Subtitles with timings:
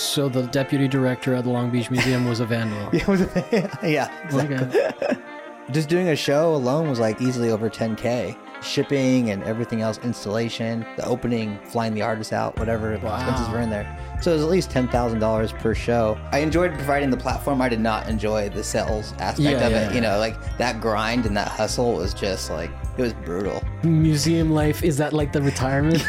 [0.00, 2.88] So the deputy director at the Long Beach Museum was a vandal.
[3.52, 4.56] Yeah, yeah, exactly.
[4.56, 5.18] Okay.
[5.72, 8.34] Just doing a show alone was like easily over 10k.
[8.62, 13.68] Shipping and everything else, installation, the opening, flying the artists out, whatever expenses were in
[13.68, 13.86] there.
[14.22, 16.18] So it was at least ten thousand dollars per show.
[16.32, 17.60] I enjoyed providing the platform.
[17.62, 19.94] I did not enjoy the sales aspect Yeah, of yeah, it.
[19.94, 23.62] You know, like that grind and that hustle was just like it was brutal.
[23.82, 26.02] Museum life is that like the retirement?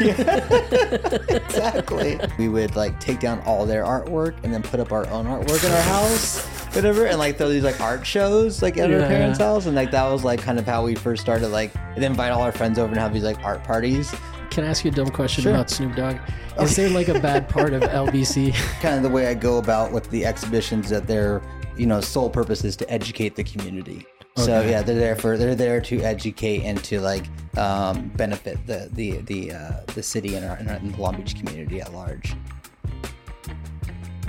[1.30, 2.18] exactly.
[2.38, 5.64] we would like take down all their artwork and then put up our own artwork
[5.64, 8.96] in our house, whatever, and like throw these like art shows like at Yeah.
[9.02, 11.48] our parents' house, and like that was like kind of how we first started.
[11.48, 14.14] Like, and invite all our friends over and have these like art parties.
[14.50, 15.52] Can I ask you a dumb question Sure.
[15.54, 16.16] about Snoop Dogg?
[16.58, 18.52] Oh, is there like a bad part of LBC?
[18.82, 21.40] Kind of the way I go about with the exhibitions that their
[21.76, 24.04] you know sole purpose is to educate the community.
[24.36, 27.26] So yeah, they're there for they're there to educate and to like
[27.58, 31.16] um, benefit the the the uh, the city and, our, and, our, and the Long
[31.16, 32.34] Beach community at large.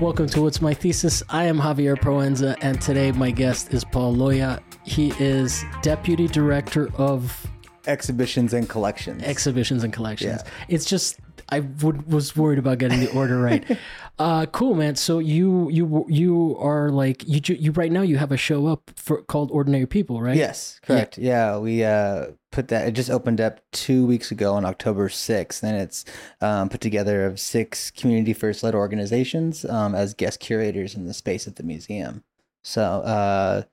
[0.02, 1.24] Welcome to What's My Thesis.
[1.30, 4.62] I am Javier Proenza, and today my guest is Paul Loya.
[4.84, 7.48] He is Deputy Director of
[7.88, 9.24] Exhibitions and collections.
[9.24, 10.42] Exhibitions and Collections.
[10.44, 10.52] Yeah.
[10.68, 13.64] It's just I would, was worried about getting the order right.
[14.20, 14.96] uh, cool, man.
[14.96, 18.92] So you you you are like you you right now you have a show up
[18.96, 20.36] for called Ordinary People, right?
[20.36, 21.18] Yes, correct.
[21.18, 22.88] Yeah, we uh, put that.
[22.88, 26.06] It just opened up two weeks ago on October sixth, and it's
[26.42, 31.14] um, put together of six community first led organizations um, as guest curators in the
[31.14, 32.24] space at the museum.
[32.62, 33.64] So, uh,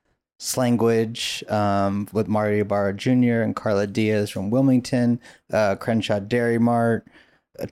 [0.40, 3.42] Slanguage um, with Mario Ybarra Jr.
[3.42, 5.20] and Karla Diaz from Wilmington,
[5.52, 7.06] uh, Crenshaw Dairy Mart.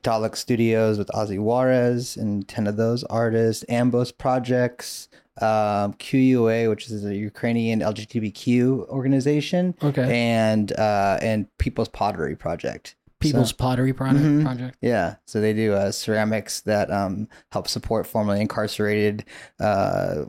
[0.03, 5.09] Dalek Studios with Ozzy Juarez and 10 of those artists, Ambos Projects,
[5.41, 10.03] um, QUA, which is a Ukrainian LGBTQ organization, Okay.
[10.29, 12.97] and uh, and People's Pottery Project.
[13.21, 14.25] People's So- Pottery Project.
[14.25, 14.43] Mhm.
[14.45, 14.77] Project.
[14.81, 19.25] yeah, so they do uh, ceramics that um, help support formerly incarcerated
[19.61, 20.25] uh,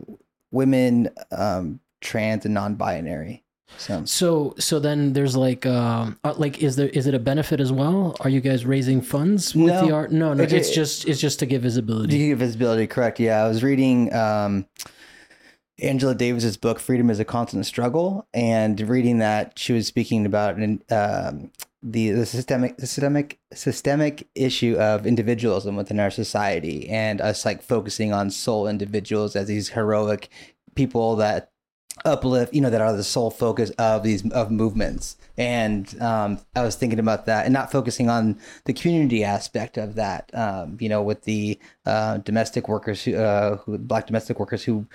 [0.51, 3.43] women, um, trans and non-binary.
[3.77, 7.59] So So so then there's like um uh, like is there is it a benefit
[7.59, 8.15] as well?
[8.21, 9.85] Are you guys raising funds with No.
[9.87, 10.11] the art?
[10.11, 10.43] No, no.
[10.43, 12.11] It- It's just it's just to give visibility.
[12.17, 13.19] to give visibility, correct?
[13.19, 14.65] Yeah, I was reading um,
[15.81, 20.55] Angela Davis's book "Freedom is a Constant Struggle," and reading that she was speaking about
[20.57, 27.45] an, um, the the systemic systemic systemic issue of individualism within our society, and us
[27.45, 30.27] like focusing on sole individuals as these heroic
[30.75, 31.51] people that
[32.05, 35.17] uplift you know that are the sole focus of these of movements.
[35.37, 39.95] And um, i was thinking about that and not focusing on the community aspect of
[39.95, 44.63] that um, you know with the uh, domestic workers who, uh, who black domestic workers
[44.63, 44.85] who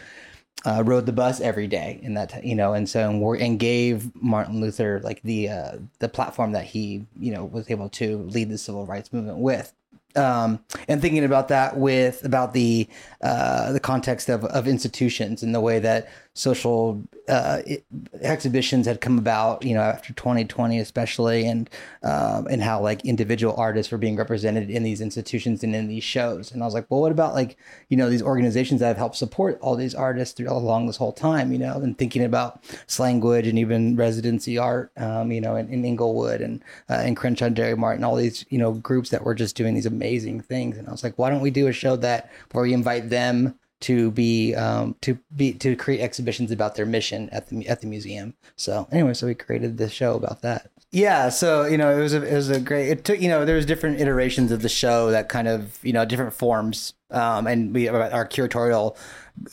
[0.67, 4.15] uh, rode the bus every day in that you know and so and, and gave
[4.15, 8.49] martin luther like the uh, the platform that he you know was able to lead
[8.49, 9.73] the civil rights movement with.
[10.17, 12.89] Um, and thinking about that with about the
[13.21, 17.85] uh, the context of, of institutions and the way that social uh, it,
[18.21, 21.71] exhibitions had come about, you know, after 2020 especially, and
[22.03, 26.05] um, and how like individual artists were being represented in these institutions and in these
[26.05, 26.53] shows.
[26.53, 27.57] And I was like, well, what about like
[27.89, 31.13] you know these organizations that have helped support all these artists through along this whole
[31.13, 35.69] time, you know, and thinking about Slanguage and even residency art, um, you know, in,
[35.69, 39.25] in Inglewood and uh, in Crenshaw Dairy Mart and all these you know groups that
[39.25, 40.77] were just doing these amazing things.
[40.77, 43.55] And I was like, why don't we do a show that where we invite them
[43.81, 47.87] to be um, to be to create exhibitions about their mission at the at the
[47.87, 48.35] museum.
[48.57, 50.71] So anyway, so we created this show about that.
[50.91, 52.89] Yeah, so you know it was a it was a great.
[52.89, 55.93] It took you know there was different iterations of the show that kind of you
[55.93, 56.95] know different forms.
[57.15, 58.97] Um, and we our curatorial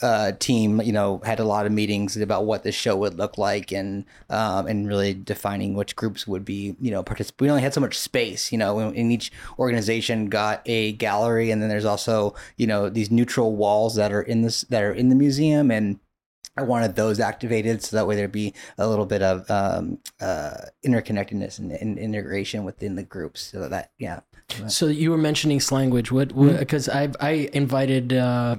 [0.02, 3.38] uh, team, you know, had a lot of meetings about what the show would look
[3.38, 7.42] like and um, and really defining which groups would be, you know, participate.
[7.42, 11.62] We only had so much space, you know, and each organization got a gallery, and
[11.62, 15.10] then there's also, you know, these neutral walls that are in this that are in
[15.10, 16.00] the museum, and
[16.58, 20.58] I wanted those activated so that way there'd be a little bit of um, uh,
[20.86, 23.42] interconnectedness and, and integration within the groups.
[23.42, 24.20] So that, yeah,
[24.68, 26.12] So you were mentioning Slanguage.
[26.12, 26.36] What?
[26.36, 28.56] Because I I invited uh,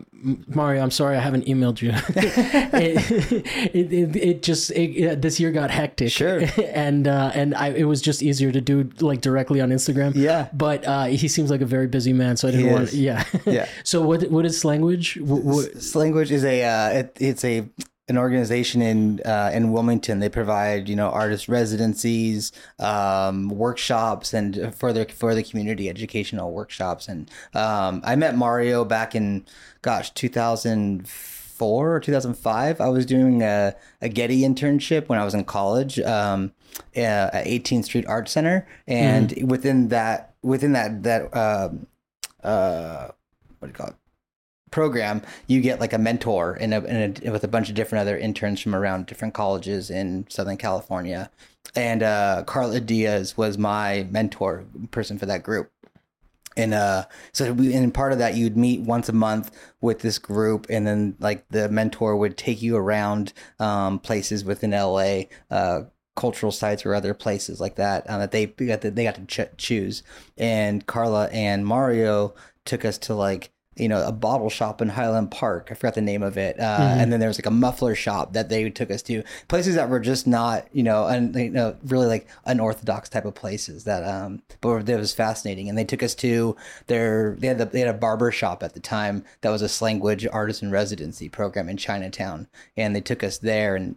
[0.49, 0.83] Mario.
[0.83, 1.91] I'm sorry I haven't emailed you.
[2.15, 6.11] it, it, it, it just this year got hectic.
[6.11, 6.43] Sure.
[6.75, 10.15] and uh, and I it was just easier to do like directly on Instagram.
[10.15, 10.49] Yeah.
[10.53, 12.85] But uh, he seems like a very busy man, so I didn't He want.
[12.85, 12.99] is.
[12.99, 13.25] Yeah.
[13.45, 13.67] Yeah.
[13.83, 15.21] so what what is Slanguage?
[15.21, 17.69] What, what, Language is a uh, it, it's a
[18.09, 20.21] an organization in uh, in Wilmington.
[20.21, 27.09] They provide you know artist residencies, um, workshops, and further for the community educational workshops.
[27.09, 29.47] And um, I met Mario back in
[29.83, 32.81] gosh 2004 or 2005.
[32.81, 35.99] I was doing a, a Getty internship when I was in college.
[36.01, 36.53] Um,
[36.97, 37.01] uh,
[37.33, 41.87] at 18th Street Art Center, and within that, within that, that, um,
[42.43, 43.09] uh,
[43.59, 43.95] what do you call it?
[44.73, 48.03] Program, you get like a mentor in a, in a with a bunch of different
[48.03, 51.31] other interns from around different colleges in Southern California.
[51.77, 55.71] And uh, Karla Diaz was my mentor person for that group.
[56.57, 60.19] And uh, so we, and part of that, you'd meet once a month with this
[60.19, 65.85] group, and then like the mentor would take you around um, places within LA, uh,
[66.15, 69.25] cultural sites or other places like that um, that they got to, they got to
[69.27, 70.03] ch- choose.
[70.37, 72.35] And Karla and Mario
[72.65, 75.69] took us to like you know, a bottle shop in Highland Park.
[75.71, 76.61] I forgot the name of it.
[76.61, 77.01] Uh, mm-hmm.
[77.01, 79.23] And then there was like a muffler shop that they took us to.
[79.49, 83.35] Places that were just not, you know, and you know, really like unorthodox type of
[83.35, 85.69] places that, um, but it was fascinating.
[85.69, 86.55] And they took us to
[86.87, 89.67] their, they had, the, they had a barber shop at the time that was a
[89.67, 92.49] Slanguage artisan residency program in Chinatown.
[92.77, 93.97] And they took us there and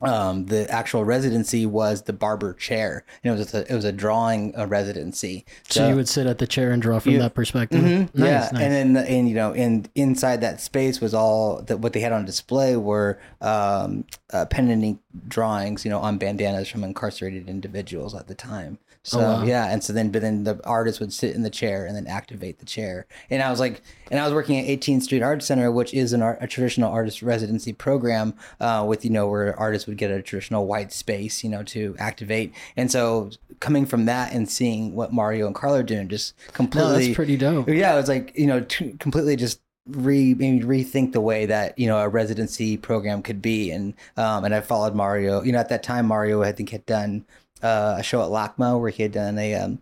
[0.00, 3.92] um, the actual residency was the barber chair, and it was a, it was a
[3.92, 5.44] drawing a residency.
[5.68, 7.80] So, so, you would sit at the chair and draw from you, that perspective.
[7.80, 8.62] Mm-hmm, nice, yeah, nice.
[8.62, 12.12] and then and you know, and inside that space was all that what they had
[12.12, 17.48] on display were um, uh, pen and ink drawings, you know, on bandanas from incarcerated
[17.48, 18.78] individuals at the time.
[19.06, 19.44] So oh, wow.
[19.44, 22.08] yeah, and so then but then the artist would sit in the chair and then
[22.08, 23.06] activate the chair.
[23.30, 23.80] And I was like,
[24.10, 26.90] and I was working at 18th Street Art Center, which is an art, a traditional
[26.90, 31.44] artist residency program, uh, with you know where artists would get a traditional white space,
[31.44, 32.52] you know, to activate.
[32.76, 33.30] And so
[33.60, 37.14] coming from that and seeing what Mario and Carl are doing, just completely, no, that's
[37.14, 37.68] pretty dope.
[37.68, 41.78] Yeah, it was like you know, t- completely just re maybe rethink the way that
[41.78, 45.58] you know a residency program could be and um and I followed Mario you know
[45.58, 47.24] at that time Mario I think had done
[47.62, 49.80] uh, a show at LACMA where he had done a um,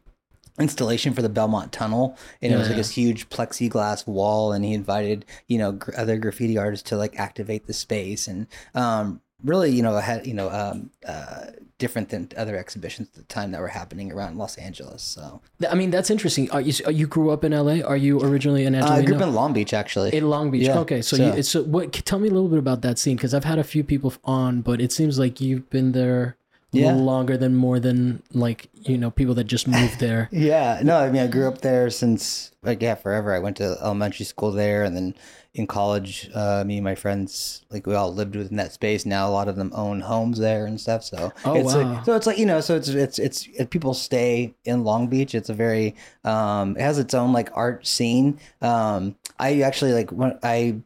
[0.58, 4.64] installation for the Belmont Tunnel, and yeah, it was like this huge plexiglass wall, and
[4.64, 9.20] he invited you know gr- other graffiti artists to like activate the space, and um,
[9.42, 11.46] really you know had you know um, uh,
[11.78, 15.02] different than other exhibitions at the time that were happening around Los Angeles.
[15.02, 16.50] So I mean that's interesting.
[16.52, 17.80] Are you, you grew up in LA?
[17.86, 18.96] Are you originally in Angelino?
[18.96, 20.14] Uh, I grew up in Long Beach actually.
[20.14, 20.78] In Long Beach, yeah.
[20.80, 21.02] okay.
[21.02, 21.34] So, so.
[21.34, 21.92] You, so what?
[21.92, 24.62] Tell me a little bit about that scene because I've had a few people on,
[24.62, 26.36] but it seems like you've been there
[26.82, 26.92] yeah.
[26.92, 30.28] longer than more than like you know people that just moved there.
[30.32, 33.32] yeah, no, I mean I grew up there since like yeah forever.
[33.34, 35.14] I went to elementary school there, and then
[35.54, 39.06] in college, uh, me and my friends like we all lived within that space.
[39.06, 41.04] Now a lot of them own homes there and stuff.
[41.04, 41.94] So oh, it's wow.
[41.94, 45.06] like, so it's like you know so it's it's it's it, people stay in Long
[45.06, 45.34] Beach.
[45.34, 45.94] It's a very
[46.24, 48.40] um it has its own like art scene.
[48.60, 50.80] Um, I actually like when I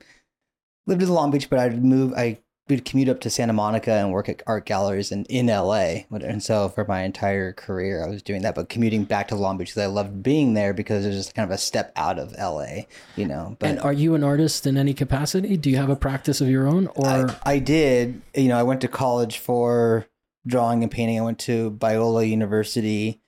[0.87, 2.39] lived in Long Beach, but I moved I
[2.69, 6.03] we'd commute up to Santa Monica and work at art galleries in, in LA.
[6.11, 8.55] And so for my entire career, I was doing that.
[8.55, 11.35] But commuting back to Long Beach because I loved being there because it was just
[11.35, 12.83] kind of a step out of LA,
[13.17, 13.57] you know.
[13.59, 15.57] But and are you an artist in any capacity?
[15.57, 16.89] Do you have a practice of your own?
[16.89, 18.21] Or I, I did.
[18.35, 20.07] You know, I went to college for
[20.47, 21.19] drawing and painting.
[21.19, 23.21] I went to Biola University,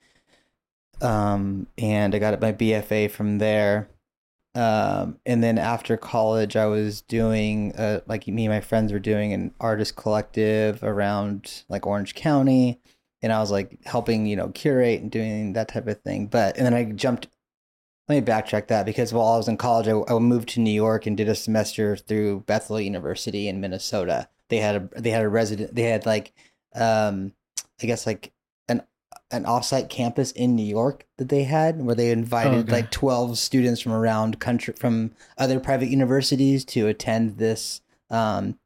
[1.01, 3.89] um, and I got my BFA from there
[4.55, 8.99] um, and then after college, I was doing, uh, like me and my friends were
[8.99, 12.81] doing an artist collective around like Orange County.
[13.23, 16.27] And I was like helping, you know, curate and doing that type of thing.
[16.27, 17.29] But, and then I jumped,
[18.09, 20.73] let me backtrack that because while I was in college, I, I moved to New
[20.73, 24.29] York and did a semester through Bethel University in Minnesota.
[24.49, 26.33] They had a, they had a resident, they had like,
[26.75, 27.35] um,
[27.81, 28.33] I guess like
[29.31, 32.73] an offsite campus in New York that they had where they invited oh, okay.
[32.73, 37.81] like 12 students from around country from other private universities to attend this
[38.11, 38.59] um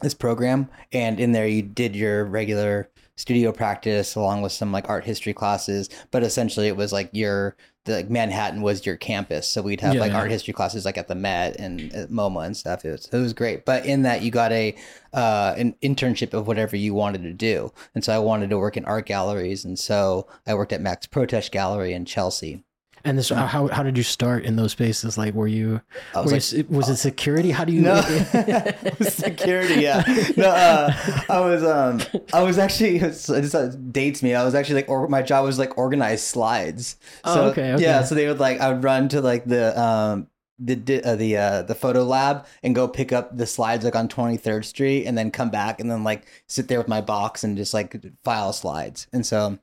[0.00, 4.88] this program and in there you did your regular studio practice along with some like
[4.88, 7.56] art history classes but essentially it was like your
[7.88, 10.18] the, like Manhattan was your campus, so we'd have yeah, like yeah.
[10.18, 12.84] art history classes like at the Met and at MoMA and stuff.
[12.84, 14.76] It was it was great, but in that you got a
[15.12, 18.76] uh, an internship of whatever you wanted to do, and so I wanted to work
[18.76, 22.64] in art galleries, and so I worked at Max Protetch Gallery in Chelsea,
[23.04, 25.16] and this, how how did you start in those spaces?
[25.16, 25.80] Like, were you,
[26.14, 27.50] was, were like, you, was it security?
[27.50, 27.82] How do you?
[27.82, 28.00] No,
[29.00, 29.82] security.
[29.82, 30.02] Yeah,
[30.36, 30.48] no.
[30.48, 30.92] Uh,
[31.28, 32.00] I was um,
[32.32, 34.34] I was actually this uh, dates me.
[34.34, 36.96] I was actually like, or, my job was like organize slides.
[37.24, 37.82] Oh, so, oh, okay, okay.
[37.82, 40.28] Yeah, so they would like I would run to like the um
[40.58, 44.08] the uh, the uh, the photo lab and go pick up the slides like on
[44.08, 47.56] 23rd Street and then come back and then like sit there with my box and
[47.56, 49.06] just like file slides.
[49.12, 49.58] And so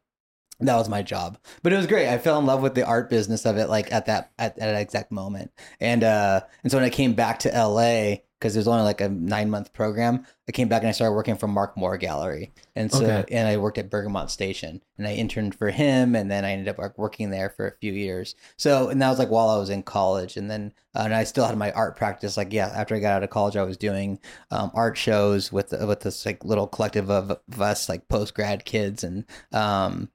[0.59, 1.37] that was my job.
[1.63, 2.07] But it was great.
[2.07, 4.59] I fell in love with the art business of it like at that at, at
[4.59, 5.51] that exact moment.
[5.79, 9.01] And uh and so when i came back to la because it was only like
[9.01, 12.53] a nine month program i came back and i started working for mark moore gallery.
[12.75, 13.35] And so okay.
[13.35, 16.67] and i worked at bergamot station and i interned for him and then i ended
[16.67, 18.35] up working there for a few years.
[18.55, 20.37] So and that was like while i was in college.
[20.37, 23.17] And then uh, and i still had my art practice like yeah after i got
[23.17, 24.19] out of college i was doing
[24.51, 28.63] um, art shows with with this like little collective of, of us like post grad
[28.63, 29.03] kids.
[29.03, 30.09] And um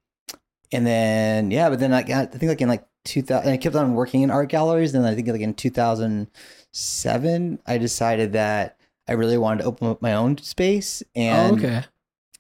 [0.73, 3.57] and then yeah, but then I got I think like in like 2000, and I
[3.57, 4.93] kept on working in art galleries.
[4.93, 8.77] Then I think like in 2007, I decided that
[9.09, 11.85] I really wanted to open up my own space, and oh, okay.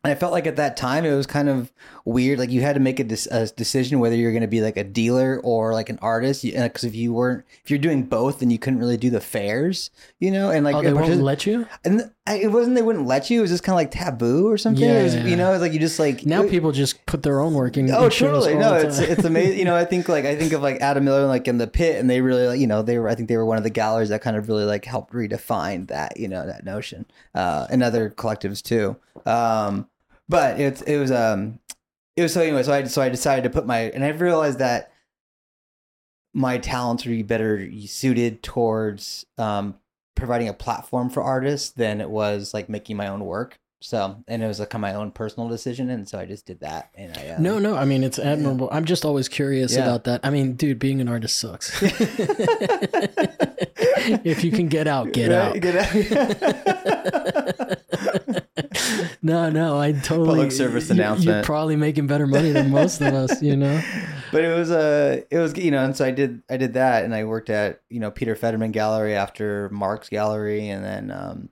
[0.02, 1.70] And I felt like at that time it was kind of
[2.06, 2.38] weird.
[2.38, 4.84] Like you had to make a, a decision whether you're going to be like a
[4.84, 6.42] dealer or like an artist.
[6.42, 9.90] Because if you weren't, if you're doing both, then you couldn't really do the fairs,
[10.18, 10.50] you know.
[10.50, 11.66] And like oh, they won't let you.
[11.84, 13.40] And it wasn't they wouldn't let you.
[13.40, 14.82] It was just kind of like taboo or something.
[14.82, 17.40] Yeah, was, you know, it's like you just like now it, people just put their
[17.40, 17.90] own work in.
[17.90, 18.54] Oh, totally.
[18.54, 19.58] No, it's it's amazing.
[19.58, 21.96] you know, I think like I think of like Adam Miller like in the pit,
[21.96, 23.70] and they really like you know they were I think they were one of the
[23.70, 27.04] galleries that kind of really like helped redefine that you know that notion,
[27.34, 28.96] uh, and other collectives too.
[29.26, 29.89] Um,
[30.30, 31.58] but it's it was um
[32.16, 32.62] it was so anyway.
[32.62, 34.92] So I so I decided to put my and I realized that
[36.32, 39.74] my talents would be better suited towards um
[40.14, 43.58] providing a platform for artists than it was like making my own work.
[43.82, 46.90] So, and it was like my own personal decision, and so I just did that.
[46.94, 48.68] And I um, no, no, I mean it's admirable.
[48.70, 48.76] Yeah.
[48.76, 49.84] I'm just always curious yeah.
[49.84, 50.20] about that.
[50.22, 51.82] I mean, dude, being an artist sucks.
[54.22, 55.56] if you can get out, get right?
[55.56, 55.60] out.
[55.60, 56.86] Get out.
[59.22, 61.36] no, no, I totally public service announcement.
[61.36, 63.80] You're probably making better money than most of us, you know.
[64.32, 66.74] But it was a, uh, it was you know, and so I did, I did
[66.74, 71.10] that, and I worked at you know Peter Fetterman Gallery after Mark's Gallery, and then
[71.10, 71.48] um,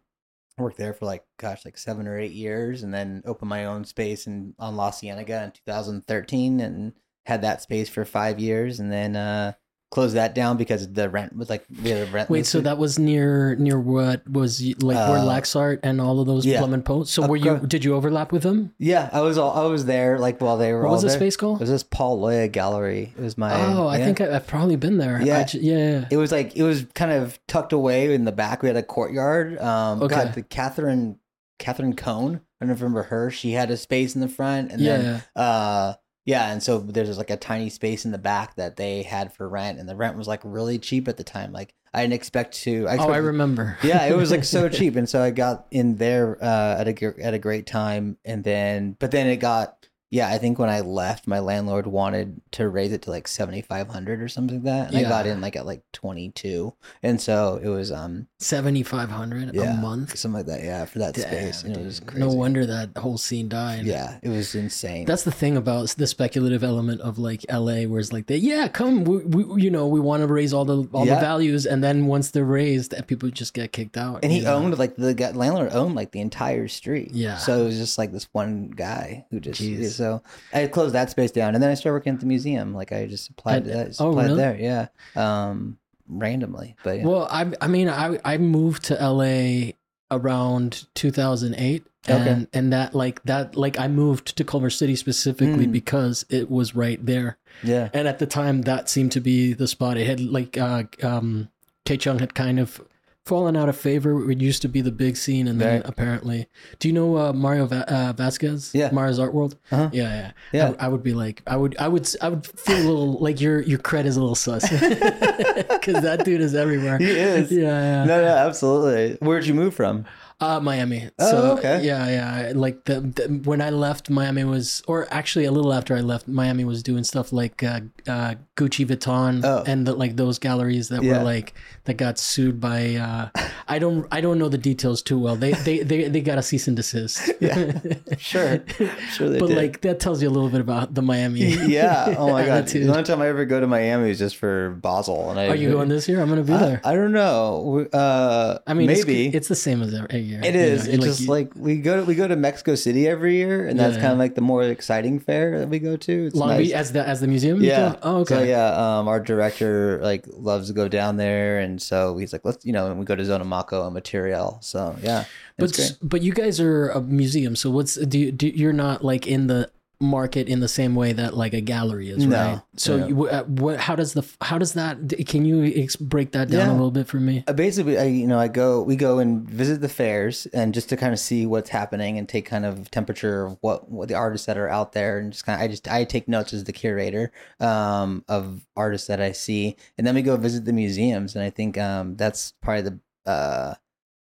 [0.58, 3.84] worked there for like gosh, like seven or eight years, and then opened my own
[3.84, 6.92] space in on La Cienega in 2013, and
[7.26, 9.54] had that space for five years, and then uh,
[9.90, 12.28] closed that down because the rent was like we had a rent.
[12.28, 16.26] Wait, so that was near near what was like uh, where Laxart and all of
[16.26, 16.58] those yeah.
[16.58, 17.04] Blum and Poe.
[17.04, 18.74] So were you did you overlap with them?
[18.78, 20.82] Yeah, I was all I was there like while they were.
[20.82, 21.58] What was the space called?
[21.58, 23.12] It was this Paul Loya Gallery.
[23.16, 23.54] It was my.
[23.54, 25.20] Oh, I think I, have probably been there.
[25.22, 25.44] Yeah.
[25.44, 28.62] Ju- yeah, It was like it was kind of tucked away in the back.
[28.62, 29.58] We had a courtyard.
[29.58, 30.14] Um, okay.
[30.14, 31.18] God, the Catherine
[31.58, 32.40] Catherine Cohn.
[32.60, 33.30] I don't remember her.
[33.30, 34.96] She had a space in the front, and yeah.
[34.96, 35.94] then uh
[36.28, 39.48] yeah, and so there's like a tiny space in the back that they had for
[39.48, 41.54] rent, and the rent was like really cheap at the time.
[41.54, 42.86] Like I didn't expect to.
[42.86, 43.78] I oh, I remember.
[43.82, 47.14] yeah, it was like so cheap, and so I got in there uh, at a
[47.24, 50.80] at a great time, and then but then it got yeah, I think when I
[50.80, 54.64] left, my landlord wanted to raise it to like seventy five hundred or something like
[54.64, 54.88] that.
[54.90, 55.06] And yeah.
[55.06, 56.72] I got in like at like twenty two,
[57.02, 60.64] and so it was um seventy five hundred yeah, a month, something like that.
[60.64, 62.20] Yeah, for that Damn, space, and it was crazy.
[62.20, 63.84] No wonder that whole scene died.
[63.84, 65.04] Yeah, it was insane.
[65.04, 68.68] That's the thing about the speculative element of like L.A., where it's like they yeah
[68.68, 71.16] come we, we you know we want to raise all the all yeah.
[71.16, 74.20] the values, and then once they're raised, people just get kicked out.
[74.22, 74.54] And he know?
[74.54, 77.10] owned like the landlord owned like the entire street.
[77.12, 79.60] Yeah, so it was just like this one guy who just.
[79.60, 80.22] Jeez so
[80.54, 82.72] I closed that space down, and then I started working at the museum.
[82.72, 84.36] Like I just applied, I, just oh, applied really?
[84.38, 85.78] there, yeah, um,
[86.08, 86.76] randomly.
[86.82, 87.04] But yeah.
[87.04, 89.72] well, I I mean I I moved to LA
[90.10, 92.46] around 2008 and okay.
[92.54, 95.72] and that like that like I moved to Culver City specifically mm.
[95.72, 97.36] because it was right there.
[97.62, 97.90] Yeah.
[97.92, 99.96] And at the time that seemed to be the spot.
[99.96, 101.50] It had like uh um
[101.84, 102.80] K Chung had kind of
[103.28, 104.30] fallen out of favor.
[104.30, 105.88] It used to be the big scene, and then right.
[105.88, 108.72] apparently, do you know uh, Mario Va- uh, Vasquez?
[108.74, 109.56] Yeah, Mario's Art World.
[109.70, 109.90] Uh-huh.
[109.92, 110.74] Yeah, yeah, yeah.
[110.80, 113.40] I, I, would be like, I would, I would, I would feel a little like
[113.40, 116.98] your your cred is a little sus because that dude is everywhere.
[116.98, 117.52] He is.
[117.52, 118.04] Yeah, yeah.
[118.04, 119.18] No, no, absolutely.
[119.20, 120.06] Where'd you move from?
[120.40, 121.10] Uh, Miami.
[121.18, 121.82] Oh, so, okay.
[121.82, 122.52] Yeah, yeah.
[122.54, 126.28] Like the, the, when I left, Miami was, or actually a little after I left,
[126.28, 129.64] Miami was doing stuff like uh, uh, Gucci Vuitton oh.
[129.66, 131.18] and the, like those galleries that yeah.
[131.18, 131.54] were like
[131.88, 132.96] that got sued by.
[132.96, 133.30] Uh,
[133.66, 135.36] I don't I don't know the details too well.
[135.36, 137.30] They they they, they got a cease and desist.
[137.40, 137.80] yeah,
[138.18, 138.62] sure,
[139.10, 139.56] sure they but did.
[139.56, 141.40] like that tells you a little bit about the Miami.
[141.66, 142.14] yeah.
[142.18, 142.66] Oh my god.
[142.66, 145.30] The only time I ever go to Miami is just for Basel.
[145.30, 146.20] And I, are you going this year?
[146.20, 146.80] I'm going to be I, there.
[146.84, 147.86] I don't know.
[147.92, 150.40] Uh, I mean, maybe it's, it's the same as every year.
[150.42, 150.86] It is.
[150.86, 150.94] Know?
[150.94, 153.66] It's like just you, like we go to we go to Mexico City every year,
[153.66, 154.02] and that's yeah.
[154.02, 156.26] kind of like the more exciting fair that we go to.
[156.26, 156.66] It's Long nice.
[156.66, 157.62] Beach as the as the museum.
[157.62, 157.96] Yeah.
[158.02, 158.34] Oh, okay.
[158.34, 162.44] So yeah, um, our director like loves to go down there, and so he's like,
[162.44, 164.58] let's you know, and we go to Zona Zonamaco and Material.
[164.60, 165.24] So yeah,
[165.56, 165.96] but great.
[166.02, 169.46] but you guys are a museum, so what's do you, do you're not like in
[169.46, 169.70] the
[170.00, 172.62] market in the same way that like a gallery is, no, right?
[172.76, 173.06] So, no.
[173.06, 173.80] you, uh, what?
[173.80, 175.26] How does the how does that?
[175.26, 176.70] Can you ex- break that down yeah.
[176.70, 177.44] a little bit for me?
[177.46, 180.88] Uh, basically, I you know I go we go and visit the fairs and just
[180.90, 184.14] to kind of see what's happening and take kind of temperature of what what the
[184.14, 186.64] artists that are out there and just kind of I just I take notes as
[186.64, 191.34] the curator um, of artists that I see and then we go visit the museums
[191.34, 193.00] and I think um, that's probably the
[193.30, 193.74] uh,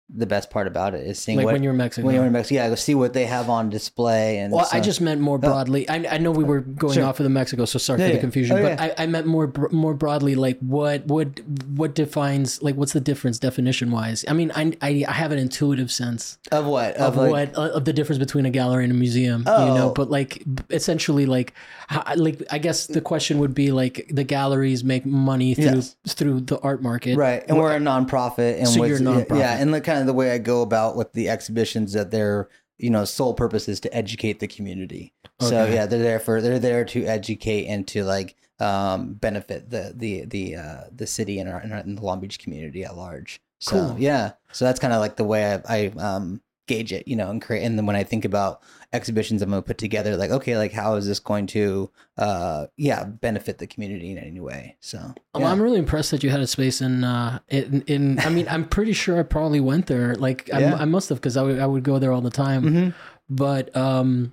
[0.09, 2.05] the best part about it is seeing like what, when you're in Mexico.
[2.05, 2.55] when you're in Mexico.
[2.69, 4.37] Yeah, see what they have on display.
[4.39, 5.87] And Well, so- I just meant more broadly.
[5.89, 7.03] I, I know we were going Sure.
[7.03, 8.21] off of the Mexico, so sorry Yeah, for the yeah.
[8.21, 8.57] confusion.
[8.57, 8.93] Oh, but yeah.
[8.97, 11.41] I, I meant more more broadly, like what what
[11.75, 14.23] what defines like what's the difference definition wise?
[14.29, 17.71] I mean, I, I I have an intuitive sense of what of, like, what uh,
[17.75, 19.39] of the difference between a gallery and a museum.
[19.41, 19.93] You know, Oh.
[19.93, 21.53] but like essentially, like
[21.87, 25.95] how, like I guess the question would be like the galleries make money through Yes.
[26.07, 29.39] through the art market, Right, and we're a nonprofit, and So you're a nonprofit.
[29.39, 32.49] yeah, and the kind of the way I go about with the exhibitions that their
[32.77, 35.13] you know sole purpose is to educate the community.
[35.39, 39.93] So yeah, they're there for they're there to educate and to like um, benefit the
[39.95, 42.97] the the uh, the city and, our, and, our, and the Long Beach community at
[42.97, 43.39] large.
[43.59, 43.95] So Cool.
[43.99, 47.29] yeah, so that's kind of like the way I, I um, gauge it, you know,
[47.29, 47.63] and create.
[47.63, 48.61] And then when I think about
[48.93, 53.03] exhibitions, I'm gonna put together like okay, like how is this going to uh, yeah
[53.03, 54.77] benefit the community in any way?
[54.79, 54.97] So
[55.33, 55.51] Um, yeah.
[55.51, 58.65] I'm really impressed that you had a space in, uh, in, in I mean, I'm
[58.65, 60.15] pretty sure I probably went there.
[60.15, 60.75] Like, I, Yeah.
[60.75, 62.63] I must have, because I would, I would go there all the time.
[62.63, 62.93] Mhm.
[63.29, 64.31] But, um,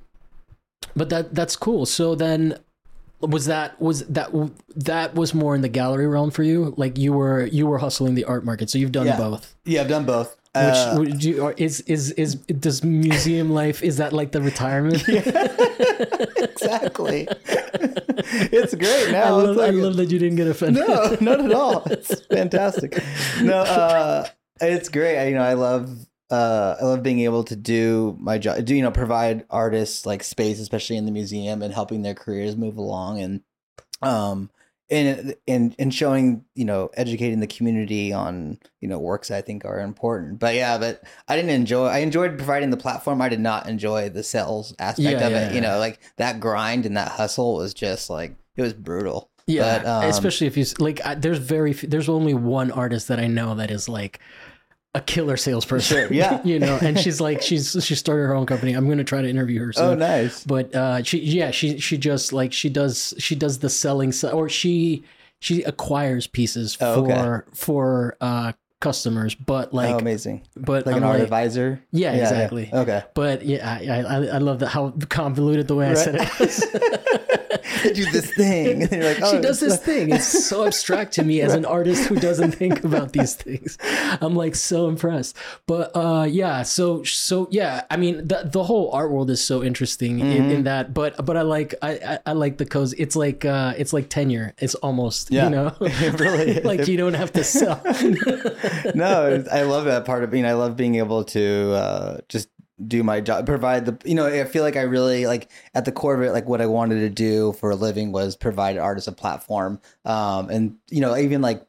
[0.94, 1.84] but that, that's cool.
[1.86, 2.58] So then,
[3.20, 4.30] was that was that
[4.76, 6.74] that was more in the gallery realm for you?
[6.76, 9.16] Like you were you were hustling the art market, so you've done Yeah.
[9.16, 9.54] both.
[9.64, 10.36] yeah, I've done both.
[10.54, 14.40] Which Uh, would you, or is is is does museum life is that like the
[14.40, 15.02] retirement?
[16.38, 17.26] exactly.
[18.52, 19.24] it's great now.
[19.24, 20.86] I love like- I love that you didn't get offended.
[20.86, 21.82] no, not at all.
[21.86, 23.02] It's fantastic.
[23.42, 24.28] No, uh,
[24.60, 25.18] it's great.
[25.18, 25.90] I, you know, I love
[26.30, 28.64] uh, I love being able to do my job.
[28.64, 32.56] Do you know provide artists like space, especially in the museum, and helping their careers
[32.56, 33.40] move along, and
[34.02, 34.50] um,
[34.90, 39.64] and and and showing you know educating the community on you know works I think
[39.64, 40.38] are important.
[40.38, 41.86] But yeah, but I didn't enjoy.
[41.86, 43.22] I enjoyed providing the platform.
[43.22, 45.54] I did not enjoy the sales aspect Yeah, of yeah, it.
[45.54, 49.30] You know, like that grind and that hustle was just like it was brutal.
[49.46, 51.04] Yeah, But, um, especially if you like.
[51.04, 54.20] I, there's very few, there's only one artist that I know that is like
[54.94, 55.96] a killer salesperson.
[56.08, 56.40] Sure, yeah.
[56.44, 58.72] you know, and she's like she's she started her own company.
[58.74, 59.72] I'm gonna try to interview her.
[59.72, 59.84] Soon.
[59.84, 60.44] Oh, nice.
[60.44, 64.48] But uh, she yeah she she just like she does she does the selling or
[64.48, 65.04] she
[65.40, 67.12] she acquires pieces Oh, for
[67.46, 67.50] okay.
[67.54, 70.42] for uh customers, but like oh, amazing.
[70.56, 71.80] but Like an I'm art like- advisor.
[71.90, 72.68] Yeah, exactly.
[72.72, 73.02] Okay.
[73.14, 77.40] But yeah, I, I I love that how convoluted the way I said it
[77.82, 78.82] do this thing.
[78.82, 80.10] And you're like, oh, she does this thing.
[80.12, 83.78] It's so abstract to me as an artist who doesn't think about these things.
[84.20, 85.36] I'm like so impressed.
[85.66, 87.84] But uh, yeah, so so yeah.
[87.90, 90.50] I mean, the the whole art world is so interesting in, Mm-hmm.
[90.50, 90.92] in that.
[90.94, 92.96] But but I like I I, I like the cozy.
[92.98, 94.54] It's like uh, it's like tenure.
[94.58, 95.44] It's almost Yeah.
[95.44, 95.72] you know,
[96.18, 97.80] really like you don't have to sell.
[98.94, 100.46] no, I love that part of being.
[100.46, 102.48] I love being able to uh, just
[102.84, 103.98] do my job, provide the.
[104.04, 106.60] You know, I feel like I really like at the core of it, like what
[106.60, 109.80] I wanted to do for a living was provide artists a platform.
[110.04, 111.66] Um, and you know, even like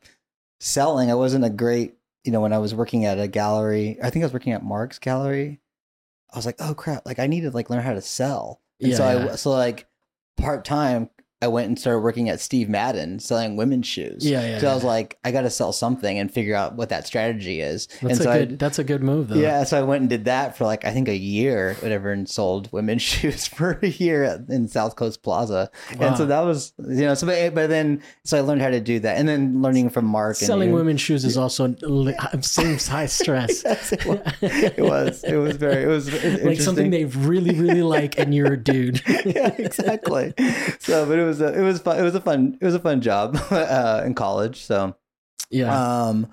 [0.60, 1.96] selling, I wasn't a great.
[2.24, 4.63] You know, when I was working at a gallery, I think I was working at
[4.63, 5.60] Mark's gallery.
[6.34, 7.06] I was like, oh crap!
[7.06, 8.62] Like I need to like learn how to sell.
[8.82, 9.34] And Yeah, so yeah.
[9.34, 9.88] I so like
[10.38, 11.10] part time.
[11.41, 14.26] I went and started working at Steve Madden selling women's shoes.
[14.26, 16.89] Yeah, yeah, So I was like, I got to sell something and figure out what
[16.89, 17.88] that strategy is.
[18.02, 18.60] That's and a so I, good.
[18.60, 19.36] that's a good move though.
[19.36, 22.28] yeah, so I went and did that for like I think a year, whatever, and
[22.28, 25.69] sold women's shoes for a year in South Coast Plaza.
[25.98, 26.08] Wow.
[26.08, 28.80] And so that was, you know, so but, but then so I learned how to
[28.80, 30.38] do that, and then learning from Mark.
[30.38, 31.76] And, Selling you women's shoes is also
[32.41, 33.63] seems high stress.
[33.76, 34.34] Yes, it was.
[34.41, 35.24] It was.
[35.24, 35.84] It was very.
[35.84, 36.12] It was
[36.43, 39.02] like something they really really like, and you're a dude.
[39.26, 40.34] yeah, exactly.
[40.80, 42.00] So, but it was a, it was fun.
[42.00, 42.58] It was a fun.
[42.60, 44.62] It was a fun job uh, in college.
[44.62, 44.96] So,
[45.50, 46.06] yeah.
[46.08, 46.28] um,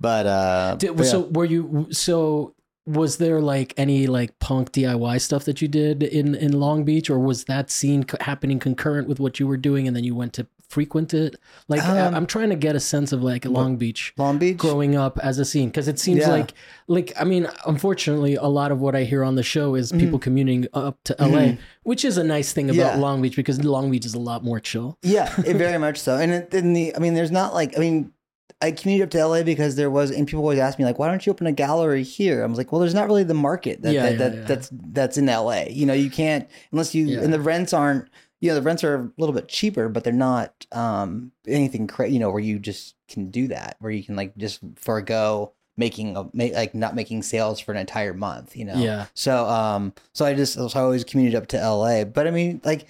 [0.00, 1.10] but uh, Did, but yeah.
[1.12, 2.54] so were you so
[2.86, 7.10] was there like any like punk DIY stuff that you did in in Long Beach
[7.10, 10.32] or was that scene happening concurrent with what you were doing and then you went
[10.34, 11.36] to frequent it
[11.68, 14.58] like Um, I'm trying to get a sense of like Long Beach Long Beach.
[14.58, 16.28] growing up as a scene because it seems Yeah.
[16.30, 16.52] like
[16.88, 20.18] like I mean unfortunately a lot of what I hear on the show is people
[20.18, 21.58] commuting up to LA Mhm.
[21.84, 22.96] which is a nice thing about Yeah.
[22.96, 26.16] Long Beach because Long Beach is a lot more chill Yeah, it very much so.
[26.16, 28.12] And it, in the, I mean, there's not like, I mean,
[28.60, 31.08] I commuted up to LA because there was, and people always ask me like, why
[31.08, 32.42] don't you open a gallery here?
[32.42, 34.44] I was like, well, there's not really the market that, Yeah, that, yeah, that yeah.
[34.44, 35.64] that's that's in LA.
[35.70, 38.08] You know, you can't unless you, and the rents aren't.
[38.40, 42.14] You know, the rents are a little bit cheaper, but they're not um anything crazy.
[42.14, 46.16] You know, where you just can do that, where you can like just forego making
[46.16, 48.56] a like not making sales for an entire month.
[48.56, 52.04] You know, yeah so um so I just so I always commuted up to LA.
[52.04, 52.86] But I mean like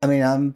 [0.00, 0.54] I mean I'm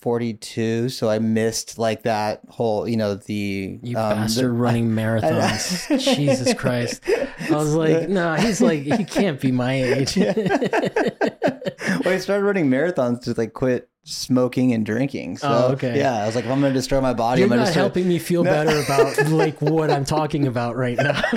[0.00, 4.90] 42 so I missed like that whole you know the you um, bastard the- running
[4.94, 7.02] marathons Jesus Christ
[7.50, 10.14] I was like, no, he's like, he can't be my age.
[12.04, 15.36] well, I started running marathons to like quit smoking and drinking.
[15.38, 15.98] So, Oh, okay.
[15.98, 17.64] Yeah, I was like, if I'm going to destroy my body, You're I'm going not
[17.66, 17.82] to destroy.
[17.82, 18.50] helping me feel No.
[18.52, 21.20] better about like what I'm talking about right now.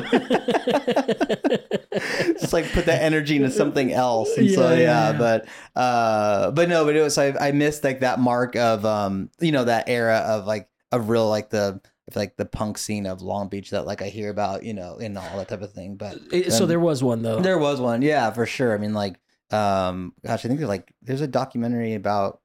[2.40, 4.30] just like put that energy into something else.
[4.38, 5.18] And so Yeah, yeah, yeah, yeah.
[5.18, 9.30] but uh but no, but it was I I missed like that mark of um
[9.40, 11.82] you know that era of like of real like the
[12.16, 15.16] like the punk scene of Long Beach that like I hear about, you know, and
[15.18, 15.96] all that type of thing.
[15.96, 16.18] But
[16.50, 17.40] so Um, there was one though.
[17.40, 18.74] there was one, yeah, for sure.
[18.74, 19.20] I mean like
[19.52, 22.42] um gosh, I think there's like there's a documentary about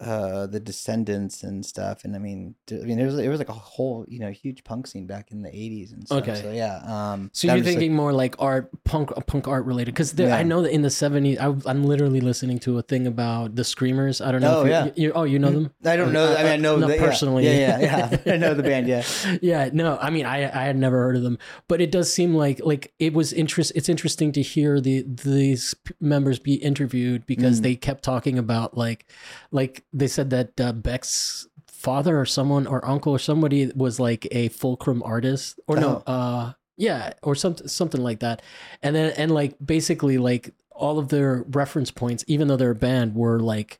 [0.00, 3.48] uh the Descendents and stuff and i mean i mean there was it was like
[3.48, 6.34] a whole you know huge punk scene back in the 80s and stuff Okay.
[6.42, 9.94] so yeah um So you're just, like- thinking more like art, punk, punk art related?
[9.94, 10.36] Because Yeah.
[10.36, 13.64] I know that in the '70s, I, I'm literally listening to a thing about the
[13.64, 14.20] Screamers.
[14.20, 14.58] I don't know.
[14.58, 14.90] Oh, if you, yeah.
[14.96, 15.70] you, oh, you know them?
[15.84, 16.34] I don't know.
[16.34, 17.04] I mean, I know Not that, yeah.
[17.06, 17.44] personally.
[17.46, 18.32] Yeah, yeah, yeah.
[18.34, 18.88] I know the band.
[18.88, 19.02] Yeah,
[19.42, 22.34] yeah no i mean i i had never heard of them but it does seem
[22.34, 27.60] like like it was interest it's interesting to hear the these members be interviewed because
[27.60, 27.62] Mm.
[27.62, 29.06] they kept talking about like
[29.50, 34.26] like they said that uh, beck's father or someone or uncle or somebody was like
[34.30, 38.42] a Fluxus artist or no uh yeah or something something like that.
[38.82, 42.74] And then and like basically like all of their reference points even though they're a
[42.74, 43.78] band were like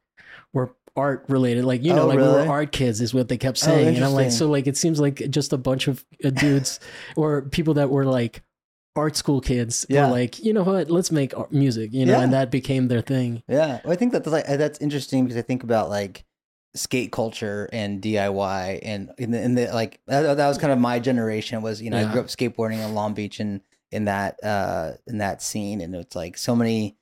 [0.52, 1.64] were art related.
[1.64, 3.96] Like you know Oh, like we were art kids is what they kept Oh, saying.
[3.96, 6.80] And i'm like so like it seems like just a bunch of uh, dudes
[7.16, 8.42] or people that were like
[8.96, 10.06] art school kids Yeah.
[10.06, 12.22] were like you know what let's make art- music you know Yeah.
[12.22, 13.80] and that became their thing yeah.
[13.84, 16.24] Well, I think that's like that's interesting because I think about like
[16.74, 20.78] skate culture and DIY and in the, in the like that, that was kind of
[20.78, 23.60] my generation was you know I grew up skateboarding in Long Beach and
[23.92, 26.96] in that uh in that scene and it's like so many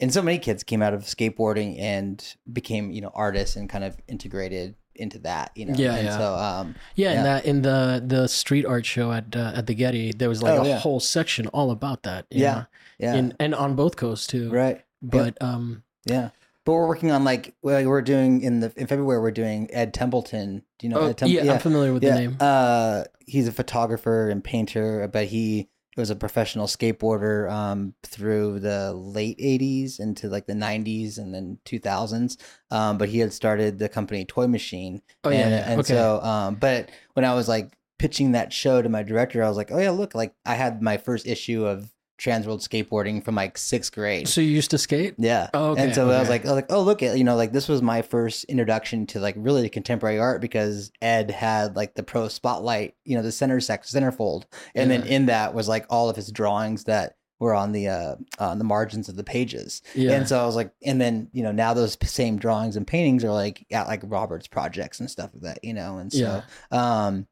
[0.00, 3.84] and so many kids came out of skateboarding and became you know artists and kind
[3.84, 6.18] of integrated into that you know Yeah, and yeah.
[6.18, 7.16] so um yeah, Yeah.
[7.16, 10.42] and that in the the street art show at uh, at the Getty there was
[10.42, 10.78] like Oh, a yeah.
[10.78, 12.54] whole section all about that you Yeah.
[12.54, 12.64] know?
[12.98, 16.30] yeah In, and on both coasts too right but um Yeah.
[16.64, 19.94] But we're working on like well, we're doing in the in February we're doing Ed
[19.94, 20.62] Templeton.
[20.78, 22.14] Do you know oh, Ed Tem- yeah, i'm familiar with yeah.
[22.14, 27.94] the name Uh he's a photographer and painter, but he was a professional skateboarder um
[28.02, 32.36] through the late 80s into like the 90s and then 2000s.
[32.70, 35.02] Um but he had started the company Toy Machine.
[35.24, 35.70] oh yeah, and, yeah.
[35.70, 39.42] and okay so um but when I was like pitching that show to my director,
[39.42, 43.24] I was like, "Oh yeah, look, like I had my first issue of Transworld skateboarding
[43.24, 45.14] from like 6th grade." so you used to skate?
[45.18, 45.48] Yeah.
[45.54, 47.36] Oh, okay, and so I was like, I was like, oh, look at you know,
[47.36, 51.94] like this was my first introduction to like really contemporary art because Ed had like
[51.94, 55.86] the pro spotlight, you know, the center sec centerfold, and then in that was like
[55.88, 59.82] all of his drawings that were on the uh on the margins of the pages.
[59.94, 60.12] yeah.
[60.12, 63.24] And so I was like, and then you know now those same drawings and paintings
[63.24, 67.26] are like at like Robert's projects and stuff like that, you know, and so um,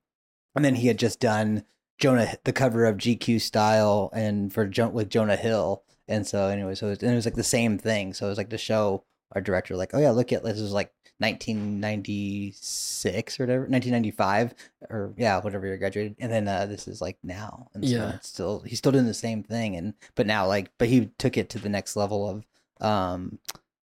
[0.55, 1.65] and then he had just done
[1.99, 6.87] Jonah, the cover of GQ Style, and for with Jonah Hill, and so anyway, so
[6.87, 8.13] it was, and it was like the same thing.
[8.15, 10.73] So it was like to show our director, like, oh yeah, look at this is
[10.73, 14.55] like 1996 or whatever, 1995
[14.91, 18.15] or yeah, whatever you graduated, and then uh, this is like now, and so Yeah.
[18.15, 21.37] it's still he's still doing the same thing, and but now like, but he took
[21.37, 22.45] it to the next level of
[22.87, 23.39] um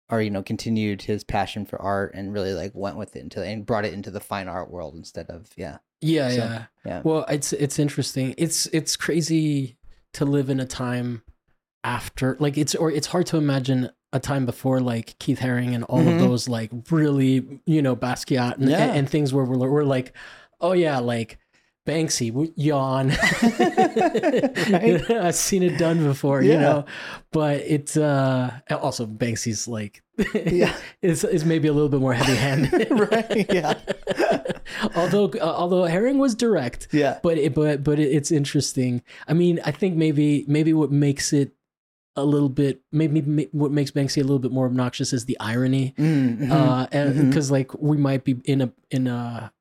[0.08, 3.42] or you know continued his passion for art and really like went with it into
[3.42, 6.64] and brought it into the fine art world instead of yeah Yeah, So, yeah.
[6.84, 7.00] yeah.
[7.04, 8.34] Well, it's it's interesting.
[8.38, 9.76] It's it's crazy
[10.14, 11.22] to live in a time
[11.84, 15.84] after like it's or it's hard to imagine a time before like Keith Haring and
[15.84, 16.14] all Mhm.
[16.14, 18.92] of those like really, you know, Basquiat and, Yeah.
[18.92, 20.14] and, things where we're, we're like,
[20.60, 21.38] oh yeah, like
[21.88, 23.10] Banksy, yawn.
[25.24, 26.84] I've seen it done before, you know,
[27.32, 30.02] but it's uh also Banksy's like
[30.34, 30.74] Yeah.
[31.02, 33.74] is is maybe a little bit more heavy handed, Right, yeah.
[34.96, 39.02] although uh, although Haring was direct, yeah but it, but but it, it's interesting.
[39.26, 41.52] I mean, I think maybe maybe what makes it
[42.16, 45.38] a little bit maybe ma- what makes Banksy a little bit more obnoxious is the
[45.40, 47.28] irony, Mhm, uh, mhm.
[47.28, 49.52] because like we might be in a in a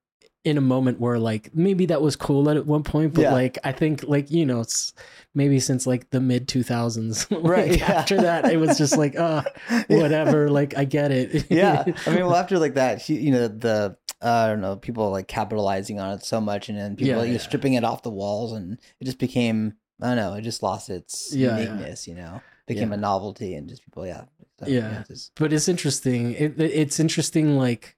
[0.48, 3.34] in a moment where like maybe that was cool at one point, but Yeah.
[3.34, 4.94] like I think like you know it's
[5.36, 7.92] maybe since like the mid two thousands, Right, yeah.
[7.92, 9.44] After that, it was just like uh
[9.88, 10.50] whatever.
[10.50, 11.46] Like I get it.
[11.52, 15.10] yeah i mean well after like that you know the uh, i don't know people
[15.12, 17.38] like capitalizing on it so much and then people Yeah, like, yeah.
[17.38, 20.90] stripping it off the walls and it just became i don't know it just lost
[20.90, 21.64] its Yeah, yeah.
[21.66, 22.96] uniqueness you know became Yeah.
[22.96, 24.24] a novelty and just people yeah
[24.60, 25.00] So, Yeah.
[25.02, 26.34] it's just- but it's interesting.
[26.34, 27.96] It- it's interesting, like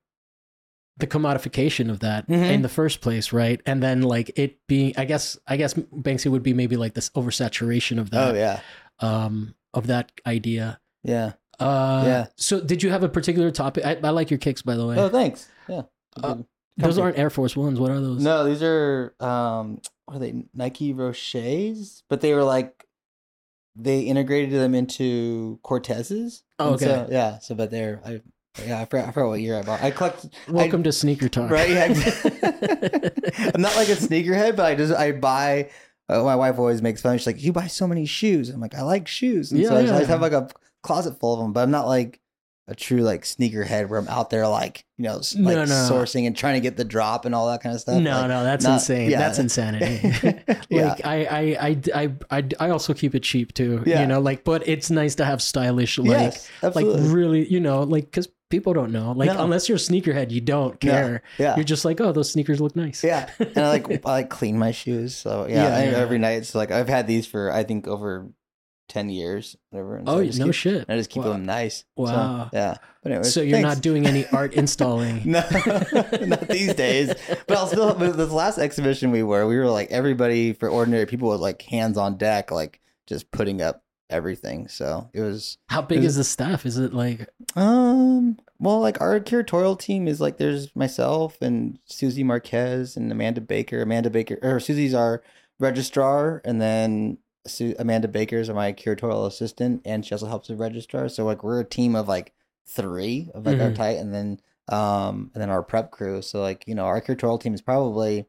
[1.00, 2.52] the commodification of that Mhm.
[2.52, 3.62] in the first place, right?
[3.66, 7.10] And then like it being, I guess, I guess Banksy would be maybe like this
[7.12, 8.36] oversaturation of that.
[8.36, 8.60] oh yeah
[9.00, 10.80] um, of that idea.
[11.04, 12.28] yeah Uh, Yeah.
[12.38, 13.86] So, did you have a particular topic?
[13.86, 14.98] I, I like your kicks, by the way.
[14.98, 15.84] oh thanks yeah
[16.22, 16.38] Uh,
[16.78, 17.80] those aren't Air Force Ones.
[17.80, 18.24] What are those?
[18.24, 20.34] No, these are um what are they?
[20.54, 22.86] Nike Roshes, but they were like
[23.76, 26.44] they integrated them into Cortezes.
[26.58, 26.86] Oh, okay.
[26.86, 27.40] So, yeah.
[27.40, 28.22] So, but they're I
[28.66, 29.82] yeah I forgot, I forgot what year I bought.
[29.82, 30.26] I collect.
[30.48, 31.50] Welcome to Sneaker Talk.
[31.52, 31.70] Right.
[31.70, 31.86] Yeah.
[33.54, 35.70] I'm not like a sneakerhead, but I just I buy.
[36.08, 37.18] Uh, my wife always makes fun.
[37.18, 39.78] She's like, "You buy so many shoes." I'm like, "I like shoes," and Yeah, so
[39.78, 40.50] I just, I just have like a
[40.82, 41.54] closet full of them.
[41.54, 42.20] But I'm not like
[42.68, 45.90] a true like sneakerhead where I'm out there like you know like No, no.
[45.90, 48.02] sourcing and trying to get the drop and all that kind of stuff.
[48.02, 49.10] No, Like, no, that's not- insane.
[49.12, 49.20] yeah.
[49.20, 50.12] That's insanity.
[50.72, 53.82] Like I, I, I, I, I, I also keep it cheap too.
[53.88, 54.02] Yeah.
[54.02, 57.82] You know, like, but it's nice to have stylish, like, yes, like really, you know,
[57.82, 59.12] like because people don't know.
[59.14, 59.44] Like No.
[59.44, 61.22] unless you're a sneakerhead, you don't care.
[61.38, 61.56] yeah.
[61.56, 63.04] You're just like, oh, those sneakers look nice.
[63.04, 65.16] Yeah, and I like I like clean my shoes.
[65.16, 65.98] So yeah, Yeah, I- yeah.
[65.98, 68.28] every night it's like I've had these for I think over
[68.88, 69.98] ten years, whatever.
[69.98, 70.86] And so Oh, just no keep, shit.
[70.90, 71.34] I just keep Wow.
[71.34, 71.80] them nice.
[71.96, 72.50] So, Wow.
[72.52, 73.76] yeah, but anyways, So you're thanks.
[73.76, 75.22] not doing any art installing.
[75.26, 75.44] no,
[76.26, 77.14] not these days.
[77.46, 77.94] But I'll still.
[77.94, 81.62] But this last exhibition we were, we were like everybody for ordinary people with like
[81.62, 84.68] hands on deck, like just putting up everything.
[84.68, 86.66] So it was How big Is is the staff?
[86.66, 92.24] Is it like um well like our curatorial team is like there's myself and Susie
[92.24, 93.82] Marquez and Amanda Baker.
[93.82, 95.22] Amanda Baker or Susie's our
[95.60, 97.18] registrar and then
[97.48, 101.08] Su- Amanda Baker's my curatorial assistant and she also helps with registrar.
[101.10, 102.34] So like we're a team of like
[102.68, 103.76] three of like our Mhm.
[103.76, 106.22] tight and then um and then our prep crew.
[106.22, 108.26] So like you know our curatorial team is probably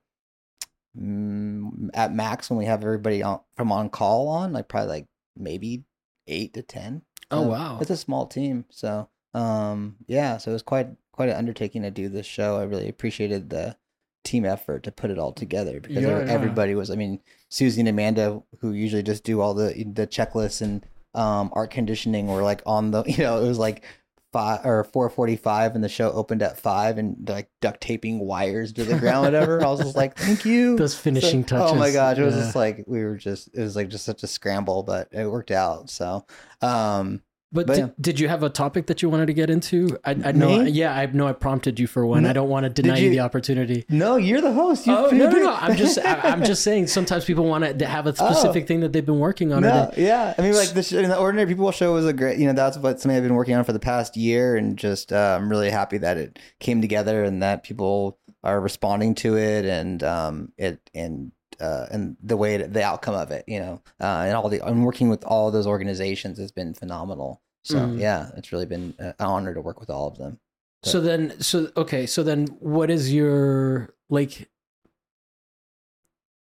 [0.99, 5.07] mm, at max when we have everybody on, from on call on like probably like
[5.37, 5.85] maybe
[6.27, 7.03] eight to ten.
[7.31, 7.79] Oh wow.
[7.81, 11.91] it's a small team, so um, yeah, so it was quite quite an undertaking to
[11.91, 12.57] do this show.
[12.59, 13.77] I really appreciated the
[14.25, 16.33] team effort to put it all together because Yeah, yeah.
[16.33, 16.91] everybody was.
[16.91, 21.51] I mean, Susie and Amanda, who usually just do all the the checklists and um,
[21.55, 23.85] art conditioning, were like on the you know it was like
[24.33, 28.19] five or four forty five, and the show opened at five, and like duct taping
[28.21, 29.63] wires to the ground, whatever.
[29.65, 30.77] I was just like, thank you.
[30.79, 31.73] Those finishing So- touches.
[31.73, 32.43] Oh my gosh, it was Yeah.
[32.43, 35.51] just like we were just it was like just such a scramble, but it worked
[35.51, 35.91] out.
[35.91, 36.25] So,
[36.63, 39.99] um, But, But did, did you have a topic that you wanted to get into?
[40.05, 40.63] I, I know.
[40.63, 40.71] Me?
[40.71, 41.27] Yeah, I know.
[41.27, 42.23] I prompted you for one.
[42.23, 42.31] No.
[42.31, 43.85] I don't want to deny you, you- the opportunity.
[43.89, 44.87] no, you're the host.
[44.87, 45.53] You Oh no, no, no!
[45.55, 46.87] I'm just, I, I'm just saying.
[46.87, 49.65] Sometimes people want to have a specific thing that they've been working on.
[49.65, 49.69] Oh.
[49.69, 50.33] No, they- yeah.
[50.39, 52.79] I mean, like the, sh- the Ordinary People show was a great, you know, that's
[52.79, 54.57] what something I've been working on for the past year.
[54.57, 59.17] And just, uh, I'm really happy that it came together and that people are responding
[59.17, 63.59] to it and, um, it, and, uh, and the way, the outcome of it, you
[63.61, 67.43] know, uh, and all the, I'm working with all those organizations has been phenomenal.
[67.63, 67.99] So Mhm.
[68.01, 70.39] yeah, it's really been an honor to work with all of them.
[70.83, 72.07] So then, so okay.
[72.07, 74.49] So then, what is your like?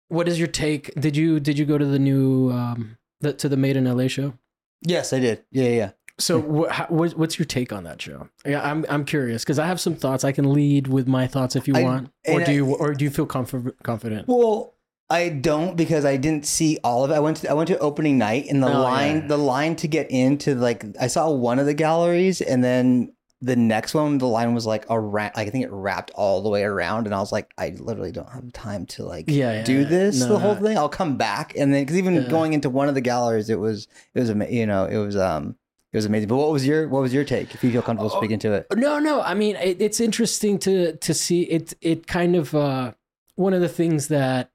[0.09, 0.93] What is your take?
[0.95, 4.07] Did you did you go to the new um the, to the Made in LA
[4.07, 4.33] show?
[4.81, 5.43] Yes, I did.
[5.51, 5.91] Yeah, yeah.
[6.19, 8.29] So wh- how, what, what's your take on that show?
[8.45, 10.23] Yeah, I'm I'm curious because I have some thoughts.
[10.23, 12.75] I can lead with my thoughts if you I- want, or and do I- you
[12.75, 14.27] or do you feel confident?
[14.27, 14.75] Well,
[15.09, 17.15] I don't because I didn't see all of it.
[17.15, 19.27] I went to I went to opening night and the Oh, line yeah.
[19.27, 23.55] the line to get into like I saw one of the galleries and then the
[23.55, 26.63] next one the line was like around like I think it wrapped all the way
[26.63, 29.85] around and I was like I literally don't have time to like Yeah, yeah, do
[29.85, 30.61] this No, the whole no.
[30.61, 30.77] thing.
[30.77, 32.27] I'll come back and then because even Yeah.
[32.27, 35.55] going into one of the galleries it was it was you know it was um
[35.91, 36.27] it was amazing.
[36.27, 38.53] But what was your what was your take if you feel comfortable Oh, speaking to
[38.53, 38.67] it?
[38.75, 39.21] No, no.
[39.21, 41.73] I mean, it, it's interesting to to see it.
[41.81, 42.91] It kind of uh,
[43.35, 44.51] one of the things that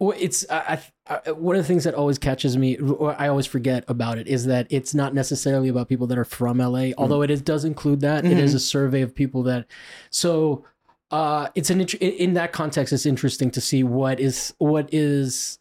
[0.00, 3.46] well, it's I, I, one of the things that always catches me, or I always
[3.46, 6.90] forget about it, is that it's not necessarily about people that are from LA.
[6.98, 8.24] Although it is, does include that.
[8.24, 8.56] It is Mhm.
[8.56, 9.66] a survey of people that.
[10.10, 10.64] So
[11.12, 12.92] uh, it's an in that context.
[12.92, 15.59] It's interesting to see what is what is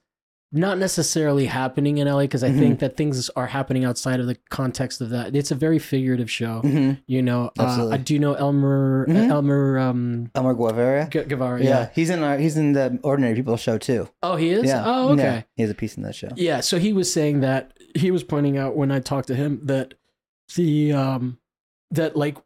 [0.52, 2.58] not necessarily happening in LA because I Mhm.
[2.60, 5.36] think that things are happening outside of the context of that.
[5.36, 6.62] It's a very figurative show.
[6.64, 6.94] Mm-hmm.
[7.06, 9.30] You know, uh, do know Elmer Mhm.
[9.30, 11.08] Elmer um, Elmer Guevara.
[11.12, 11.62] Gu- Guevara.
[11.64, 11.70] Yeah.
[11.70, 11.90] Yeah.
[11.94, 14.10] he's in our he's in the Ordinary People show too.
[14.24, 14.66] Oh, he is.
[14.66, 14.84] Yeah.
[14.86, 15.22] Oh, okay.
[15.24, 16.30] Yeah, he has a piece in that show.
[16.36, 16.62] Yeah.
[16.62, 19.94] So he was saying that he was pointing out when I talked to him that
[20.56, 21.38] the um
[21.92, 22.38] that like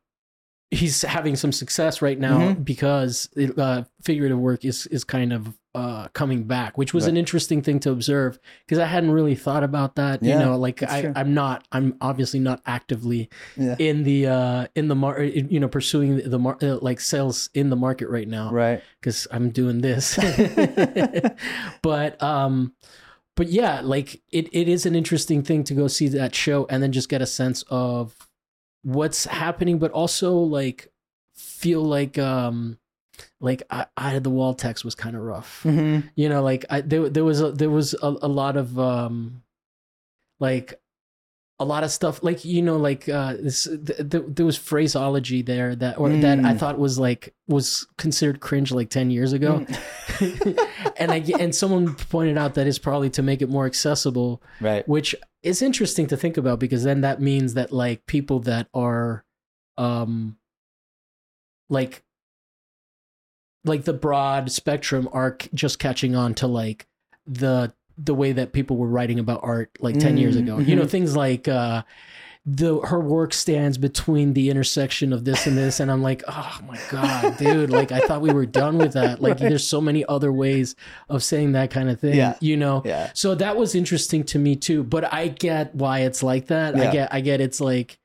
[0.71, 2.65] he's having some success right now Mhm.
[2.65, 7.09] because uh, figurative work is is kind of uh coming back, which was Right.
[7.11, 10.21] an interesting thing to observe because I hadn't really thought about that.
[10.21, 11.13] Yeah, you know, like I true.
[11.15, 13.75] I'm not I'm obviously not actively Yeah.
[13.79, 17.69] in the uh in the mar you know pursuing the mar uh, like sales in
[17.71, 18.81] the market right now Right.
[18.99, 20.15] because i'm doing this
[21.81, 22.73] but um
[23.35, 26.81] but yeah like it, it is an interesting thing to go see that show and
[26.83, 28.15] then just get a sense of
[28.83, 30.91] what's happening but also like
[31.35, 32.77] feel like um
[33.39, 36.07] like I, eye of the wall text was kind of rough Mm-hmm.
[36.15, 39.43] you know like I, there, there was a there was a, a lot of um
[40.39, 40.79] like
[41.59, 45.41] a lot of stuff like you know like uh this th- th- there was phraseology
[45.43, 46.59] there that or that I Mm.
[46.59, 49.65] thought was like was considered cringe like 10 years ago
[50.97, 54.85] and I and someone pointed out that it's probably to make it more accessible right.
[54.89, 59.23] which is interesting to think about because then that means that like people that are
[59.77, 60.37] um
[61.69, 62.02] like
[63.65, 66.87] like the broad spectrum are c- just catching on to like
[67.25, 70.75] the the way that people were writing about art like 10 years Mm, ago you
[70.75, 70.89] know mhm.
[70.89, 71.83] things like uh
[72.45, 76.59] the her work stands between the intersection of this and this and i'm like oh
[76.67, 79.47] my god dude like i thought we were done with that like Right.
[79.49, 80.75] there's so many other ways
[81.07, 82.35] of saying that kind of thing Yeah.
[82.41, 83.11] you know Yeah.
[83.13, 86.91] so that was interesting to me too but i get why it's like that i
[86.91, 87.97] get i get it's like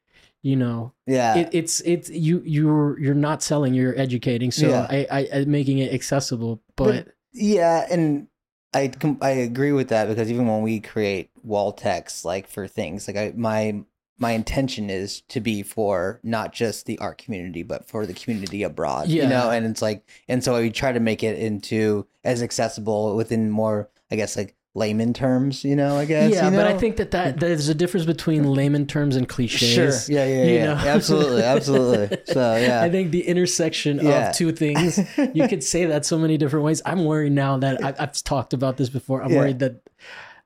[0.43, 1.37] you know Yeah.
[1.39, 4.87] it, it's it's you you're you're not selling you're educating so Yeah.
[4.89, 8.29] I, I i making it accessible but, But- yeah, and
[8.75, 13.07] I I agree with that because even when we create wall text like for things
[13.07, 13.83] like I my
[14.19, 18.63] my intention is to be for not just the art community but for the community
[18.63, 19.23] abroad yeah.
[19.25, 23.15] you know and it's like and so we try to make it into as accessible
[23.17, 26.77] within more i guess like layman terms you know i guess yeah you but i
[26.79, 29.69] think that that there's a difference between layman terms and cliches
[30.07, 30.75] sure yeah yeah yeah know?
[30.97, 34.31] absolutely absolutely so yeah I think the intersection Yeah.
[34.31, 34.99] of two things,
[35.35, 36.81] you could say that so many different ways.
[36.87, 39.23] I'm worried now that I, I've talked about this before.
[39.23, 39.39] I'm Yeah.
[39.41, 39.83] worried that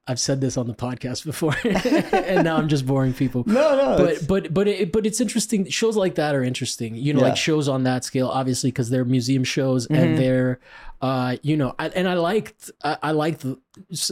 [0.09, 1.55] I've said this on the podcast before,
[2.13, 3.45] and now I'm just boring people.
[3.47, 5.69] no no it's- But but but it, but it's interesting.
[5.69, 6.97] Shows like that are interesting.
[6.97, 7.29] You know, Yeah.
[7.29, 9.97] like shows on that scale, obviously, because they're museum shows Mhm.
[9.99, 10.59] and they're,
[11.03, 13.59] uh, you know, I, and I liked I, I liked the,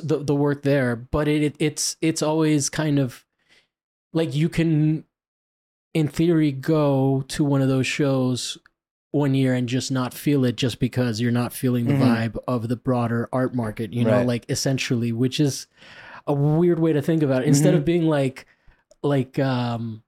[0.03, 3.25] the the work there, but it, it it's it's always kind of
[4.13, 5.05] like you can
[5.95, 8.59] in theory go to one of those shows
[9.13, 12.01] one year and just not feel it just because you're not feeling the Mhm.
[12.35, 14.27] vibe of the broader art market you know Right.
[14.27, 15.67] like essentially which is
[16.29, 17.79] a weird way to think about it instead Mm-hmm.
[17.79, 18.47] of being like
[19.03, 20.05] like um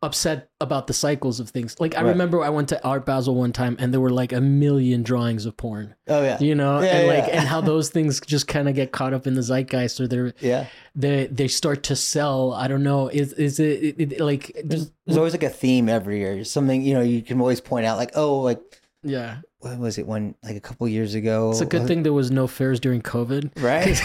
[0.00, 1.74] upset about the cycles of things.
[1.80, 2.10] Like i Right.
[2.10, 5.44] remember i went to art basel one time and there were like a million drawings
[5.44, 5.94] of porn.
[6.06, 6.38] Oh yeah.
[6.38, 6.80] You know?
[6.80, 7.40] Yeah, and like yeah.
[7.40, 10.32] and how those things just kind of get caught up in the zeitgeist or they're
[10.40, 10.66] yeah.
[10.94, 12.52] they they start to sell.
[12.52, 13.08] I don't know.
[13.08, 16.44] Is is it, it, it like there's, there's always like a theme every year.
[16.44, 18.60] Something you know you can always point out like oh like
[19.02, 21.50] yeah what was it one like a couple years ago?
[21.50, 23.50] It's a good thing there was no fairs during covid.
[23.60, 23.98] Right?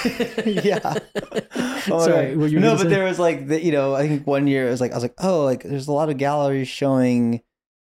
[0.65, 0.95] Yeah.
[1.91, 2.35] Oh, sorry yeah.
[2.37, 2.87] were no but say?
[2.87, 5.03] there was like the, you know i think one year it was like i was
[5.03, 7.41] like oh like there's a lot of galleries showing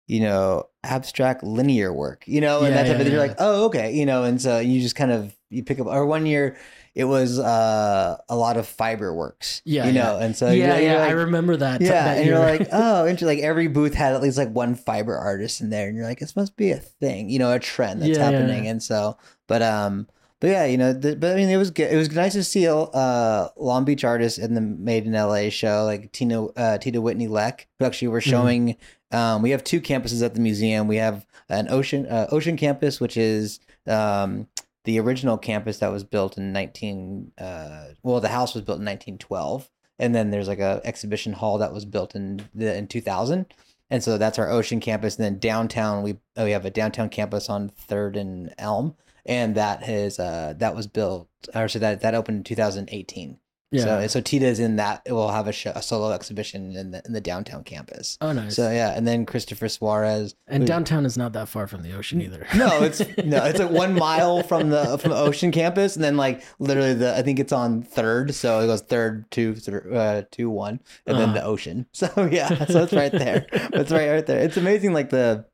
[0.08, 3.12] you know abstract linear work you know and Yeah, that type yeah, of thing.
[3.12, 5.88] You're like oh okay you know and so you just kind of you pick up
[5.88, 6.56] or one year
[6.94, 10.82] it was uh a lot of fiber works Yeah, you know and so yeah you're,
[10.84, 13.28] yeah you're i remember that yeah, that and you're like, oh, interesting.
[13.28, 16.20] Like every booth had at least like one fiber artist in there, and you're like,
[16.20, 18.38] this must be a thing, you know, a trend that's Yeah, yeah.
[18.38, 18.68] happening.
[18.68, 20.08] And so, but um,
[20.40, 21.92] but yeah, you know, the, but I mean, it was good.
[21.92, 25.86] It was nice to see uh Long Beach artists in the Made in LA show,
[25.86, 28.30] like Tina uh, Tidawhitney Lek, who actually were Mhm.
[28.30, 28.76] showing.
[29.12, 30.88] Um, we have two campuses at the museum.
[30.88, 34.48] We have an ocean uh, ocean campus, which is um
[34.84, 38.86] the original campus that was built in 19 uh well the house was built in
[38.86, 43.46] 1912 and then there's like a exhibition hall that was built in the in 2000
[43.90, 47.10] and so that's our ocean campus and then downtown we uh, we have a downtown
[47.10, 52.02] campus on third and elm and that is uh that was built or so that
[52.02, 53.38] that opened in 2018
[53.72, 56.76] yeah so so tita is in that it will have a, show, a solo exhibition
[56.76, 60.64] in the in the downtown campus oh nice so yeah and then christopher suarez and
[60.64, 63.70] who- downtown is not that far from the ocean either no, it's no, it's like
[63.72, 67.40] one mile from the from the Ocean campus, and then like literally the I think
[67.40, 69.56] it's on third, so it goes third two
[69.94, 71.34] uh, two one, and then Uh-huh.
[71.40, 71.86] the Ocean.
[71.94, 73.46] So yeah, so it's right there.
[73.52, 74.40] it's right right there.
[74.40, 75.46] It's amazing, like the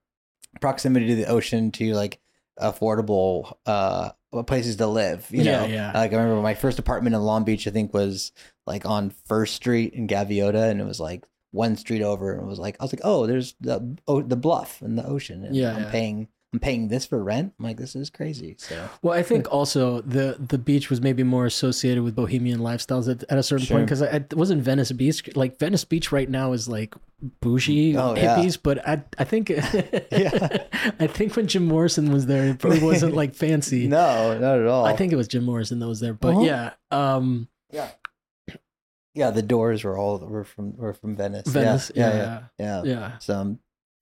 [0.61, 2.19] proximity to the ocean to like
[2.59, 5.27] affordable uh Uh, places to live.
[5.31, 5.91] You Yeah, know, yeah.
[5.93, 8.31] Like I remember my first apartment in Long Beach, I think was
[8.65, 12.45] like on First Street in Gaviota, and it was like one street over, and it
[12.45, 15.55] was like I was like, oh, there's the oh, the bluff and the ocean, and
[15.55, 15.91] Yeah, I'm yeah.
[15.91, 17.53] paying I'm paying this for rent.
[17.59, 18.55] I'm like, this is crazy.
[18.57, 23.09] So Well, I think also the the beach was maybe more associated with bohemian lifestyles
[23.11, 23.77] at, at a certain Sure.
[23.77, 25.29] point because it wasn't Venice Beach.
[25.35, 26.95] Like Venice Beach right now is like
[27.41, 28.37] bougie Oh, yeah.
[28.37, 29.49] hippies, but I I think
[30.11, 30.63] Yeah.
[30.99, 33.87] I think when Jim Morrison was there, it probably wasn't like fancy.
[33.89, 34.85] no, not at all.
[34.85, 36.41] I think it was Jim Morrison that was there, but Uh-huh.
[36.43, 37.89] yeah, um, yeah,
[39.13, 41.43] Yeah, the doors were all were from were from Venice.
[41.47, 42.83] Yeah, Venice, yeah, yeah, yeah, yeah.
[42.85, 42.99] yeah.
[42.99, 43.17] yeah.
[43.17, 43.59] So um,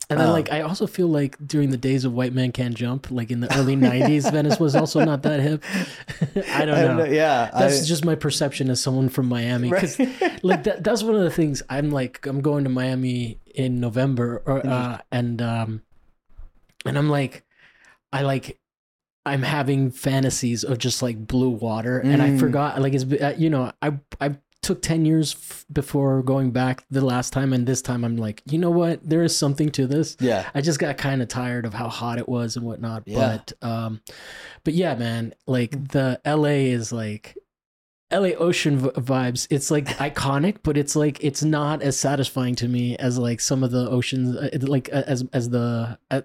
[0.10, 2.76] And then Um, like I also feel like during the days of White Man Can't
[2.76, 5.64] Jump, like in the early '90s, Venice was also not that hip.
[6.54, 7.06] I don't know.
[7.06, 9.70] Yeah, That's I- just my perception as someone from Miami.
[9.72, 10.40] Because right.
[10.44, 14.44] like that, that's one of the things I'm like I'm going to Miami in November
[14.46, 15.82] or uh and um
[16.86, 17.44] and I'm like
[18.14, 18.60] I like
[19.26, 22.40] I'm having fantasies of just like blue water and I Mm.
[22.40, 26.84] forgot like it's uh, you know I I took 10 years f- before going back
[26.90, 29.86] the last time and this time i'm like you know what there is something to
[29.88, 30.50] this Yeah.
[30.56, 33.40] i just got kind of tired of how hot it was and whatnot Yeah.
[33.52, 34.02] but um
[34.64, 36.46] but yeah man like the la
[36.78, 37.38] is like
[38.12, 39.48] LA ocean v- vibes.
[39.50, 43.64] It's like iconic, but it's like it's not as satisfying to me as like some
[43.64, 46.22] of the oceans, uh, like uh, as as the uh,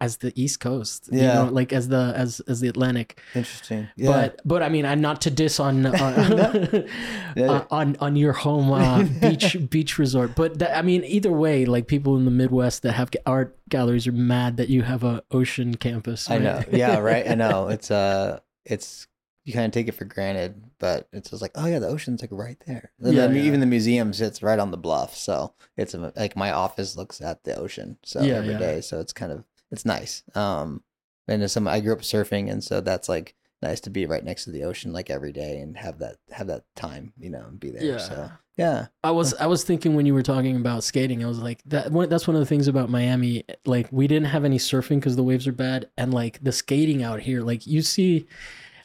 [0.00, 1.08] as the East Coast.
[1.10, 1.34] you Yeah.
[1.34, 3.20] know, like as the as as the Atlantic.
[3.34, 3.88] Interesting.
[3.96, 4.10] Yeah.
[4.12, 6.38] But but I mean, I'm not to diss on on
[7.36, 7.50] Yeah.
[7.50, 10.34] uh, on, on your home uh, beach beach resort.
[10.36, 14.06] But that, I mean, either way, like people in the Midwest that have art galleries
[14.06, 16.30] are mad that you have a ocean campus.
[16.30, 16.62] I know.
[16.70, 17.28] Yeah, right.
[17.28, 17.68] I know.
[17.68, 19.06] It's uh it's
[19.44, 22.20] you kind of take it for granted, but it's just like, oh yeah, the ocean's
[22.20, 22.92] like right there.
[23.00, 23.42] Yeah, then yeah.
[23.42, 27.44] even the museum sits right on the bluff, so it's like my office looks at
[27.44, 28.74] the ocean, so Yeah, every day.
[28.76, 28.80] yeah.
[28.82, 30.22] So it's kind of it's nice.
[30.34, 30.82] Um,
[31.26, 34.44] and some I grew up surfing, and so that's like nice to be right next
[34.44, 37.60] to the ocean like every day and have that have that time, you know, and
[37.60, 37.82] be there.
[37.82, 37.98] Yeah.
[37.98, 41.38] So yeah, I was I was thinking when you were talking about skating, I was
[41.38, 41.92] like that.
[41.92, 43.44] One, that's one of the things about Miami.
[43.64, 47.02] Like we didn't have any surfing because the waves are bad, and like the skating
[47.02, 48.26] out here, like you see,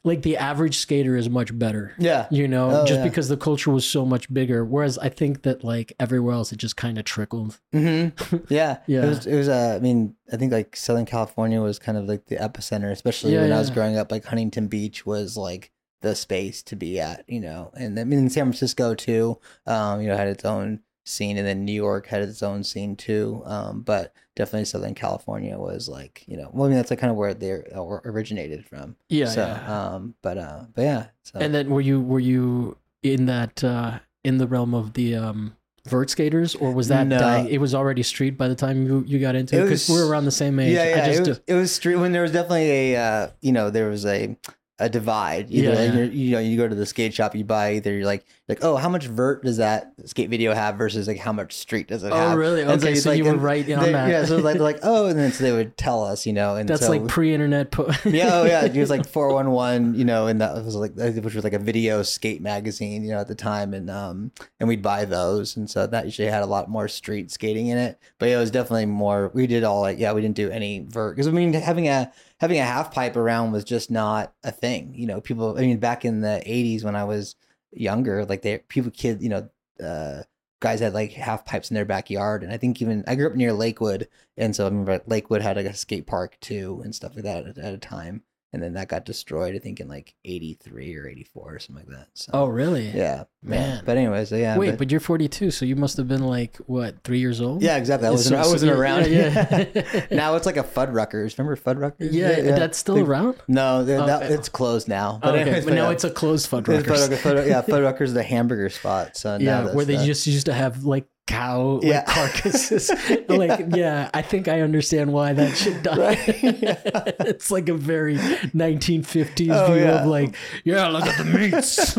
[0.03, 1.93] like the average skater is much better.
[1.97, 3.03] yeah, You know, Oh, just yeah.
[3.05, 4.65] because the culture was so much bigger.
[4.65, 7.59] Whereas I think that like everywhere else, it just kind of trickled.
[7.71, 8.07] hmm
[8.49, 9.03] Yeah, Yeah.
[9.03, 9.25] It was.
[9.25, 9.47] It was.
[9.49, 13.33] Uh, I mean, I think like Southern California was kind of like the epicenter, especially
[13.33, 14.11] Yeah, when I was growing up.
[14.11, 17.71] Like Huntington Beach was like the space to be at, you know.
[17.75, 19.39] And I mean, San Francisco too.
[19.65, 22.95] Um, you know, had its own scene, and then New York had its own scene
[22.97, 23.41] too.
[23.45, 27.11] Um, but definitely Southern California was like, you know, well, I mean, that's like kind
[27.11, 28.95] of where they uh, originated from.
[29.09, 29.27] Yeah.
[29.27, 29.93] So, yeah.
[29.95, 31.05] um, but uh, but yeah.
[31.23, 35.15] So and then were you were you in that uh in the realm of the
[35.15, 35.55] um
[35.85, 37.19] vert skaters or was that No.
[37.19, 37.49] dying?
[37.49, 40.23] it was already street by the time you you got into It because we're around
[40.25, 41.03] the same age Yeah, yeah.
[41.03, 43.69] I just it, was, it was street when there was definitely a uh, you know
[43.69, 44.37] there was a
[44.79, 45.51] a divide.
[45.51, 46.03] Either Yeah, yeah.
[46.05, 48.25] you know you go to the skate shop, you buy either you're like
[48.55, 51.87] like oh how much vert does that skate video have versus like how much street
[51.87, 52.37] does it oh have?
[52.37, 54.59] really And okay it's so, like- you were right on they- that Yeah, so like
[54.59, 57.07] like oh and then so they would tell us you know and that's so, like
[57.07, 60.53] pre-internet po- yeah, oh yeah, it was like four one one, you know, and that
[60.63, 63.89] was like which was like a video skate magazine, you know, at the time, and
[63.89, 67.67] um, and we'd buy those, and so that usually had a lot more street skating
[67.67, 67.99] in it.
[68.19, 69.31] But yeah, it was definitely more.
[69.33, 72.11] We did all like, yeah, we didn't do any vert because I mean, having a
[72.37, 74.93] having a half pipe around was just not a thing.
[74.95, 75.57] You know, people.
[75.57, 77.35] I mean, back in the '80s when I was
[77.75, 79.49] younger, like they people kid, you know,
[79.83, 80.23] uh,
[80.59, 83.35] guys had like half pipes in their backyard, and I think even I grew up
[83.35, 84.07] near Lakewood,
[84.37, 87.45] and so I remember Lakewood had like a skate park too and stuff like that
[87.45, 88.23] at, at a time.
[88.53, 91.97] And then that got destroyed, I think, in like '83 or '84 or something like
[91.97, 92.07] that.
[92.13, 93.77] So, oh really yeah, Man.
[93.77, 93.81] yeah.
[93.83, 94.57] But anyways, yeah.
[94.57, 97.63] wait but, but, you're 42 so you must have been like what three years old
[97.63, 98.07] yeah, exactly.
[98.07, 99.11] I wasn't, so- I wasn't yeah, around.
[99.11, 100.05] yeah, yeah.
[100.11, 101.37] now it's like a Fuddruckers.
[101.37, 102.13] Remember Fuddruckers?
[102.13, 105.19] yeah, that's still Think- around No, that, that- it's closed now.
[105.23, 105.93] Oh, okay anyways, but now yeah.
[105.93, 106.67] it's a closed It's.
[106.67, 109.17] Fuddruckers, Fuddruckers, yeah, Fuddruckers is the hamburger spot.
[109.17, 112.03] So now yeah where they the- just used to have like cow like, Yeah.
[112.05, 112.91] carcasses
[113.29, 115.97] like yeah i think i understand why that should die.
[115.97, 116.81] Right, yeah.
[117.21, 121.95] it's like a very 1950s Oh, view of like yeah look at the meats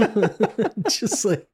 [0.98, 1.48] just like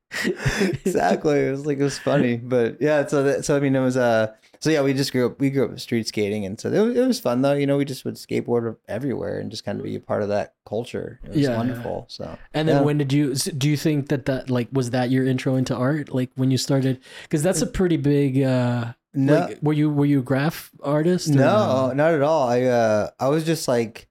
[0.84, 1.38] exactly.
[1.46, 3.06] It was like it was funny, but yeah.
[3.06, 4.32] So that, so I mean, it was uh.
[4.62, 5.40] So yeah, we just grew up.
[5.40, 7.54] We grew up street skating, and so it was, it was fun though.
[7.54, 10.28] You know, we just would skateboard everywhere and just kind of be a part of
[10.28, 11.18] that culture.
[11.24, 11.56] It was Yeah, yeah.
[11.56, 12.04] wonderful.
[12.08, 12.82] So and then Yeah.
[12.82, 16.12] when did you do you think that that like was that your intro into art
[16.12, 20.04] like when you started because that's a pretty big uh no, like, were you were
[20.04, 22.46] you a graph artist or no, not at all.
[22.48, 24.08] I uh, I was just like,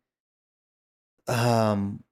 [1.28, 2.04] um,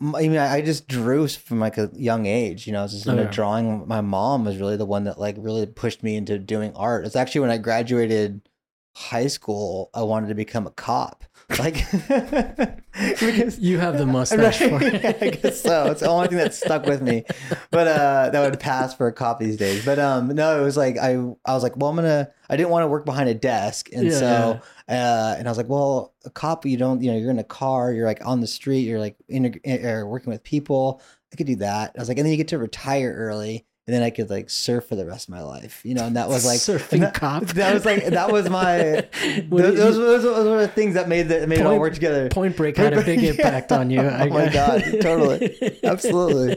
[0.00, 2.66] I mean, I just drew from like a young age.
[2.66, 3.30] You know, I was just into Okay.
[3.30, 3.86] drawing.
[3.86, 7.06] My mom was really the one that like really pushed me into doing art.
[7.06, 8.48] It's actually when I graduated
[8.96, 11.24] high school, I wanted to become a cop.
[11.58, 11.76] Like,
[13.20, 14.94] because you have the mustache for Right.
[14.94, 15.22] it.
[15.22, 15.90] I guess so.
[15.90, 17.24] It's the only thing that stuck with me.
[17.70, 19.84] But uh that would pass for a cop these days.
[19.84, 21.12] But um no, it was like I
[21.44, 23.88] I was like, well, I'm gonna I didn't want to work behind a desk.
[23.92, 27.18] And Yeah, so uh and I was like, well, a cop, you don't, you know,
[27.18, 30.42] you're in a car, you're like on the street, you're like in or working with
[30.42, 31.00] people.
[31.32, 31.92] I could do that.
[31.96, 33.66] I was like, and then you get to retire early.
[33.86, 36.16] And then I could like surf for the rest of my life, you know, and
[36.16, 37.44] that was like Surfing that, cop.
[37.54, 38.78] That was like that was my
[39.50, 42.30] those, those, those, those were the things that made that made it all work together.
[42.30, 43.30] Point Break had a big Yeah.
[43.32, 44.00] impact on you.
[44.00, 45.78] Oh my God, totally.
[45.84, 46.56] Absolutely.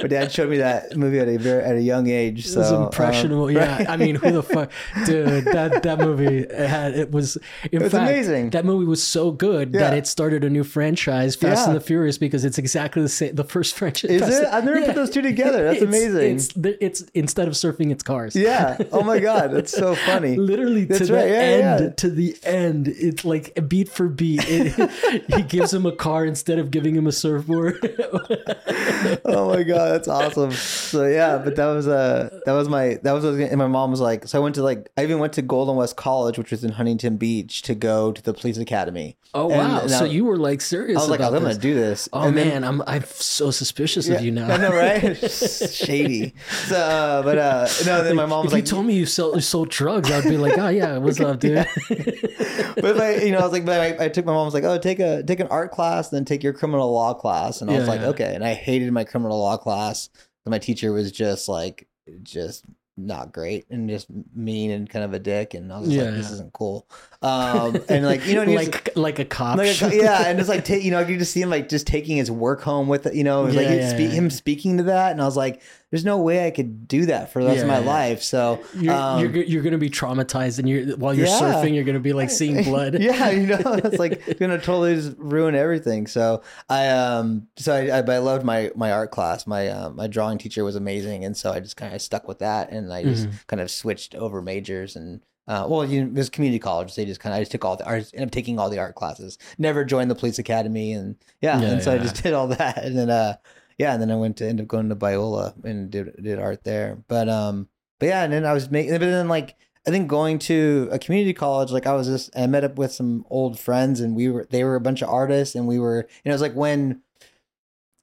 [0.00, 2.46] My dad showed me that movie at a very at a young age.
[2.46, 3.50] So, It was um, impressionable.
[3.50, 3.88] yeah, right.
[3.90, 4.72] I mean, who the fuck,
[5.04, 5.44] dude?
[5.44, 7.36] That that movie had it was.
[7.36, 7.42] In
[7.72, 8.50] It was fact, amazing.
[8.50, 11.66] That movie was so good that it started a new franchise, Fast Yeah.
[11.72, 13.34] and the Furious, because it's exactly the same.
[13.34, 14.10] The first franchise.
[14.10, 14.48] Is Fast it?
[14.48, 15.64] I've never put those two together.
[15.64, 16.36] That's It's- amazing.
[16.36, 18.34] It's, it's instead of surfing, it's cars.
[18.36, 18.76] yeah.
[18.92, 20.36] Oh my god, that's so funny.
[20.36, 21.28] Literally to That's the right.
[21.28, 21.90] Yeah, yeah, end, yeah.
[21.90, 22.88] to the end.
[22.88, 24.44] It's like beat for beat.
[24.48, 27.78] It, he gives him a car instead of giving him a surfboard.
[29.24, 30.52] oh my god, that's awesome.
[30.52, 33.90] so yeah, but that was uh that was my that was was and my mom
[33.90, 36.50] was like so I went to like I even went to Golden West College, which
[36.50, 39.16] was in Huntington Beach, to go to the police academy.
[39.34, 39.80] Oh And- wow!
[39.80, 40.96] and so I- you were like serious.
[40.98, 42.08] I was like, I'm gonna do this.
[42.12, 44.48] Oh And then- man, I'm I'm so suspicious Yeah, of you now.
[44.52, 45.16] I know, right?
[45.30, 46.34] Shady.
[46.66, 48.02] So, uh, but uh, no.
[48.04, 50.24] Then my mom if was like, you told me you sell, you sold drugs, I'd
[50.24, 51.66] be like, oh yeah, what's up, dude?
[51.88, 54.64] but my, you know, I was like, but I, I took my mom was like,
[54.64, 57.74] oh, take a take an art class, then take your criminal law class, and I
[57.74, 58.08] was Yeah, like, yeah.
[58.08, 58.34] okay.
[58.34, 60.08] And I hated my criminal law class.
[60.46, 61.88] My teacher was just like,
[62.22, 62.64] just
[62.96, 66.14] not great and just mean and kind of a dick, and I was Yeah, like,
[66.14, 66.32] this yeah.
[66.34, 66.86] isn't cool.
[67.22, 69.56] Um, and like you know, he was- like like a cop.
[69.58, 71.86] like a- yeah, and it's like ta- you know, you just see him like just
[71.86, 73.14] taking his work home with it.
[73.14, 74.08] You know, it was like Yeah, yeah, yeah.
[74.10, 75.60] him speaking to that, and I was like,
[75.94, 77.86] "There's no way I could do that for the rest of my yeah.
[77.86, 81.40] life." So You're, um, you're you're gonna be traumatized, and you're while you're Yeah.
[81.40, 82.98] surfing, you're gonna be like seeing blood.
[83.00, 86.08] yeah, you know, it's like gonna totally just ruin everything.
[86.08, 89.46] So I um, so I I, I loved my my art class.
[89.46, 92.40] My um, my drawing teacher was amazing, and so I just kind of stuck with
[92.40, 93.36] that, and I just Mm-hmm.
[93.46, 95.20] kind of switched over majors and.
[95.46, 96.94] Uh, well, you know, it was community college.
[96.94, 98.78] They just kind of, I just took all the, I ended up taking all the
[98.78, 99.36] art classes.
[99.58, 102.82] Never joined the police academy, and yeah, Yeah, and so I just did all that,
[102.82, 103.36] and then uh,
[103.78, 106.64] yeah, and then I went to end up going to Biola and did did art
[106.64, 107.02] there.
[107.08, 107.68] But um,
[108.00, 109.56] but yeah, and then I was making, but then like
[109.86, 112.90] I think going to a community college, like I was just, I met up with
[112.92, 116.08] some old friends, and we were, they were a bunch of artists, and we were,
[116.24, 117.02] you know, it was like when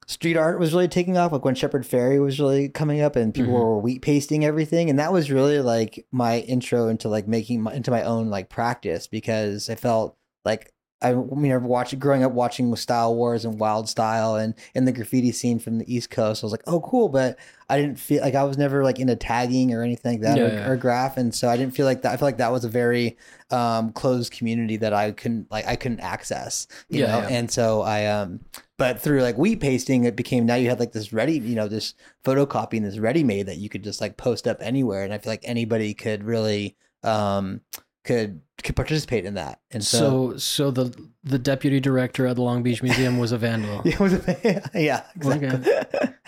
[0.06, 3.32] street art was really taking off, like when Shepard Fairey was really coming up, and
[3.34, 3.54] people Mhm.
[3.54, 7.74] were wheat pasting everything, and that was really like my intro into like making my,
[7.74, 12.74] into my own like practice because I felt like I remember watching growing up watching
[12.76, 16.42] Style Wars and Wild Style and in the graffiti scene from the East Coast.
[16.42, 17.38] I was like, oh, cool, but
[17.68, 20.44] I didn't feel like I was never like into tagging or anything like that Yeah,
[20.44, 20.68] or, yeah.
[20.68, 22.12] or graph, and so I didn't feel like that.
[22.12, 23.16] I feel like that was a very
[23.50, 27.26] um, closed community that I couldn't like I couldn't access, you Yeah, know.
[27.28, 28.40] And so I um,
[28.78, 31.68] but through like wheat pasting, it became now you had like this ready, you know,
[31.68, 31.94] this
[32.24, 35.32] photocopying, this ready made that you could just like post up anywhere, and I feel
[35.32, 37.60] like anybody could really um
[38.04, 39.60] could could participate in that.
[39.72, 40.94] And so, So so the
[41.24, 43.82] the deputy director at the Long Beach Museum was a vandal.
[43.84, 45.72] yeah, was a, yeah, exactly.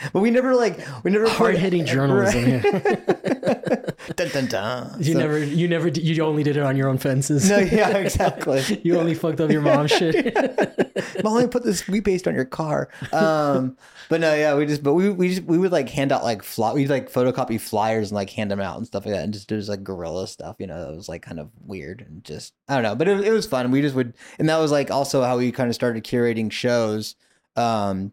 [0.13, 2.61] but we never like we never Hard hitting journalism here.
[4.17, 4.97] dun, dun, dun.
[5.01, 7.49] You So- never you never you only did it on your own fences.
[7.49, 8.81] No, yeah, exactly.
[8.85, 10.35] you only fucked up your mom's shit.
[11.23, 12.89] Mom, me put this wheat paste on your car.
[13.13, 13.77] Um,
[14.09, 16.43] but no, yeah, we just, but we, we just, we would like hand out like
[16.43, 19.33] fly, we'd like photocopy flyers and like hand them out and stuff like that, and
[19.33, 20.57] just do this like guerrilla stuff.
[20.59, 23.21] You know, it was like kind of weird and just, I don't know, but it,
[23.27, 23.71] it was fun.
[23.71, 27.17] We just would, and that was like also how we kind of started curating shows.
[27.57, 28.13] Um,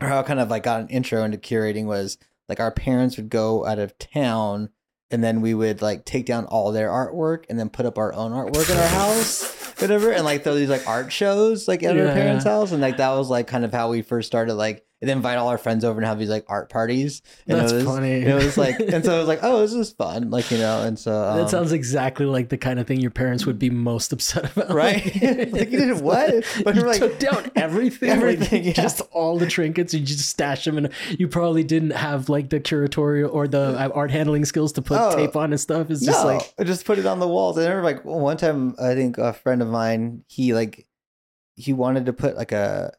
[0.00, 2.16] or how I kind of like got an intro into curating was
[2.48, 4.70] like our parents would go out of town
[5.10, 8.12] and then we would like take down all their artwork and then put up our
[8.14, 11.94] own artwork in our house whatever and like throw these like art shows like at
[11.96, 14.54] Yeah, our parents house and like that was like kind of how we first started
[14.54, 17.58] like and then invite all our friends over and have these like art parties and
[17.58, 18.14] That's it was, funny.
[18.20, 20.58] and it was like and so it was like oh this is fun like you
[20.58, 23.58] know and so um, that sounds exactly like the kind of thing your parents would
[23.58, 24.70] be most upset about.
[24.74, 25.04] right
[25.52, 28.82] like you did what but you like took down everything, Everything, like, yeah.
[28.82, 29.94] just all the trinkets.
[29.94, 33.88] You just stash them, and you probably didn't have like the curatorial or the uh,
[33.94, 35.14] art handling skills to put Oh.
[35.16, 35.90] tape on and stuff.
[35.90, 37.56] It's just no, like I just put it on the walls.
[37.58, 40.86] I remember like one time, I think a friend of mine, he like,
[41.56, 42.92] he wanted to put like a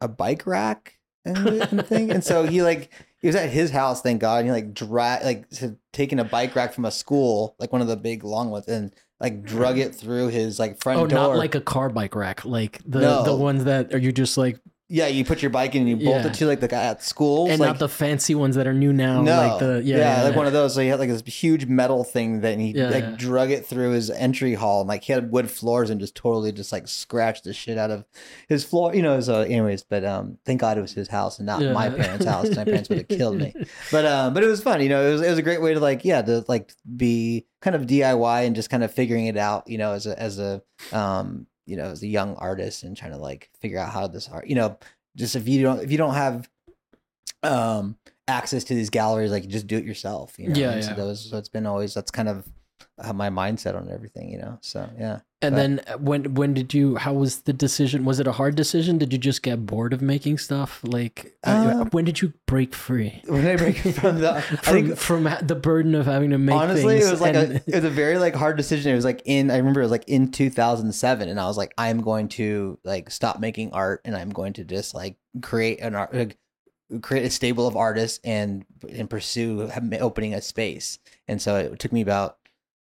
[0.00, 0.97] a bike rack
[1.34, 4.52] the, thing, and so he like he was at his house, thank God, and he
[4.52, 7.96] like drag like had taken a bike rack from a school, like one of the
[7.96, 11.18] big long ones, and like drug it through his like front oh, door.
[11.18, 13.24] not like a car bike rack, like the No.
[13.24, 14.58] the ones that are you just like,
[14.90, 16.28] yeah, you put your bike in and you bolt Yeah.
[16.28, 17.50] it to like the guy at school.
[17.50, 20.46] and not the fancy ones that are new now, No, like the yeah, like one
[20.46, 20.74] of those.
[20.74, 23.14] So he had like this huge metal thing that he Yeah, like yeah.
[23.16, 26.52] drug it through his entry hall, and like he had wood floors and just totally
[26.52, 28.04] just like scratched the shit out of
[28.48, 28.94] his floor.
[28.94, 29.20] You know.
[29.20, 31.72] So, anyways, but um, thank God it was his house and not Yeah.
[31.72, 32.54] my parents' house.
[32.56, 33.52] My parents would have killed me.
[33.90, 34.80] But um, but it was fun.
[34.80, 37.46] You know, it was it was a great way to like yeah to like be
[37.60, 39.68] kind of DIY and just kind of figuring it out.
[39.68, 40.62] You know, as a as a
[40.92, 44.28] um you know as a young artist and trying to like figure out how this
[44.28, 44.46] art.
[44.46, 44.78] You know,
[45.16, 46.48] just if you don't if you don't have
[47.42, 47.96] um
[48.26, 51.04] access to these galleries like just do it yourself you know Yeah, And so that
[51.04, 52.46] was so it's been always that's kind of
[53.14, 56.74] my mindset on everything you know so yeah And But- then uh, when when did
[56.74, 56.96] you?
[56.96, 58.04] How was the decision?
[58.04, 58.98] Was it a hard decision?
[58.98, 60.80] Did you just get bored of making stuff?
[60.82, 64.96] Like uh, Um, when did you break free when i break from the from think
[64.96, 67.84] from the burden of having to make honestly it was like and- a it was
[67.84, 70.32] a very like hard decision it was like in i remember it was like in
[70.32, 74.54] 2007 and i was like i'm going to like stop making art and i'm going
[74.54, 76.38] to just like create an art like,
[77.02, 79.70] create a stable of artists and and pursue
[80.00, 82.37] opening a space and so it took me about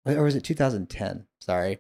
[0.05, 1.79] or was it 2010 sorry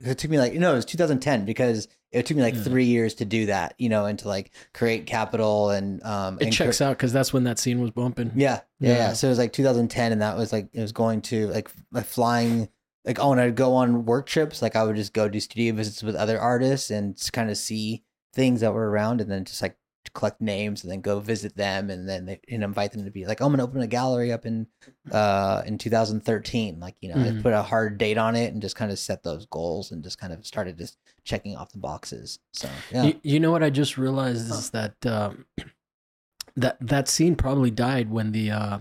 [0.00, 2.62] it took me like no, it was 2010 because it took me like Yeah.
[2.62, 6.44] three years to do that, you know, and to like create capital and um It
[6.44, 8.30] and checks out because that's when that scene was bumping.
[8.36, 8.96] Yeah, yeah, yeah.
[8.96, 9.12] Yeah.
[9.14, 12.06] So it was like 2010, and that was like it was going to like like
[12.06, 12.68] flying.
[13.04, 15.74] Like oh, and I'd go on work trips, like I would just go do studio
[15.74, 19.62] visits with other artists and kind of see things that were around, and then just
[19.62, 19.76] like
[20.18, 23.24] collect names and then go visit them, and then they and invite them to be
[23.24, 24.66] like, oh, I'm gonna open a gallery up in
[25.12, 26.80] uh in 2013.
[26.80, 27.42] Like you know, I Mhm.
[27.42, 30.18] put a hard date on it and just kind of set those goals and just
[30.18, 32.40] kind of started just checking off the boxes.
[32.52, 35.46] So yeah, You, you know what I just realized is that um,
[36.56, 38.78] that that scene probably died when the uh,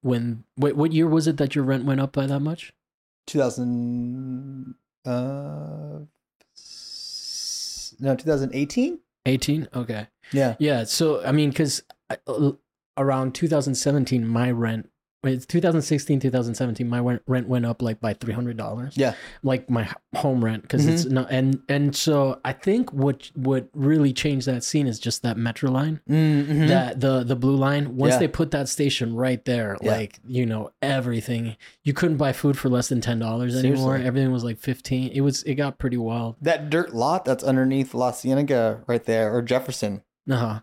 [0.00, 2.72] when wait, what year was it that your rent went up by that much?
[3.26, 6.00] 2000 uh
[8.00, 9.68] no 2018 18.
[9.74, 10.08] Okay.
[10.32, 10.84] yeah Yeah.
[10.84, 11.82] So I mean, because
[12.26, 12.52] uh,
[12.96, 14.88] around 2017, my rent.
[15.24, 16.88] It's 2016, 2017.
[16.88, 18.94] My rent rent went up like by three hundred dollars.
[18.96, 19.14] Yeah.
[19.44, 21.28] like my home rent because it's not.
[21.30, 25.70] And and so I think what what really changed that scene is just that metro
[25.70, 26.00] line.
[26.08, 26.66] mm-hmm.
[26.66, 28.18] that the the blue line once Yeah.
[28.18, 29.92] they put that station right there Yeah.
[29.92, 34.32] like you know everything you couldn't buy food for less than ten dollars anymore everything
[34.32, 38.10] was like 15 it was it got pretty wild that dirt lot that's underneath La
[38.12, 40.60] Cienega right there or Jefferson uh-huh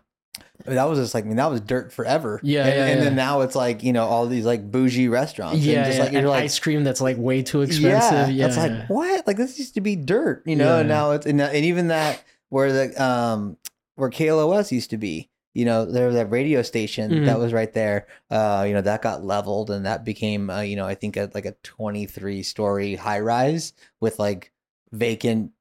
[0.66, 2.40] I mean, that was just like I mean that was dirt forever.
[2.42, 5.64] Yeah, and, yeah, and then now it's like you know all these like bougie restaurants
[5.64, 8.30] yeah, and just yeah, like you're and like ice cream that's like way too expensive.
[8.30, 9.26] yeah, it's like what?
[9.26, 12.22] Like this used to be dirt you know and now it's and, and even that
[12.50, 13.56] where the um
[13.96, 17.26] where KLOS used to be you know there was that radio station Mhm.
[17.26, 20.76] that was right there uh you know that got leveled and that became uh, you
[20.76, 24.52] know I think a, like a 23 story high rise with like
[24.92, 25.52] vacant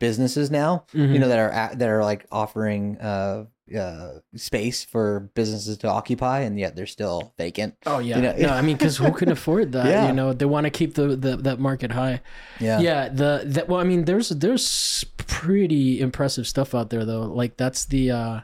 [0.00, 1.12] businesses now Mhm.
[1.12, 3.44] you know that are at, that are like offering uh
[3.76, 7.74] uh space for businesses to occupy and yet they're still vacant.
[7.86, 8.16] Oh yeah.
[8.16, 10.06] You know- no i mean because who can afford that Yeah.
[10.08, 10.32] you know?
[10.32, 12.20] They want to keep the, the that market high.
[12.60, 12.80] Yeah.
[12.80, 17.22] Yeah the that well i mean there's there's pretty impressive stuff out there though.
[17.22, 18.40] Like that's the uh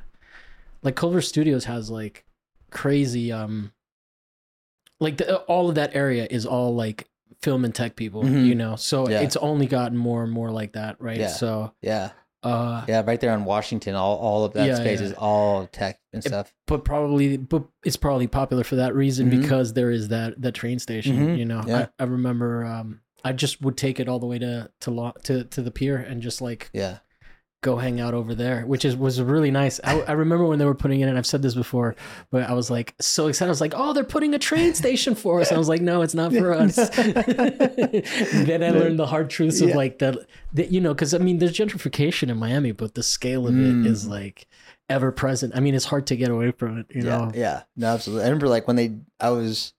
[0.82, 2.24] like culver studios has like
[2.70, 3.72] crazy um
[5.00, 7.08] like the, all of that area is all like
[7.42, 8.46] film and tech people Mhm.
[8.46, 8.76] you know?
[8.76, 9.20] So Yeah.
[9.20, 11.18] it's only gotten more and more like that right?
[11.18, 11.28] Yeah.
[11.28, 12.10] so yeah
[12.44, 15.06] uh Yeah, right there on Washington, all all of that Yeah, space yeah.
[15.06, 16.52] is all tech and stuff.
[16.66, 19.40] but probably but it's probably popular for that reason Mhm.
[19.40, 21.38] because there is that that train station Mhm.
[21.38, 21.86] you know Yeah.
[21.98, 25.44] I, I remember um i just would take it all the way to to to
[25.44, 26.98] to the pier and just like Yeah,
[27.64, 29.80] go hang out over there, which is was really nice.
[29.82, 31.08] I, I remember when they were putting it in.
[31.08, 31.96] And I've said this before,
[32.30, 33.48] but I was like so excited.
[33.48, 36.02] I was like, "Oh, they're putting a train station for us." I was like, "No,
[36.02, 36.76] it's not for us."
[37.56, 40.16] then I learned the hard truths of like that,
[40.52, 43.84] that you know, because I mean, there's gentrification in Miami, but the scale of Mm.
[43.84, 44.46] it is like
[44.88, 45.56] ever present.
[45.56, 46.86] I mean, it's hard to get away from it.
[46.90, 47.62] You yeah, know, yeah.
[47.76, 48.24] No, absolutely.
[48.24, 49.72] I remember like when they, I was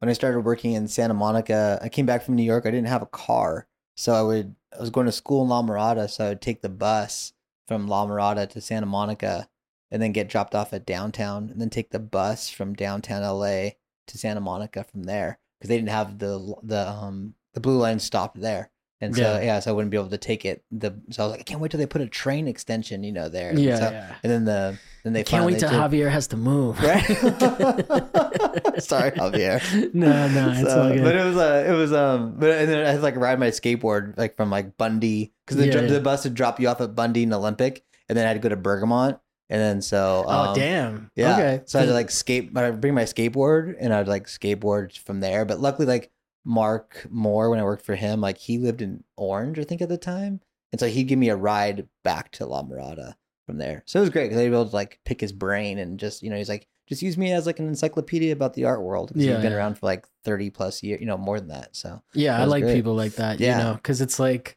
[0.00, 1.78] when I started working in Santa Monica.
[1.82, 2.66] I came back from New York.
[2.66, 3.66] I didn't have a car,
[3.98, 4.54] so I would.
[4.72, 7.32] I was going to school in La Mirada, so I would take the bus
[7.66, 9.48] from La Mirada to Santa Monica,
[9.90, 13.70] and then get dropped off at downtown, and then take the bus from downtown LA
[14.06, 17.98] to Santa Monica from there because they didn't have the the um the blue line
[17.98, 18.70] stopped there.
[19.00, 19.40] And so Yeah.
[19.42, 19.60] yeah.
[19.60, 20.64] so I wouldn't be able to take it.
[20.72, 23.12] The so I was like, I can't wait till they put a train extension, you
[23.12, 23.50] know, there.
[23.50, 24.14] And yeah, so- yeah.
[24.24, 26.80] And then the then they I can't wait till did- Javier has to move.
[26.82, 27.04] Right?
[28.82, 29.94] Sorry, Javier.
[29.94, 31.02] no, no, it's So, all good.
[31.02, 33.38] but it was uh, it was um, but and then I had to, like ride
[33.38, 36.80] my skateboard like from like Bundy because the, Yeah, the bus would drop you off
[36.80, 39.18] at Bundy and Olympic, and then I had to go to Bergamont,
[39.48, 41.10] and then so oh um, damn.
[41.14, 41.62] yeah, Okay.
[41.66, 44.96] so I had to like skate, but I'd bring my skateboard and I'd like skateboard
[44.98, 45.44] from there.
[45.44, 46.10] But luckily, like
[46.44, 49.88] Mark Moore, when I worked for him, like he lived in Orange, I think at
[49.88, 50.40] the time,
[50.72, 53.14] and so he'd give me a ride back to La Mirada
[53.46, 53.82] from there.
[53.86, 56.22] So it was great because I was able to like pick his brain and just
[56.22, 59.08] you know he's like just use me as like an encyclopedia about the art world
[59.08, 59.58] because Yeah, he's been yeah.
[59.58, 61.76] around for like thirty plus years, you know, more than that.
[61.76, 62.74] So Yeah, That I like great.
[62.74, 63.58] people like that, Yeah.
[63.58, 64.56] you know, because it's like,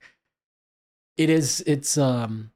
[1.17, 2.51] it is, it's, um,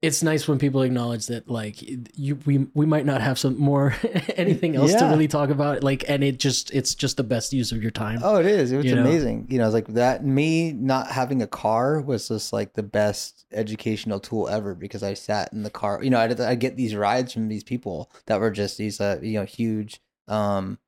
[0.00, 1.76] it's nice when people acknowledge that, like,
[2.16, 3.96] you, we, we might not have some more
[4.36, 7.72] anything else to really talk about, like, and it just, it's just the best use
[7.72, 8.20] of your time.
[8.22, 8.70] Oh, it is.
[8.70, 9.02] It was You know?
[9.02, 9.48] amazing.
[9.50, 10.24] You know, it's like that.
[10.24, 15.14] Me not having a car was just like the best educational tool ever because I
[15.14, 16.00] sat in the car.
[16.00, 19.40] You know, I'd get these rides from these people that were just these, uh, you
[19.40, 20.78] know, huge, um,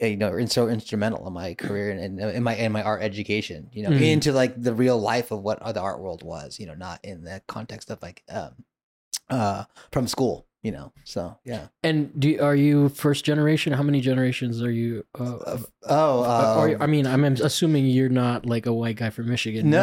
[0.00, 3.02] you know, and so instrumental in my career and in, in my in my art
[3.02, 3.68] education.
[3.72, 4.02] You know, Mhm.
[4.02, 6.58] into like the real life of what the art world was.
[6.60, 8.64] You know, not in the context of like, um,
[9.30, 10.47] uh, from school.
[10.62, 11.68] You know, so yeah.
[11.84, 13.72] And do are you first generation?
[13.72, 15.04] How many generations are you?
[15.16, 18.96] Uh, Uh, oh, uh, or, um, I mean, I'm assuming you're not like a white
[18.96, 19.70] guy from Michigan.
[19.70, 19.82] No.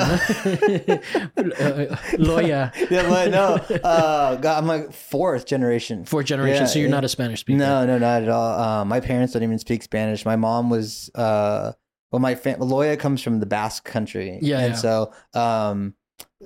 [2.19, 3.77] Loya, yeah, but no.
[3.79, 6.03] Uh, God, I'm like fourth generation.
[6.03, 6.63] fourth generation.
[6.63, 6.95] Yeah, so you're yeah.
[6.95, 7.57] not a Spanish speaker.
[7.57, 8.59] No, no, not at all.
[8.59, 10.25] Uh, my parents don't even speak Spanish.
[10.25, 11.71] My mom was uh,
[12.11, 14.39] well, my fam- Loya comes from the Basque country.
[14.41, 14.79] Yeah, and yeah.
[14.79, 15.95] so um,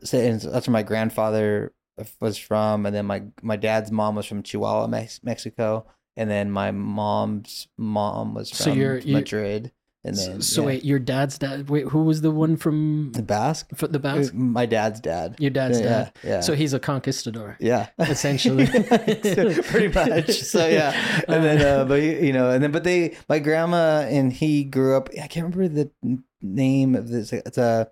[0.04, 1.74] so and that's where my grandfather
[2.20, 5.86] was from, and then my my dad's mom was from Chihuahua, Mex- Mexico,
[6.18, 9.72] and then my mom's mom was from So you're- you- Madrid,
[10.04, 10.68] and then so yeah.
[10.68, 11.70] wait, your dad's dad.
[11.70, 14.34] Wait, who was the one from the Basque, f- the Basque?
[14.34, 15.36] my dad's dad.
[15.40, 16.12] Your dad's yeah, dad.
[16.24, 16.40] yeah.
[16.42, 17.58] So he's a conquistador.
[17.60, 18.66] Yeah, Essentially.
[19.64, 20.32] pretty much.
[20.42, 20.94] So yeah,
[21.28, 24.96] and then uh, but you know, and then but they, my grandma and he grew
[24.96, 25.10] up.
[25.22, 25.68] I can't remember
[26.04, 27.34] the name of this.
[27.34, 27.90] It's a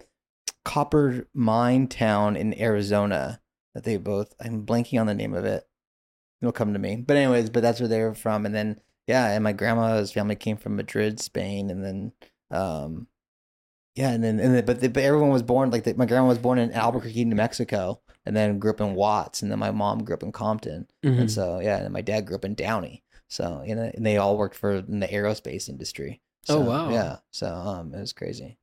[0.64, 3.40] copper mine town in Arizona
[3.78, 4.34] that they both.
[4.44, 5.68] I'm blanking on the name of it.
[6.42, 6.96] It'll come to me.
[6.96, 10.36] But anyways, but that's where they were from, and then yeah, and my grandma's family
[10.36, 12.12] came from Madrid, Spain, and then
[12.52, 13.08] um.
[13.96, 16.28] Yeah, and then and then, but, the, but everyone was born like the, my grandma
[16.28, 19.72] was born in Albuquerque, New Mexico, and then grew up in Watts, and then my
[19.72, 21.20] mom grew up in Compton, Mhm.
[21.22, 23.04] and so yeah, and my dad grew up in Downey.
[23.28, 26.22] So you know, and they all worked for in the aerospace industry.
[26.50, 26.90] Oh, wow.
[26.92, 27.18] Yeah.
[27.32, 28.58] So um, it was crazy.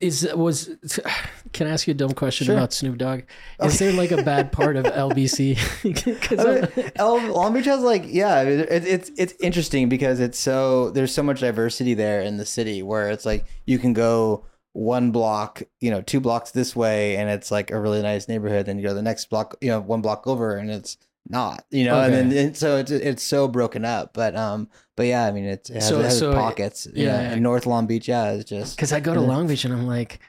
[0.00, 0.70] Is was
[1.52, 2.56] can I ask you a dumb question Sure.
[2.56, 3.22] about Snoop Dogg?
[3.62, 5.58] Is there like a bad part of LBC?
[6.98, 11.12] I mean, Long Beach has like yeah, it, it's it's interesting because it's so there's
[11.12, 15.62] so much diversity there in the city where it's like you can go one block,
[15.80, 18.66] you know, two blocks this way, and it's like a really nice neighborhood.
[18.66, 20.96] Then you go the next block, you know, one block over, and it's
[21.28, 24.14] not, you know, and then and so it's it's so broken up.
[24.14, 26.86] But um, but yeah, I mean, it's, it has, So- it has so- pockets.
[26.92, 27.38] yeah, Yeah, yeah.
[27.38, 30.20] North Long Beach, yeah, it's just Because I go to Long Beach and I'm like,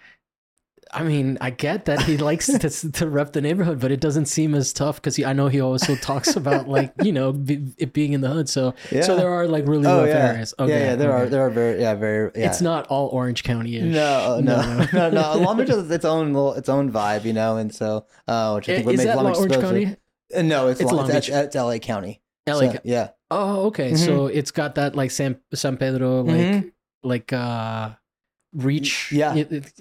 [0.94, 4.26] I mean, I get that he likes to, to rep the neighborhood, but it doesn't
[4.26, 7.94] seem as tough because I know he also talks about like you know be, it
[7.94, 8.50] being in the hood.
[8.50, 9.02] So yeah.
[9.02, 10.54] so there are like really oh rough yeah, areas.
[10.60, 10.96] Okay, yeah, yeah.
[10.98, 12.48] There are there are very yeah very yeah.
[12.48, 13.86] It's not all Orange County ish.
[13.86, 15.36] No, no, no, no.
[15.38, 18.68] Long Beach has its own little, its own vibe, you know, and so, uh, which
[18.68, 19.62] I think what Is makes Long Beach Orange.
[19.62, 19.96] County?
[20.36, 21.30] Uh, no, it's, It's Long, Long Beach.
[21.30, 22.22] it's LA County.
[22.48, 22.60] LA.
[22.72, 23.92] So, yeah, Oh, okay.
[23.92, 23.98] Mhm.
[24.06, 26.72] So it's got that like San San Pedro like Mhm.
[27.04, 27.92] like uh
[28.54, 29.12] reach.
[29.12, 29.36] Yeah.
[29.36, 29.74] It- it-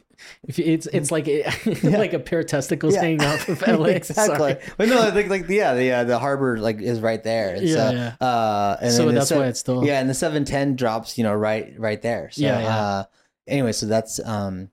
[0.47, 1.51] if it's it's like Yeah.
[1.99, 3.01] like a pair of testicles Yeah.
[3.01, 3.87] hanging off of LA.
[3.89, 4.37] exactly.
[4.53, 4.57] Sorry.
[4.77, 7.55] But no, I think like yeah, the uh, the harbor like is right there.
[7.55, 8.27] And Yeah, so, yeah.
[8.27, 11.35] Uh, and so that's why it's still yeah, and the seven ten drops, you know,
[11.35, 12.29] right right there.
[12.33, 12.77] So, Yeah, yeah.
[12.77, 13.05] Uh,
[13.49, 14.69] anyway, so that's um,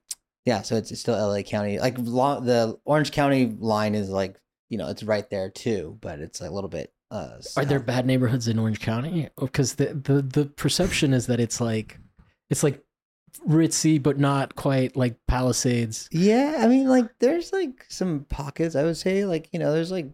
[0.45, 1.79] yeah, so it's, it's still LA County.
[1.79, 4.35] Like the Orange County line is like
[4.69, 6.93] you know it's right there too, but it's a little bit.
[7.09, 9.29] Uh, Are there bad neighborhoods in Orange County?
[9.39, 11.99] Because the, the the perception is that it's like
[12.49, 12.83] it's like
[13.47, 16.09] ritzy, but not quite like Palisades.
[16.11, 18.75] Yeah, I mean, like, there's like some pockets.
[18.75, 20.07] I would say, like, you know, there's like,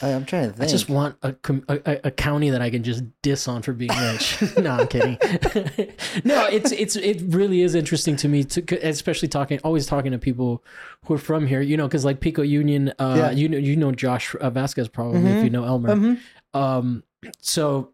[0.00, 0.68] I, I'm trying to think.
[0.68, 3.72] I just want a, com- a a- county that I can just diss on for
[3.72, 4.40] being rich.
[4.58, 5.18] no, I'm kidding.
[6.24, 10.18] no, it's it's it really is interesting to me to especially talking always talking to
[10.18, 10.62] people
[11.06, 11.60] who are from here.
[11.60, 13.30] You know, because like Pico Union, uh, Yeah.
[13.32, 15.44] you know you know Josh uh, Vasquez probably if Mhm.
[15.44, 15.94] you know Elmer.
[15.96, 16.18] Mhm.
[16.54, 17.02] Um,
[17.40, 17.92] so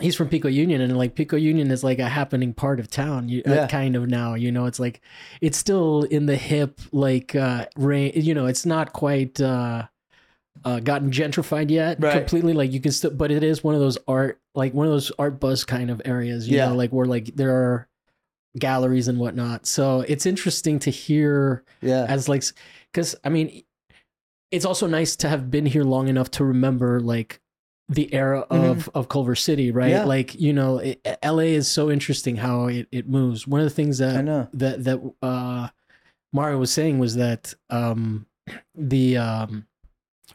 [0.00, 3.28] he's from Pico Union, and like Pico Union is like a happening part of town.
[3.28, 3.66] You, uh, Yeah.
[3.68, 5.00] kind of now, you know, it's like
[5.40, 8.12] it's still in the hip, like uh, rain.
[8.14, 9.84] You know, it's not quite uh,
[10.64, 12.12] uh, gotten gentrified yet Right.
[12.18, 12.52] completely.
[12.52, 15.10] Like you can still, but it is one of those art, like one of those
[15.18, 16.48] art buzz kind of areas.
[16.48, 16.68] You Yeah.
[16.68, 17.88] know, like where like there are
[18.58, 19.66] galleries and whatnot.
[19.66, 22.04] So it's interesting to hear Yeah.
[22.08, 22.44] as like
[22.92, 23.62] because i mean
[24.50, 27.40] it's also nice to have been here long enough to remember like
[27.88, 30.00] the era of of culver city right Mm-hmm.
[30.00, 30.04] Yeah.
[30.04, 33.74] like you know it, la is so interesting how it, it moves one of the
[33.74, 34.48] things that I that know.
[34.52, 35.68] that that uh
[36.34, 38.26] mario was saying was that um
[38.74, 39.66] the um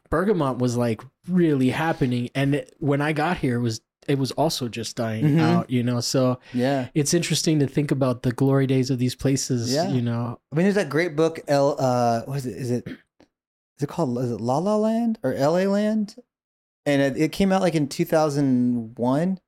[0.10, 4.32] bergamot was like really happening and it, when i got here it was it was
[4.34, 5.40] also just dying Mhm.
[5.42, 6.88] out you know so Yeah.
[6.94, 9.90] it's interesting to think about the glory days of these places Yeah.
[9.90, 12.56] you know I mean, there's that great book, L, uh, what is it?
[12.58, 16.16] Is it, is it called, is it La La Land or LA Land?
[16.86, 19.40] And it, it came out like in 2001.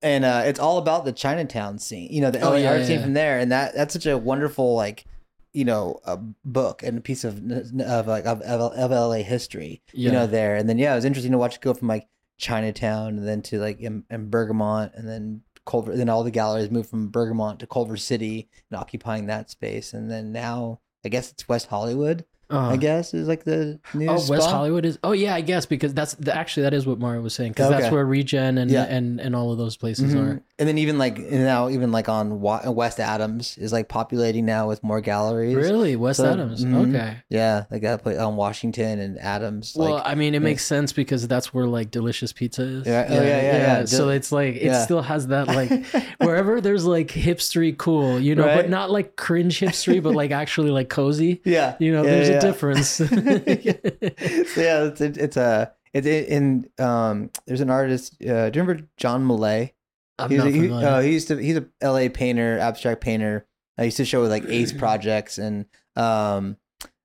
[0.00, 2.80] And uh, it's all about the Chinatown scene, you know, the Oh, LA yeah, art
[2.80, 3.02] yeah, scene yeah.
[3.02, 3.38] from there.
[3.40, 5.04] And that that's such a wonderful, like,
[5.52, 7.38] you know, a book and a piece of
[7.80, 9.82] of like of, of, LA history.
[9.92, 12.06] you know there and then yeah it was interesting to watch it go from like
[12.38, 16.70] chinatown and then to like in, in bergamot and then culver then all the galleries
[16.70, 21.30] moved from Bergamont to culver city and occupying that space and then now i guess
[21.32, 24.30] it's west hollywood Uh, i guess is like the new Oh, spot.
[24.38, 24.98] West Hollywood is.
[25.04, 27.68] Oh, yeah, I guess because that's the, actually that is what Mario was saying because
[27.68, 28.84] that's where Regen and Yeah.
[28.84, 30.18] and and all of those places Mhm.
[30.22, 30.42] are.
[30.60, 34.82] And then even like now even like on west adams is like populating now with
[34.82, 36.64] more galleries Really, West So, Adams.
[36.64, 36.88] mhm.
[36.94, 37.16] Okay.
[37.28, 40.44] yeah like that place on washington and adams Well, like I mean, it yeah.
[40.50, 42.86] makes sense because that's where like delicious pizza is.
[42.88, 43.84] Yeah, oh, yeah, yeah, yeah.
[43.84, 44.82] So it's like it yeah.
[44.84, 45.70] still has that like
[46.18, 50.70] wherever there's like hipstery cool, you know, but not like cringe hipstery, but like actually
[50.70, 51.40] like cozy.
[51.44, 52.40] yeah You know, Yeah, there's yeah, a yeah.
[52.40, 52.88] difference.
[52.98, 53.04] so
[54.60, 57.30] yeah, it's it's, it's a it's in um.
[57.46, 58.14] There's an artist.
[58.22, 59.72] Uh, do you remember John Millei?
[60.18, 60.60] I'm He's not a, he,
[61.00, 61.36] he used to.
[61.36, 62.08] He's a L.A.
[62.08, 63.46] painter, abstract painter.
[63.78, 65.66] I used to show with like Ace Projects and
[65.96, 66.56] um.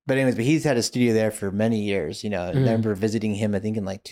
[0.05, 2.24] But anyways, but he's had a studio there for many years.
[2.26, 2.55] You know, I Mhm.
[2.55, 3.55] remember visiting him.
[3.55, 4.03] I think in like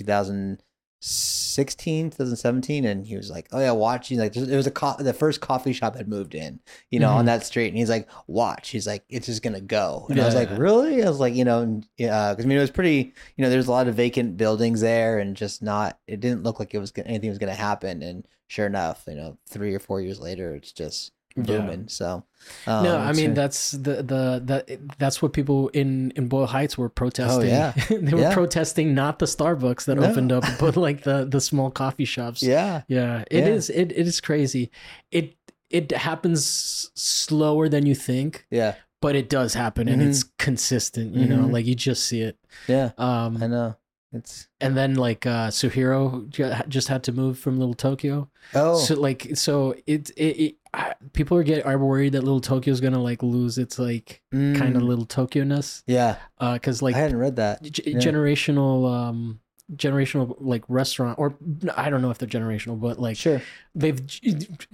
[1.02, 4.96] 2016, 2017, and he was like, "Oh yeah, watch." He's like, "There was a co-
[5.00, 7.28] the first coffee shop had moved in, you know, on Mhm.
[7.28, 10.36] that street," and he's like, "Watch." He's like, "It's just gonna go." And I was
[10.36, 13.14] like, "Really?" I was like, you know, yeah, because I mean, it was pretty.
[13.36, 16.00] You know, there's a lot of vacant buildings there, and just not.
[16.08, 19.16] It didn't look like it was gonna, anything was gonna happen, and sure enough, you
[19.16, 21.76] know, three or four years later, it's just Yeah.
[21.88, 22.24] So,
[22.68, 26.78] um, no, I mean that's the the that that's what people in in Boyle Heights
[26.78, 27.44] were protesting.
[27.52, 27.72] Oh, yeah.
[27.90, 28.34] they were Yeah.
[28.34, 30.08] protesting not the Starbucks that No.
[30.10, 32.42] opened up, but like the the small coffee shops.
[32.44, 33.54] yeah, Yeah, it Yeah.
[33.54, 33.70] is.
[33.70, 34.72] It, it is crazy.
[35.12, 35.36] It
[35.70, 40.08] it happens slower than you think, yeah, but it does happen, and Mhm.
[40.10, 41.16] it's consistent.
[41.16, 41.54] You know, Mhm.
[41.54, 42.38] like you just see it.
[42.68, 42.92] yeah.
[42.98, 43.76] Um, I know.
[44.14, 46.28] It's and then like uh, Suehiro
[46.68, 48.28] just had to move from Little Tokyo.
[48.54, 52.40] oh, So like, so it it, it I, people are get are worried that Little
[52.42, 56.16] Tokyo is gonna like lose its like kind of mm, Little Tokyo ness, yeah.
[56.40, 57.62] uh, because like I hadn't read that.
[57.64, 57.98] g- yeah.
[58.00, 59.40] generational um
[59.76, 61.38] generational like restaurant or
[61.78, 63.42] I don't know if they're generational, but like Sure.
[63.74, 64.00] they've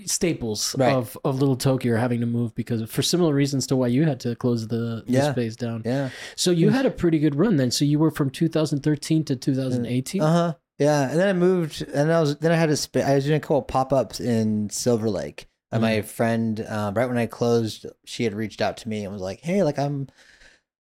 [0.05, 0.93] staples Right.
[0.93, 4.05] of of Little Tokyo are having to move because for similar reasons to why you
[4.05, 5.81] had to close the, the space down.
[5.85, 6.09] Yeah.
[6.35, 7.71] So you had a pretty good run then.
[7.71, 10.21] So you were from 2013 to 2018.
[10.21, 10.53] Uh huh.
[10.79, 13.25] Yeah, and then I moved, and I was then I had a sp- I was
[13.25, 15.47] doing a couple pop ups in Silver Lake.
[15.71, 19.11] And my friend, um, right when I closed, she had reached out to me and
[19.11, 20.07] was like, "Hey, like I'm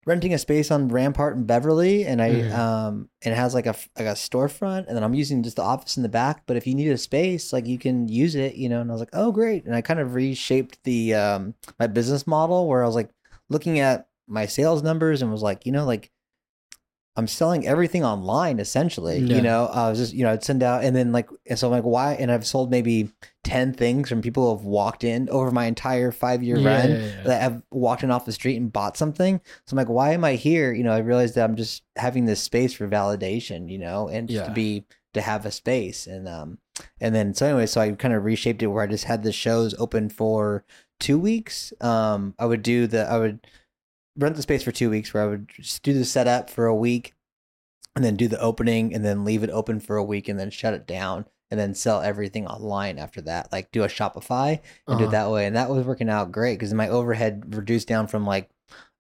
[0.06, 2.54] renting a space on Rampart in Beverly, and I Mhm.
[2.54, 5.62] um and it has like a like a storefront, and then I'm using just the
[5.64, 6.44] office in the back.
[6.48, 8.94] But if you need a space, like you can use it, you know." And I
[8.94, 12.84] was like, "Oh, great!" And I kind of reshaped the um my business model where
[12.84, 13.10] I was like
[13.50, 16.12] looking at my sales numbers and was like, you know, like
[17.20, 19.20] I'm selling everything online essentially.
[19.20, 19.36] Yeah.
[19.36, 21.68] You know, I was just, you know, I'd send out and then like, and so
[21.68, 22.14] I'm like, why?
[22.14, 23.12] And I've sold maybe
[23.44, 26.90] 10 things from people who have walked in over my entire five year Yeah, run
[26.92, 29.40] yeah, that have walked in off the street and bought something.
[29.66, 30.74] So I'm like, why am I here?
[30.74, 34.28] You know, I realized that I'm just having this space for validation, you know, and
[34.28, 36.08] just to be, to have a space.
[36.08, 36.58] And, um,
[37.02, 39.32] and then, so anyway, so I kind of reshaped it where I just had the
[39.34, 40.64] shows open for
[41.00, 41.74] two weeks.
[41.82, 43.46] Um, I would do the, I would,
[44.20, 46.76] rent the space for two weeks where I would just do the setup for a
[46.76, 47.14] week
[47.96, 50.50] and then do the opening and then leave it open for a week and then
[50.52, 53.52] shut it down and then sell everything online after that.
[53.52, 55.12] Like do a Shopify and do it Uh-huh.
[55.12, 55.46] that way.
[55.48, 58.50] And that was working out great because my overhead reduced down from like,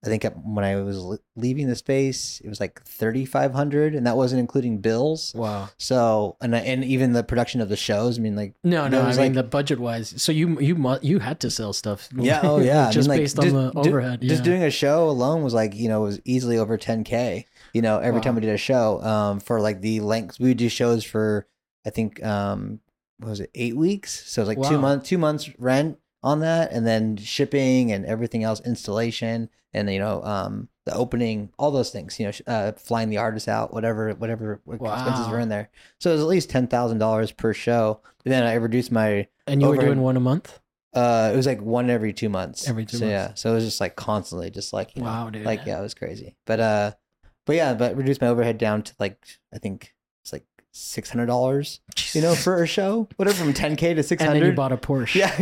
[0.03, 4.39] I think when I was leaving the space, it was like 3,500 and that wasn't
[4.39, 5.33] including bills.
[5.35, 5.69] Wow.
[5.77, 9.01] So, and, and even the production of the shows, I mean, like, No, no.
[9.01, 10.13] I was mean, like- the budget wise.
[10.21, 12.07] So you you mu- you had to sell stuff.
[12.15, 12.87] yeah, oh yeah.
[12.87, 14.21] I just mean, like, based on just the do- overhead.
[14.21, 17.43] Just doing a show alone was like, you know, it was easily over 10K,
[17.73, 19.01] you know, every time we did a show.
[19.01, 21.45] Um, for like the length, we would do shows for,
[21.85, 22.79] I think, um,
[23.17, 24.23] what was it, eight weeks?
[24.31, 24.81] So it was like two Wow.
[24.81, 29.99] months, two months rent on that, and then shipping and everything else, installation, and, you
[29.99, 33.73] know, um, the opening, all those things, you know, sh- uh, flying the artists out,
[33.73, 35.69] whatever, whatever expenses were in there.
[35.99, 38.01] So it was at least $10,000 per show.
[38.23, 40.59] But then I reduced my, and you were doing one a month.
[40.93, 42.67] uh, it was like one every two months.
[42.67, 43.11] Every two so, months.
[43.11, 43.33] Yeah.
[43.35, 45.45] So it was just like constantly, just like you know, Wow, dude.
[45.45, 46.35] like yeah, it was crazy.
[46.47, 46.91] But uh,
[47.45, 49.93] but yeah, but reduced my overhead down to like I think
[50.71, 51.79] six hundred dollars,
[52.13, 54.35] you know, for a show, whatever from ten k to six hundred.
[54.35, 55.15] and then you bought a Porsche.
[55.15, 55.33] Yeah,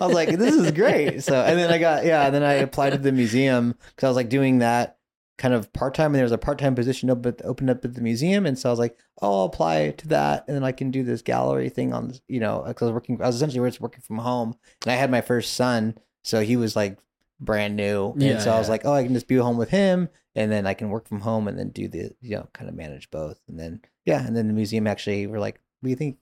[0.00, 1.22] I was like, this is great.
[1.22, 4.08] So, and then I got yeah, and then I applied to the museum because I
[4.08, 4.98] was like doing that
[5.38, 7.84] kind of part time, and there was a part time position up at, opened up
[7.84, 10.64] at the museum, and so I was like, oh, I'll apply to that, and then
[10.64, 13.26] I can do this gallery thing on, this, you know, because I was working, I
[13.26, 16.74] was essentially just working from home, and I had my first son, so he was
[16.74, 16.98] like
[17.38, 19.68] brand new, and Yeah, so I was like, oh, I can just be home with
[19.68, 22.70] him, and then I can work from home, and then do the, you know, kind
[22.70, 26.16] of manage both, and then yeah, and then the museum actually were like, you think?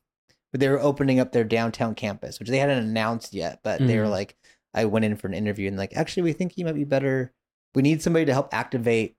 [0.51, 3.99] But they were opening up their downtown campus, which they hadn't announced yet, but they
[3.99, 4.11] were Mhm.
[4.11, 4.37] like,
[4.73, 7.33] I went in for an interview and like, actually, we think you might be better.
[7.75, 9.17] We need somebody to help activate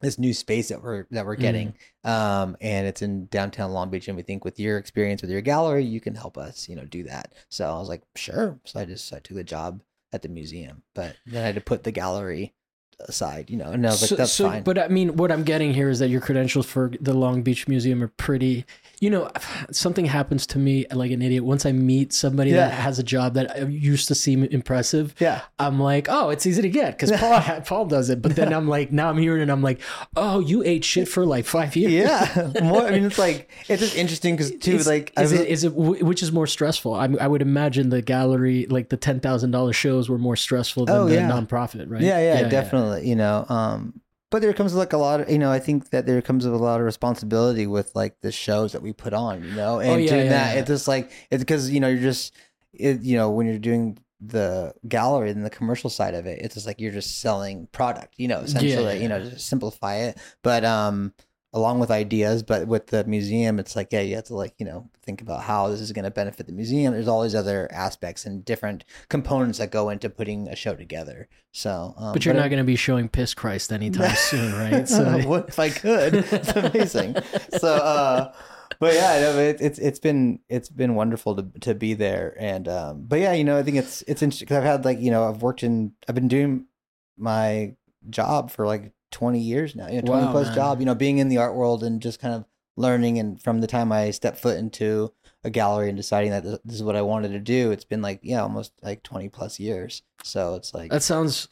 [0.00, 1.74] this new space that we're that we're getting.
[2.04, 5.40] Um, and it's in downtown Long Beach, and we think with your experience with your
[5.40, 7.32] gallery, you can help us, you know, do that.
[7.50, 8.60] So I was like, sure.
[8.64, 9.82] So I just I took the job
[10.12, 12.54] at the museum, but then I had to put the gallery
[13.00, 14.62] aside, you know, and I was like, so, that's so- fine.
[14.62, 17.68] But I mean, what I'm getting here is that your credentials for the Long Beach
[17.68, 18.64] Museum are pretty.
[19.00, 19.30] You know,
[19.70, 21.44] something happens to me like an idiot.
[21.44, 25.42] Once I meet somebody that has a job that I used to seem impressive, yeah,
[25.60, 28.20] I'm like, oh, it's easy to get because Paul Paul does it.
[28.20, 29.50] But then I'm like, now I'm hearing it.
[29.50, 29.80] I'm like,
[30.16, 31.92] oh, you ate shit for like five years.
[31.92, 32.50] yeah.
[32.64, 35.48] More, I mean, it's like it's just interesting because too, Is- like is was- it
[35.48, 36.94] is it which is more stressful?
[36.94, 40.34] I, mean, I would imagine the gallery, like the ten thousand dollars shows, were more
[40.34, 41.30] stressful than Oh, the yeah.
[41.30, 42.02] nonprofit, right?
[42.02, 42.87] Yeah, yeah, definitely.
[42.96, 46.04] You know, um, but there comes like a lot of you know i think that
[46.04, 49.42] there comes with a lot of responsibility with like the shows that we put on
[49.42, 50.60] you know and Oh, yeah, doing yeah, that yeah.
[50.60, 52.34] it's just like it's because you know you're just
[52.74, 56.54] it, you know when you're doing the gallery and the commercial side of it it's
[56.54, 60.62] just like you're just selling product you know essentially you know just simplify it but
[60.62, 61.14] um
[61.54, 64.66] along with ideas but with the museum it's like yeah you have to like you
[64.66, 67.66] know think about how this is going to benefit the museum there's all these other
[67.72, 72.34] aspects and different components that go into putting a show together so um, But you're
[72.34, 74.86] it- not going to be showing Piss Christ anytime soon, right?
[74.86, 76.14] So what if I could?
[76.32, 77.16] It's amazing.
[77.58, 78.32] so, uh,
[78.78, 82.68] but yeah, but it, it's it's been it's been wonderful to to be there, and
[82.68, 85.10] um, but yeah, you know, I think it's it's interesting because I've had like you
[85.10, 86.66] know I've worked in I've been doing
[87.16, 87.74] my
[88.10, 90.54] job for like 20 years now, you know, 20 Wow, plus man.
[90.54, 92.44] job, you know, being in the art world and just kind of
[92.76, 95.12] learning, and from the time I stepped foot into
[95.44, 98.20] a gallery and deciding that this is what I wanted to do, it's been like
[98.22, 100.02] yeah, almost like 20 plus years.
[100.24, 101.48] So it's like that sounds.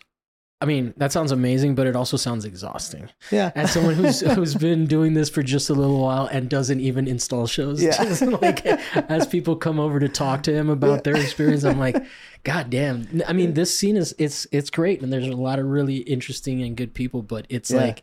[0.61, 3.11] I mean, that sounds amazing, but it also sounds exhausting.
[3.30, 6.80] yeah, As someone who's who's been doing this for just a little while and doesn't
[6.80, 8.02] even install shows, Yeah.
[8.02, 8.64] just like
[9.11, 12.02] as people come over to talk to him about their experience, I'm like,
[12.44, 13.07] God damn.
[13.28, 16.62] I mean, this scene is it's it's great, and there's a lot of really interesting
[16.62, 17.80] and good people, but it's Yeah.
[17.82, 18.02] like,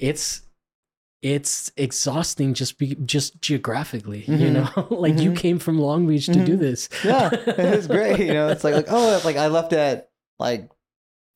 [0.00, 0.42] it's
[1.22, 4.52] it's exhausting just be just geographically, you Mhm.
[4.76, 4.86] know.
[4.96, 5.36] like you Mhm.
[5.36, 6.60] came from Long Beach to do Mhm.
[6.60, 6.88] this.
[7.04, 8.18] yeah, it was great.
[8.20, 10.68] You know, it's like like oh, like I left at like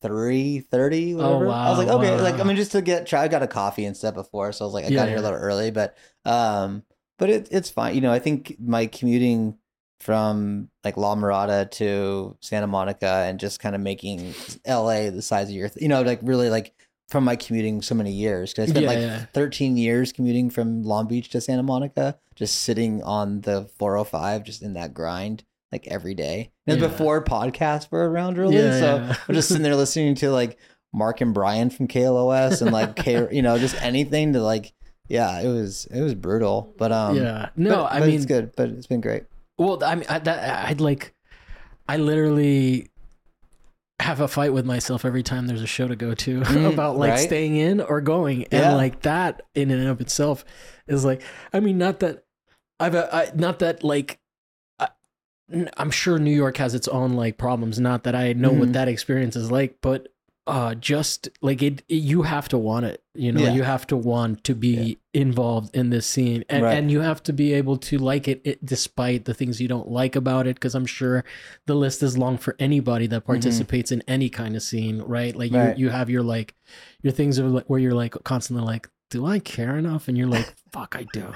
[0.02, 1.14] three thirty.
[1.14, 1.46] Whatever.
[1.48, 3.22] I was like, Oh, wow, okay, like I mean, just to get try.
[3.22, 5.18] I got a coffee and stuff before, so I was like, I got Yeah, here
[5.18, 6.82] a little early, but um,
[7.18, 7.94] but it, it's fine.
[7.94, 9.58] You know, I think my commuting
[10.00, 14.34] from like La Mirada to Santa Monica and just kind of making
[14.64, 15.10] L.A.
[15.10, 16.72] the size of your, you know, like really like
[17.10, 19.26] from my commuting so many years because I spent Yeah, like yeah.
[19.34, 24.62] 13 years commuting from Long Beach to Santa Monica, just sitting on the 405, just
[24.62, 26.50] in that grind like every day.
[26.66, 26.96] And it was Yeah.
[26.96, 29.16] before podcasts were around really, Yeah, so yeah.
[29.28, 30.58] I'm just sitting there listening to like
[30.92, 34.72] Mark and Brian from KLOS and like K, you know, just anything to like.
[35.08, 37.48] Yeah, it was it was brutal, but um, yeah.
[37.56, 39.24] No, but- I but mean it's good, but it's been great.
[39.58, 41.12] Well, I mean, I, that, I'd like,
[41.88, 42.88] I literally
[44.00, 46.96] have a fight with myself every time there's a show to go to Mm, about
[46.96, 47.18] like right?
[47.18, 48.74] staying in or going, and Yeah.
[48.74, 50.44] like that in and of itself
[50.86, 52.22] is like, I mean, not that
[52.78, 54.19] I've, uh, I, not that like.
[55.76, 57.78] I'm sure New York has its own like problems.
[57.80, 58.72] Not that I know what Mhm.
[58.74, 60.08] that experience is like, but
[60.46, 63.02] uh, just like it, it- you have to want it.
[63.14, 63.52] You know, Yeah.
[63.54, 66.76] you have to want to be involved in this scene, and Right.
[66.76, 69.90] and you have to be able to like it, it despite the things you don't
[69.90, 70.56] like about it.
[70.56, 71.24] Because I'm sure
[71.66, 75.36] the list is long for anybody that participates in any kind of scene, right?
[75.36, 75.60] Like Mm-hmm.
[75.68, 75.78] Right.
[75.78, 76.54] you you have your like
[77.02, 80.08] your things like, where you're like constantly like, do I care enough?
[80.08, 81.26] And you're like, fuck, I do.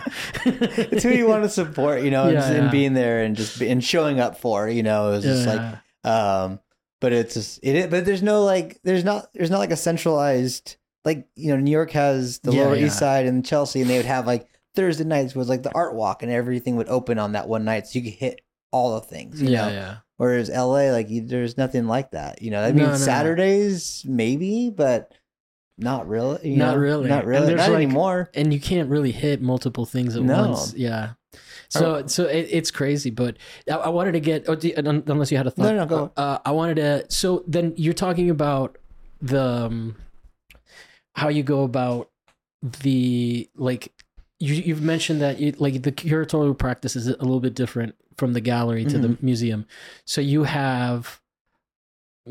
[0.46, 3.58] It's who you want to support, you know, and, Yeah, and being there and just
[3.58, 5.60] be, and showing up for, you know, it was just like
[6.04, 6.42] Yeah.
[6.44, 6.60] um
[7.00, 10.76] but it's just it but there's no like there's not there's not like a centralized
[11.04, 12.86] like you know new york has the Yeah, lower yeah.
[12.86, 15.94] east side and chelsea and they would have like thursday nights was like the art
[15.94, 19.02] walk and everything would open on that one night so you could hit all the
[19.06, 19.96] things you yeah, know yeah.
[20.16, 22.96] whereas la like you, there's nothing like that you know i mean no, no.
[22.96, 25.12] saturdays maybe but
[25.76, 26.80] not really you Not know?
[26.80, 27.08] really.
[27.08, 30.22] not And really there's, not like, anymore and you can't really hit multiple things at
[30.22, 30.48] No.
[30.50, 30.74] once.
[30.74, 31.14] Yeah.
[31.68, 33.36] So so it, it's crazy, but
[33.68, 35.64] I, I wanted to get oh, do, un- unless you had a thought.
[35.64, 36.12] No, no, go.
[36.16, 37.06] Uh, I wanted to.
[37.08, 38.78] So then you're talking about
[39.20, 39.96] the um,
[41.16, 42.10] how you go about
[42.62, 43.92] the like
[44.38, 48.32] you you've mentioned that you, like the curatorial practice is a little bit different from
[48.32, 49.26] the gallery to the Mm-hmm.
[49.26, 49.66] museum.
[50.04, 51.20] So you have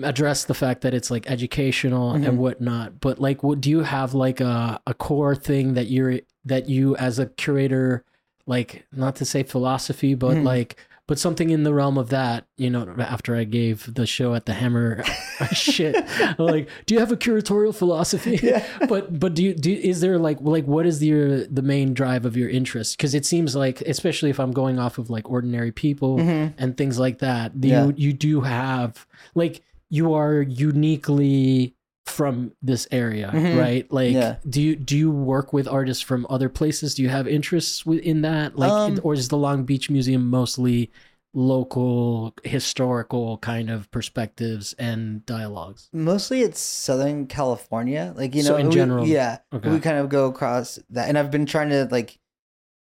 [0.01, 2.27] addressed the fact that it's like educational Mhm.
[2.27, 6.19] and whatnot, but like, what do you have like a a core thing that you're
[6.45, 8.03] that you as a curator
[8.47, 10.43] like not to say philosophy, but Mhm.
[10.45, 10.75] like
[11.05, 14.45] but something in the realm of that, you know, after I gave the show at
[14.45, 15.03] the Hammer
[15.51, 15.95] shit,
[16.39, 18.39] like, do you have a curatorial philosophy?
[18.41, 18.65] Yeah.
[18.89, 22.25] but but do you do is there like like what is the the main drive
[22.25, 22.97] of your interest?
[22.97, 26.53] Because it seems like, especially if I'm going off of like ordinary people Mhm.
[26.57, 27.85] and things like that, Yeah.
[27.87, 29.61] you you do have like
[29.97, 31.75] you are uniquely
[32.05, 33.57] from this area, Mhm.
[33.59, 33.85] right?
[33.91, 34.35] Like, Yeah.
[34.49, 36.95] do you do you work with artists from other places?
[36.95, 38.57] Do you have interests in that?
[38.57, 40.91] Like, Um, or is the Long Beach Museum mostly
[41.35, 45.89] local historical kind of perspectives and dialogues?
[45.91, 49.69] mostly it's southern california like you know So in we- general, yeah okay.
[49.69, 52.19] we kind of go across that and i've been trying to like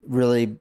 [0.05, 0.57] really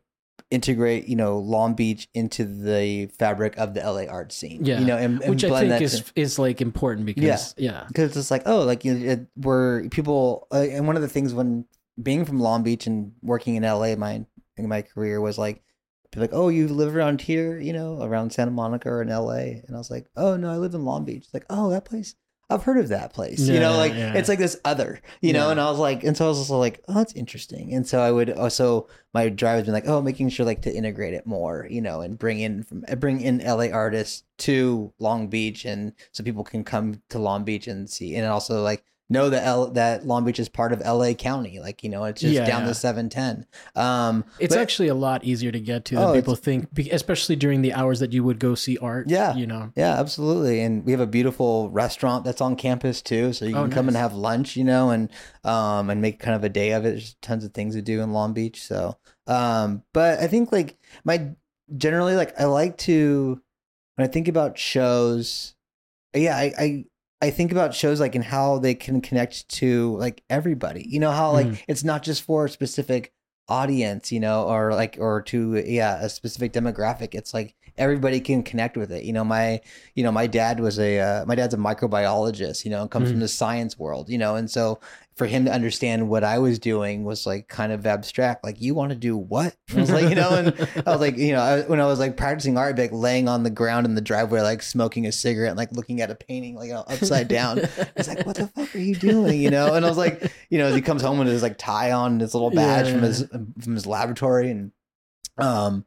[0.51, 4.81] integrate you know long beach into the fabric of the la art scene Yeah.
[4.81, 8.31] you know and, and Which I think is is like important because yeah, because it's
[8.31, 11.67] like oh like you know, it, we're people uh, and one of the things when
[12.03, 14.25] being from long beach and working in la my
[14.57, 15.63] in my career was like
[16.17, 19.65] like oh you live around here you know around santa monica or in la and
[19.73, 21.25] i was like oh no i live in long beach.
[21.25, 22.15] It's like oh that place
[22.51, 23.41] I've heard of that place.
[23.49, 24.15] you know, like yeah.
[24.15, 25.53] it's like this other, you know, Yeah.
[25.53, 27.73] and I was like, and so I was also like, oh, that's interesting.
[27.73, 30.63] And so I would uh, also my drive has been like, oh, making sure like
[30.63, 34.25] to integrate it more, you know, and bring in from uh, bring in LA artists
[34.39, 38.63] to Long Beach, and so people can come to Long Beach and see, and also
[38.63, 42.05] like know that L- that Long Beach is part of LA County, like you know,
[42.05, 42.69] it's just Yeah, down yeah.
[42.69, 43.45] the seven ten.
[43.75, 46.89] Um, It's but- actually a lot easier to get to than Oh, people think, be-
[46.91, 49.11] especially during the hours that you would go see art.
[49.11, 49.35] Yeah.
[49.35, 49.73] you know.
[49.77, 50.63] Yeah, absolutely.
[50.63, 53.89] And we have a beautiful restaurant that's on campus too, so you Oh, can come
[53.89, 55.11] and have lunch, you know, and
[55.45, 56.91] um and make kind of a day of it.
[56.91, 58.63] There's tons of things to do in Long Beach.
[58.63, 58.97] So,
[59.27, 61.31] um but I think like my
[61.77, 63.41] generally like I like to
[63.97, 65.55] when I think about shows,
[66.15, 66.85] yeah, I I
[67.23, 70.87] I think about shows like and how they can connect to like everybody.
[70.89, 71.59] You know how like Mhm.
[71.69, 73.13] it's not just for a specific
[73.49, 77.15] audience, you know, or like or to yeah, a specific demographic.
[77.15, 79.05] It's like everybody can connect with it.
[79.05, 79.61] You know, my
[79.95, 83.09] you know, my dad was a uh, my dad's a microbiologist, you know, and comes
[83.09, 83.13] Mhm.
[83.13, 84.81] from the science world, you know, and so
[85.21, 88.43] for him to understand what I was doing was like kind of abstract.
[88.43, 89.55] Like, you want to do what?
[89.69, 90.49] And I was like, you know, and
[90.87, 93.43] I was like, you know, I, when I was like practicing art, like laying on
[93.43, 96.55] the ground in the driveway, like smoking a cigarette, and like looking at a painting,
[96.55, 97.59] like you know, upside down.
[97.99, 100.57] He's like, "What the fuck are you doing?" You know, and I was like, you
[100.57, 103.27] know, he comes home with his like tie on, and his little badge from his
[103.27, 104.73] from his laboratory, and
[105.41, 105.85] um,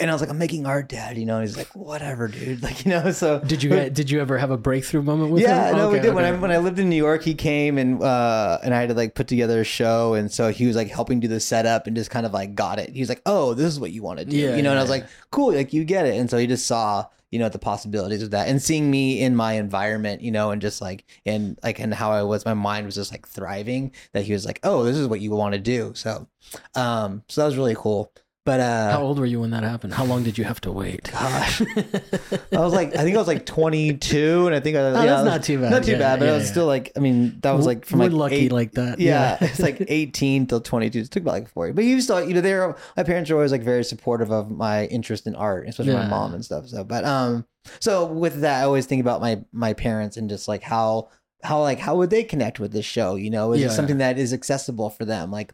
[0.00, 2.84] and I was like, "I'm making art, Dad." You know, he's like, "Whatever, dude." Like,
[2.84, 5.72] you know, so Did you did you ever have a breakthrough moment with yeah, him?
[5.72, 6.12] no, we Okay, did.
[6.12, 8.88] When I when I lived in New York, he came and uh and I had
[8.90, 11.86] to like put together a show, and so he was like helping do the setup
[11.86, 12.90] and just kind of like got it.
[12.90, 14.70] He was like, "Oh, this is what you want to do," Yeah, you know.
[14.70, 17.06] And I yeah, was like, "Cool, like you get it." And so he just saw
[17.30, 20.60] you know the possibilities of that and seeing me in my environment you know and
[20.60, 24.24] just like and like and how i was my mind was just like thriving that
[24.24, 26.26] he was like oh this is what you want to do so
[26.74, 28.12] um so that was really cool
[28.44, 29.92] but uh How old were you when that happened?
[29.94, 31.10] How long did you have to wait?
[31.12, 31.60] Gosh.
[32.52, 35.06] I was like, I think I was like 22, and I think I, Oh, yeah,
[35.06, 35.70] that's was- not too bad.
[35.70, 37.84] Not too Yeah, bad, but yeah, I was still like, I mean, that was like
[37.84, 38.98] from We're like lucky eight- like that.
[38.98, 40.98] yeah, it's like 18 till 22.
[41.00, 41.66] It took about like four.
[41.66, 41.76] years.
[41.76, 44.86] But you still, you know, they're my parents are always like very supportive of my
[44.86, 46.66] interest in art, especially my mom and stuff.
[46.68, 47.44] So, but um,
[47.80, 51.08] so with that, I always think about my my parents and just like how
[51.42, 53.16] how like how would they connect with this show?
[53.16, 55.30] You know, is it something that is accessible for them?
[55.30, 55.52] Like,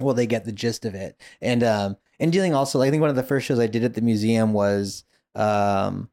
[0.00, 1.18] will they get the gist of it?
[1.40, 3.94] And um, and dealing also, I think one of the first shows I did at
[3.94, 5.04] the museum was
[5.34, 6.10] um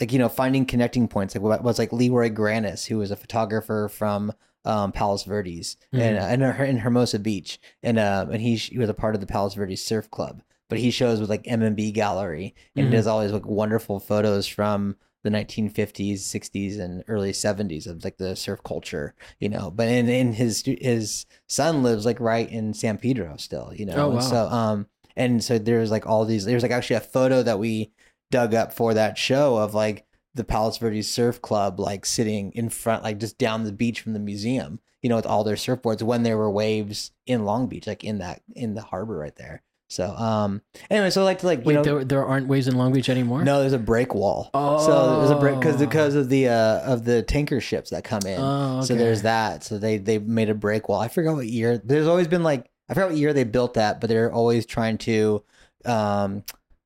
[0.00, 3.16] like you know finding connecting points like what was like Leroy Grannis who was a
[3.16, 4.32] photographer from
[4.64, 7.58] um Palos Verdes and uh, and in Hermosa Beach.
[7.82, 10.42] And um and he, he was a part of the Palos Verdes Surf Club.
[10.68, 12.92] But he shows with like MMB Gallery and Mhm.
[12.92, 18.16] does all these like wonderful photos from the 1950s 60s and early 70s of like
[18.16, 19.70] the surf culture you know.
[19.70, 24.06] But in in his his son lives like right in San Pedro still you know.
[24.06, 24.20] Oh, wow.
[24.20, 24.86] so um
[25.16, 27.92] and so there's like all these there's like actually a photo that we
[28.30, 32.68] dug up for that show of like the Palos Verdes Surf Club like sitting in
[32.70, 36.02] front like just down the beach from the museum you know with all their surfboards
[36.02, 39.62] when there were waves in Long Beach like in that in the harbor right there
[39.90, 42.76] so um anyway so like to like you Wait, know there, there aren't waves in
[42.78, 43.44] Long Beach anymore.
[43.44, 45.78] no there's a break wall Oh, so there's a break because Oh.
[45.84, 48.86] because of the uh of the tanker ships that come in Oh, okay.
[48.86, 49.64] so there's that.
[49.64, 50.98] So they they made a break wall.
[50.98, 51.76] I forgot what year.
[51.76, 54.98] There's always been like I forgot what year they built that, but they're always trying
[54.98, 55.42] to
[55.86, 56.44] um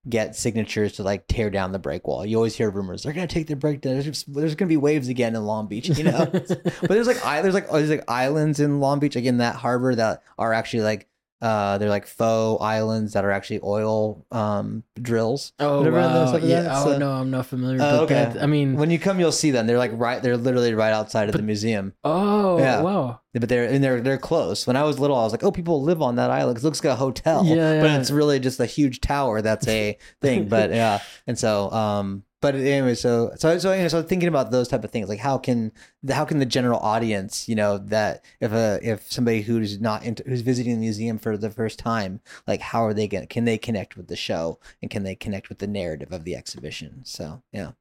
[0.08, 2.24] get signatures to like tear down the break wall.
[2.24, 3.94] You always hear rumors they're gonna take the break down.
[3.94, 6.26] There's, just- there's gonna be waves again in Long Beach, you know.
[6.32, 9.96] but there's like there's like there's like islands in Long Beach, like in that harbor
[9.96, 11.08] that are actually like
[11.46, 15.52] uh they're like faux islands that are actually oil um drills.
[15.58, 16.26] Oh Whatever wow!
[16.26, 16.62] stuff is Yeah.
[16.62, 17.78] that, oh so- no, I'm not familiar.
[17.78, 18.14] But okay.
[18.32, 19.66] that, I mean, When you come, you'll see them.
[19.66, 20.22] They're like right.
[20.22, 21.92] They're literally right outside of the museum.
[22.04, 22.80] oh Yeah.
[22.82, 23.20] wow!
[23.32, 24.66] But they're and they're they're close.
[24.66, 26.56] When I was little, I was like, oh, people live on that island.
[26.56, 27.44] 'cause it looks like a hotel.
[27.44, 29.42] Yeah, But it's really just a huge tower.
[29.42, 30.48] That's a thing.
[30.48, 34.68] But yeah, and so um, but anyway, so so so anyway, so thinking about those
[34.68, 35.72] type of things, like how can
[36.08, 40.22] how can the general audience, you know, that if a if somebody who's not into,
[40.24, 43.58] who's visiting the museum for the first time, like how are they gonna can they
[43.58, 47.00] connect with the show and can they connect with the narrative of the exhibition?
[47.04, 47.72] So yeah.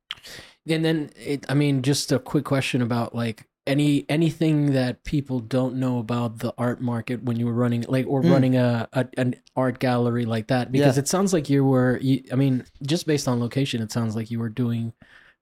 [0.67, 5.39] And then, it, I mean, just a quick question about like any anything that people
[5.39, 8.31] don't know about the art market when you were running like or Hmm.
[8.31, 11.01] running a, a an art gallery like that because Yeah.
[11.01, 14.29] it sounds like you were you, I mean just based on location it sounds like
[14.29, 14.93] you were doing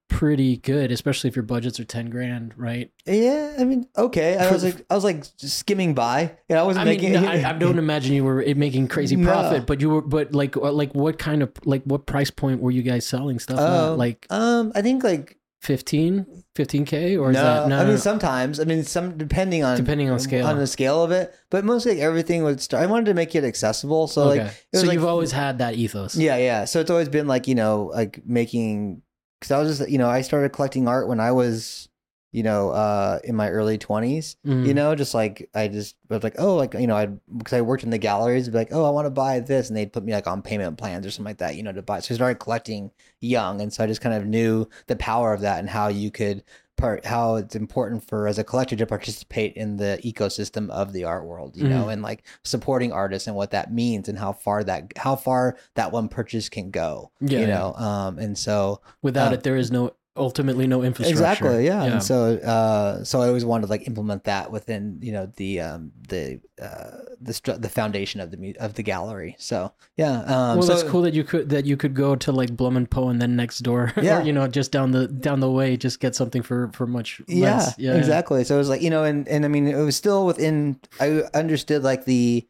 [0.09, 4.37] pretty good especially if your budgets are 10 grand right Yeah, I mean, okay.
[4.37, 6.31] I was like, I was like skimming by.
[6.49, 7.15] Know, I wasn't I mean, making.
[7.27, 9.25] I, I don't imagine you were making crazy No.
[9.27, 12.61] profit, but you were, but like, uh, like what kind of, like, what price point
[12.61, 13.65] were you guys selling stuff at?
[13.65, 17.79] Um, Like Um, I think like 15, 15k, or is that no?
[17.79, 18.59] I mean sometimes.
[18.59, 20.45] I mean some depending on Depending on scale.
[20.45, 22.83] on the scale of it, but mostly like, everything would start.
[22.83, 24.39] I wanted to make it accessible, so okay.
[24.43, 26.17] like it was so like- you've always had that ethos.
[26.17, 26.65] yeah, yeah.
[26.65, 29.01] So it's always been like you know like making
[29.39, 31.87] because I was just you know I started collecting art when I was
[32.33, 34.35] you know, uh, in my early 20s.
[34.45, 34.65] Mm.
[34.65, 37.05] You know, just like I just was like, oh, like you know, I
[37.37, 39.77] because I worked in the galleries, be like, oh, I want to buy this, and
[39.77, 41.99] they'd put me like on payment plans or something like that, you know, to buy.
[42.01, 42.91] So I started collecting
[43.21, 46.11] young, and so I just kind of knew the power of that and how you
[46.11, 46.43] could
[46.75, 51.03] part how it's important for as a collector to participate in the ecosystem of the
[51.03, 51.93] art world, you know, Mhm.
[51.93, 55.91] and like supporting artists and what that means and how far that how far that
[55.91, 57.53] one purchase can go, Yeah, you yeah.
[57.53, 61.23] know, um, and so Without uh, it, there is no ultimately no infrastructure.
[61.23, 61.65] Exactly.
[61.65, 61.83] Yeah.
[61.83, 65.59] And so, uh, so I always wanted to like implement that within, you know, the,
[65.59, 69.35] um, the, uh, the, stru- the foundation of the, mu- of the gallery.
[69.39, 70.19] So yeah.
[70.21, 72.77] Um, well, so, that's cool that you could that you could go to like Blum
[72.77, 74.19] and Poe and then next door, Yeah.
[74.19, 77.21] or you know, just down the down the way, just get something for for much
[77.27, 77.79] Yeah, less.
[77.79, 78.43] Yeah, exactly.
[78.43, 81.23] So it was like, you know, and, and I mean, it was still within, I
[81.33, 82.47] understood like the,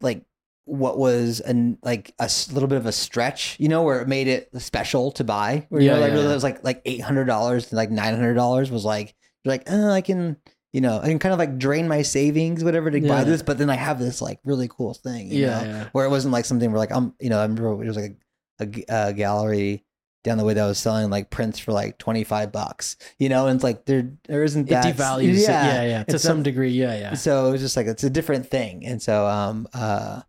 [0.00, 0.24] like,
[0.64, 4.28] what was an like a little bit of a stretch, you know, where it made
[4.28, 5.66] it special to buy.
[5.68, 6.30] Where you Yeah, know, like yeah, really, yeah.
[6.32, 9.14] it was like like eight hundred dollars to like nine hundred dollars was like
[9.44, 10.36] you're like, oh, I can,
[10.72, 13.58] you know, I can kind of like drain my savings, whatever, to buy this, but
[13.58, 15.88] then I have this like really cool thing, you Yeah, know, yeah.
[15.92, 18.16] where it wasn't like something where like I'm, you know, I remember it was like
[18.88, 19.84] a gallery
[20.22, 23.56] down the way that was selling like prints for like 25 bucks you know and
[23.56, 25.34] it's like there there isn't It that devalues.
[25.34, 25.40] it.
[25.40, 26.04] Yeah, yeah.
[26.04, 27.14] To It's some not- degree, yeah, yeah.
[27.14, 30.20] so it was just like it's a different thing and so um uh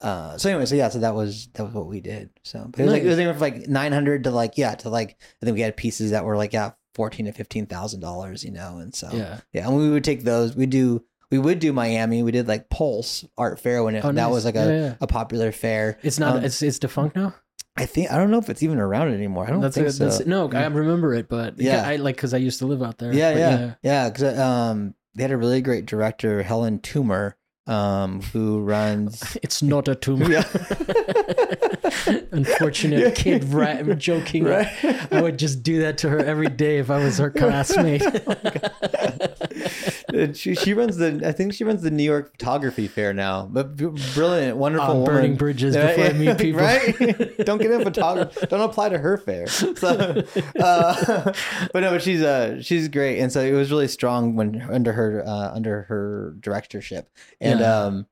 [0.00, 2.80] uh so anyway so yeah so that was that was what we did so but
[2.80, 5.44] it was like it was anywhere from like 900 to like yeah to like i
[5.44, 8.78] think we had pieces that were like yeah 14 to 15 thousand dollars you know
[8.78, 9.40] and so Yeah.
[9.52, 12.70] yeah and we would take those we do we would do miami we did like
[12.70, 14.94] pulse art fair when it, Oh, that was like a, Yeah, yeah.
[15.00, 16.36] a popular fair It's not.
[16.36, 17.34] Um, it's it's defunct now.
[17.76, 19.92] i think i don't know if it's even around anymore i don't that's think a,
[19.92, 20.50] so that's no.
[20.50, 21.86] I remember it, but Yeah.
[21.86, 23.12] I like because I used to live out there.
[23.12, 24.08] Yeah, but yeah, yeah.
[24.10, 27.34] Because um, they had a really great director, Helen Toomer,
[27.66, 29.36] um, who runs.
[29.42, 30.30] It's not a tumor.
[30.30, 30.44] Yeah.
[32.32, 33.10] Unfortunate Yeah.
[33.10, 33.78] kid, right?
[33.78, 34.44] I'm joking.
[34.44, 34.68] Right.
[35.12, 38.02] I would just do that to her every day if I was her classmate.
[40.14, 43.46] And she she runs the I think she runs the New York Photography Fair now.
[43.50, 45.04] But brilliant, wonderful woman.
[45.04, 46.60] burning bridges before I meet people.
[46.60, 47.36] right?
[47.44, 48.46] don't get in photography.
[48.46, 49.46] Don't apply to her fair.
[49.46, 49.88] So,
[50.60, 51.32] uh,
[51.72, 54.92] but no, but she's uh she's great, and so it was really strong when under
[54.92, 57.08] her uh, under her directorship,
[57.40, 57.78] and Yeah.
[57.84, 58.06] um.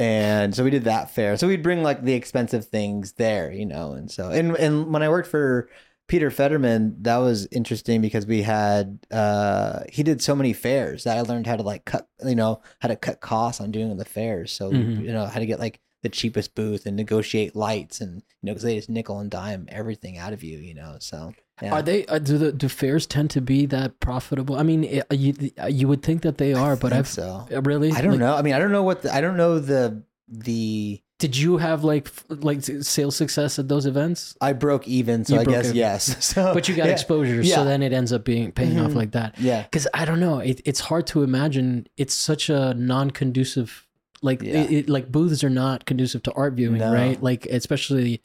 [0.00, 1.36] And so we did that fair.
[1.36, 3.94] So we'd bring like the expensive things there, you know.
[3.94, 5.68] And so and and when I worked for
[6.08, 11.16] Peter Fetterman, that was interesting because we had uh he did so many fairs that
[11.16, 14.04] I learned how to like cut you know how to cut costs on doing the
[14.04, 14.50] fairs.
[14.52, 15.02] So Mhm.
[15.04, 18.52] you know how to get like the cheapest booth and negotiate lights and you know
[18.52, 20.96] because they just nickel and dime everything out of you, you know.
[21.00, 21.72] So yeah.
[21.74, 22.06] Are they?
[22.06, 24.56] Uh, do the do fairs tend to be that profitable?
[24.56, 25.34] I mean, you
[25.68, 27.46] you would think that they are, but I've so.
[27.52, 27.90] uh, really.
[27.90, 28.34] I don't Like, know.
[28.36, 31.82] I mean, I don't know what the, I don't know the the Did you have
[31.82, 34.36] like like sales success at those events?
[34.40, 36.16] I broke even, so You I guess yes.
[36.24, 36.92] So But you got yeah.
[36.92, 37.56] exposure, Yeah.
[37.56, 38.94] so then it ends up being paying off Mhm.
[38.94, 39.34] like that.
[39.40, 39.62] Yeah.
[39.64, 41.88] Because I don't know, it, it's hard to imagine.
[41.96, 43.84] It's such a non-conducive,
[44.22, 44.62] like Yeah.
[44.62, 46.92] it, it- like booths are not conducive to art viewing, No.
[46.92, 47.22] right?
[47.22, 48.20] Like especially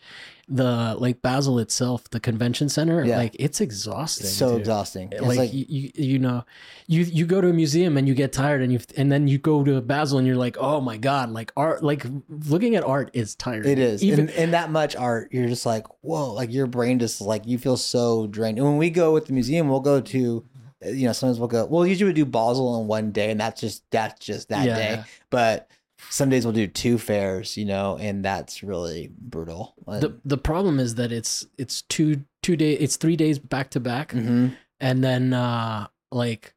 [0.50, 3.04] the like Basel itself, the convention center.
[3.06, 3.18] Yeah.
[3.18, 4.26] Like it's exhausting.
[4.28, 4.60] It's so dude.
[4.62, 5.10] exhausting.
[5.12, 6.44] It's like, like, you, you you know
[6.88, 9.38] you you go to a museum and you get tired and you and then you
[9.38, 13.10] go to Basel and you're like oh my god like art like looking at art
[13.14, 14.04] is tiring It is.
[14.04, 17.48] even and, and that much art, you're just like, whoa, like your brain just like,
[17.48, 18.58] you feel so drained.
[18.58, 20.46] And when we go with the museum, we'll go to,
[20.86, 23.62] you know, sometimes we'll go, well, usually we do Basel in one day, and that's
[23.62, 25.04] just, that's just that Yeah, day.
[25.30, 25.70] But
[26.10, 29.74] some days we'll do two fairs, you know, and that's really brutal.
[29.88, 33.80] the the problem is that it's it's two two day it's three days back to
[33.80, 34.48] back hmm
[34.80, 36.54] and then uh like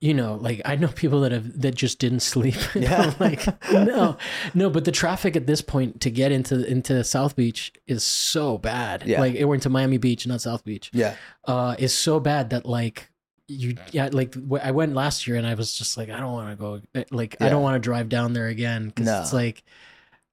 [0.00, 3.14] you know like i know people that have that just didn't sleep Yeah.
[3.20, 4.16] like no
[4.52, 8.58] no but the traffic at this point to get into into south beach is so
[8.58, 9.20] bad Yeah.
[9.20, 11.14] like we're into miami beach not south beach Yeah.
[11.46, 13.10] uh is so bad that like
[13.52, 16.50] you yeah like i went last year and i was just like i don't want
[16.50, 19.20] to go eh, like i don't want to drive down there again because No.
[19.20, 19.62] it's like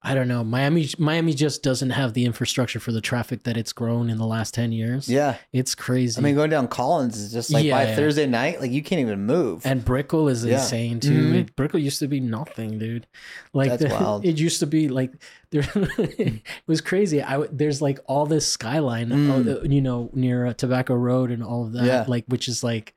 [0.02, 3.74] i don't know miami miami just doesn't have the infrastructure for the traffic that it's
[3.74, 5.36] grown in the last 10 years Yeah.
[5.52, 7.96] it's crazy I mean, going down Collins is just like Yeah, by yeah.
[7.96, 9.66] Thursday night, like you can't even move.
[9.66, 10.54] and Brickell is Yeah.
[10.56, 11.32] insane too.
[11.32, 11.36] Mhm.
[11.36, 13.08] It, Brickell used to be nothing, dude.
[13.54, 15.12] Like the- it used to be like
[15.52, 15.68] there.
[15.98, 17.22] it was crazy.
[17.22, 19.48] I there's like all this skyline, Mm.
[19.48, 21.86] uh, you know, near uh, Tobacco Road and all of that.
[21.86, 22.06] Yeah.
[22.08, 22.96] Like which is like,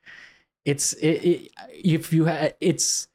[0.64, 3.08] it's it, it if you had it's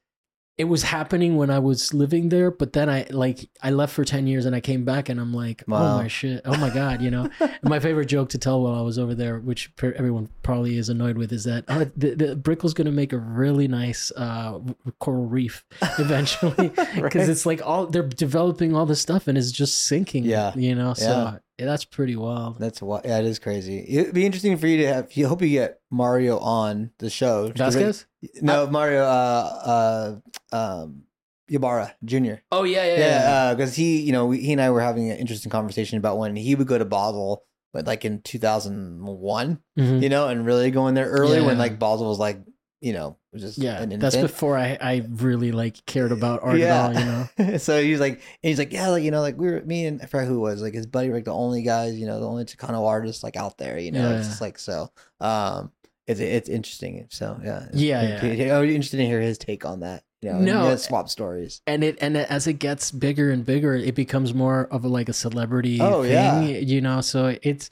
[0.57, 4.03] it was happening when I was living there, but then I like I left for
[4.03, 5.77] ten years and I came back and I'm like, Wow.
[5.77, 7.29] oh my shit, oh my god, you know.
[7.61, 11.15] my favorite joke to tell while I was over there, which everyone probably is annoyed
[11.17, 14.57] with, is that oh, the, the Brickell's gonna make a really nice uh,
[14.99, 15.63] coral reef
[15.99, 17.15] eventually because Right.
[17.29, 20.23] it's like all they're developing all this stuff and it's just sinking.
[20.23, 20.53] Yeah.
[20.55, 20.95] you know.
[20.95, 21.37] So Yeah.
[21.59, 22.57] yeah, that's pretty wild.
[22.57, 23.05] That's what.
[23.05, 23.85] Yeah, it is crazy.
[23.87, 25.13] It'd be interesting for you to have.
[25.15, 27.51] You hope you get Mario on the show.
[27.55, 28.06] Vasquez?
[28.41, 29.03] No, Mario.
[29.03, 30.19] Uh,
[30.51, 31.03] uh, um,
[31.49, 32.33] Ybarra Jr.
[32.51, 35.17] Oh yeah, yeah, Yeah, because he, you know, we, he and I were having an
[35.17, 40.01] interesting conversation about when he would go to Basel, but like in 2001, Mhm.
[40.01, 42.39] you know, and really going there early when like Basel was like,
[42.81, 46.87] you know, just Yeah, that's before I, I really like cared about art Yeah.
[46.89, 46.99] at all,
[47.39, 47.57] you know.
[47.59, 49.85] so he was like, and he's like, yeah, like you know, like we were me
[49.85, 52.07] and I forgot who it was, like his buddy, were, like the only guys, you
[52.07, 54.15] know, the only Chicano artists like out there, you know.
[54.17, 54.91] It's just like so.
[55.19, 55.71] Um,
[56.07, 57.05] it's it's interesting.
[57.09, 58.55] So yeah, Yeah, yeah.
[58.55, 60.03] I would be interested to hear his take on that.
[60.21, 61.61] You know, No, you eh, swap stories.
[61.67, 64.87] And it and it, as it gets bigger and bigger, it becomes more of a
[64.87, 66.41] like a celebrity Oh, thing, yeah.
[66.41, 67.01] you know.
[67.01, 67.69] So it's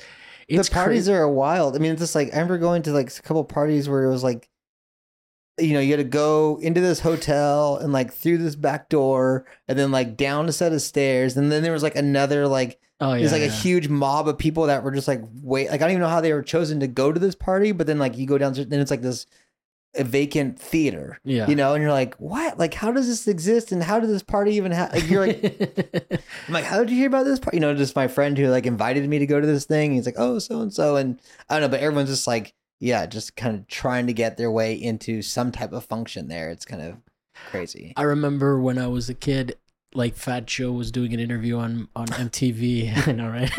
[0.47, 1.13] it's the parties crazy.
[1.13, 1.75] are wild.
[1.75, 4.09] I mean, it's just like I remember going to like a couple parties where it
[4.11, 4.47] was like,
[5.59, 9.45] you know, you had to go into this hotel and like through this back door
[9.67, 12.79] and then like down a set of stairs and then there was like another like
[13.01, 15.81] oh yeah, there's like a huge mob of people that were just like wait like
[15.81, 17.99] I don't even know how they were chosen to go to this party, but then
[17.99, 19.25] like you go down then it's like this
[19.97, 21.19] a vacant theater.
[21.23, 21.47] yeah.
[21.47, 22.59] You know, and you're like, what?
[22.59, 23.71] Like, how does this exist?
[23.71, 24.93] And how did this party even have?
[24.93, 27.57] Like, you're like, I'm like, how did you hear about this party?
[27.57, 29.93] You know, just my friend who like invited me to go to this thing.
[29.93, 31.19] He's like, oh, so and so, and
[31.49, 34.51] I don't know, but everyone's just like, yeah, just kind of trying to get their
[34.51, 36.49] way into some type of function there.
[36.49, 36.97] It's kind of
[37.49, 37.93] crazy.
[37.95, 39.57] I remember when I was a kid,
[39.95, 42.91] like Fat Joe was doing an interview on on MTV.
[43.07, 43.51] I know, right?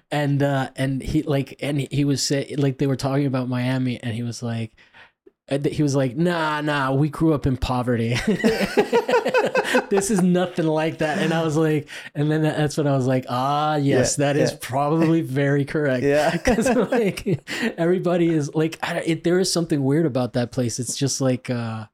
[0.10, 4.02] and uh, and he like and he was say like they were talking about Miami,
[4.02, 4.72] and he was like.
[5.48, 8.14] and He was like, nah, nah, we grew up in poverty.
[9.90, 11.18] this is nothing like that.
[11.18, 14.36] And I was like, and then that's when I was like, ah, yes, Yeah, that
[14.40, 14.58] is yeah.
[14.62, 16.30] probably very correct Yeah.
[16.30, 17.42] because like
[17.76, 21.50] everybody is like I, it, there is something weird about that place it's just like
[21.50, 21.86] uh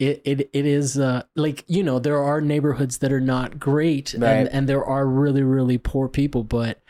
[0.00, 4.14] it it, it is uh like you know there are neighborhoods that are not great
[4.18, 4.30] Right.
[4.32, 6.82] and and there are really really poor people but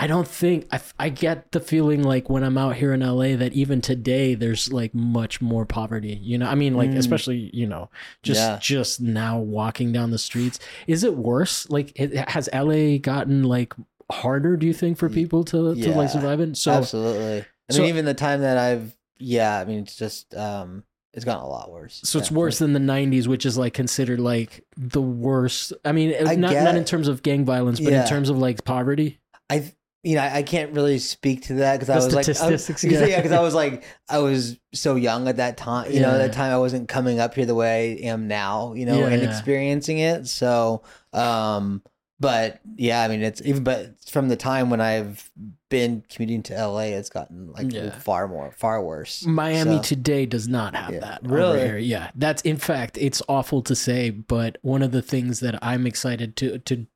[0.00, 3.34] I don't think I, I get the feeling like when I'm out here in LA
[3.34, 6.14] that even today there's like much more poverty.
[6.22, 6.98] You know, I mean, like Mm.
[6.98, 7.90] especially you know
[8.22, 8.58] just Yeah.
[8.60, 10.60] just now walking down the streets.
[10.86, 11.68] Is it worse?
[11.68, 13.74] Like, it, has LA gotten like
[14.08, 14.56] harder?
[14.56, 16.56] Do you think for people to to like survive it?
[16.56, 17.44] So Absolutely.
[17.68, 21.24] I so- mean, even the time that I've, yeah, I mean, it's just, um, it's
[21.24, 22.00] gotten a lot worse.
[22.04, 22.36] So it's Yeah.
[22.36, 25.72] worse than the '90s, which is like considered like the worst.
[25.84, 28.02] I mean, I not get- not in terms of gang violence, but Yeah.
[28.02, 29.18] in terms of like poverty.
[29.50, 29.72] I,
[30.04, 33.04] you know, I can't really speak to that because I was like, I, statistics, yeah,
[33.06, 33.16] yeah.
[33.16, 35.90] because I was like, I was so young at that time.
[35.90, 38.74] You know, at that time I wasn't coming up here the way I am now.
[38.74, 39.28] You know, Yeah, and yeah.
[39.30, 40.28] experiencing it.
[40.28, 40.82] So,
[41.12, 41.82] um,
[42.20, 45.30] but yeah, I mean, it's even, but from the time when I've
[45.68, 47.90] been commuting to LA, it's gotten like Yeah.
[47.90, 49.24] far more, far worse.
[49.26, 51.00] Miami So- today does not have Yeah.
[51.00, 51.20] that.
[51.22, 51.58] Really?
[51.58, 51.78] Over here.
[51.78, 52.10] Yeah.
[52.14, 56.36] That's in fact, it's awful to say, but one of the things that I'm excited
[56.36, 56.86] to to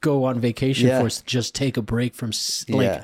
[0.00, 1.00] go on vacation Yeah.
[1.00, 2.30] for is just take a break from
[2.68, 3.02] like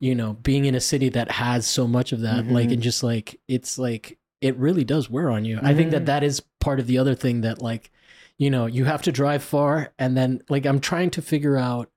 [0.00, 2.72] you know being in a city that has so much of that like Mhm.
[2.74, 6.06] and just like it's like it really does wear on you i think that Mhm.
[6.06, 7.92] that is part of the other thing that like
[8.38, 11.90] you know you have to drive far and then like i'm trying to figure out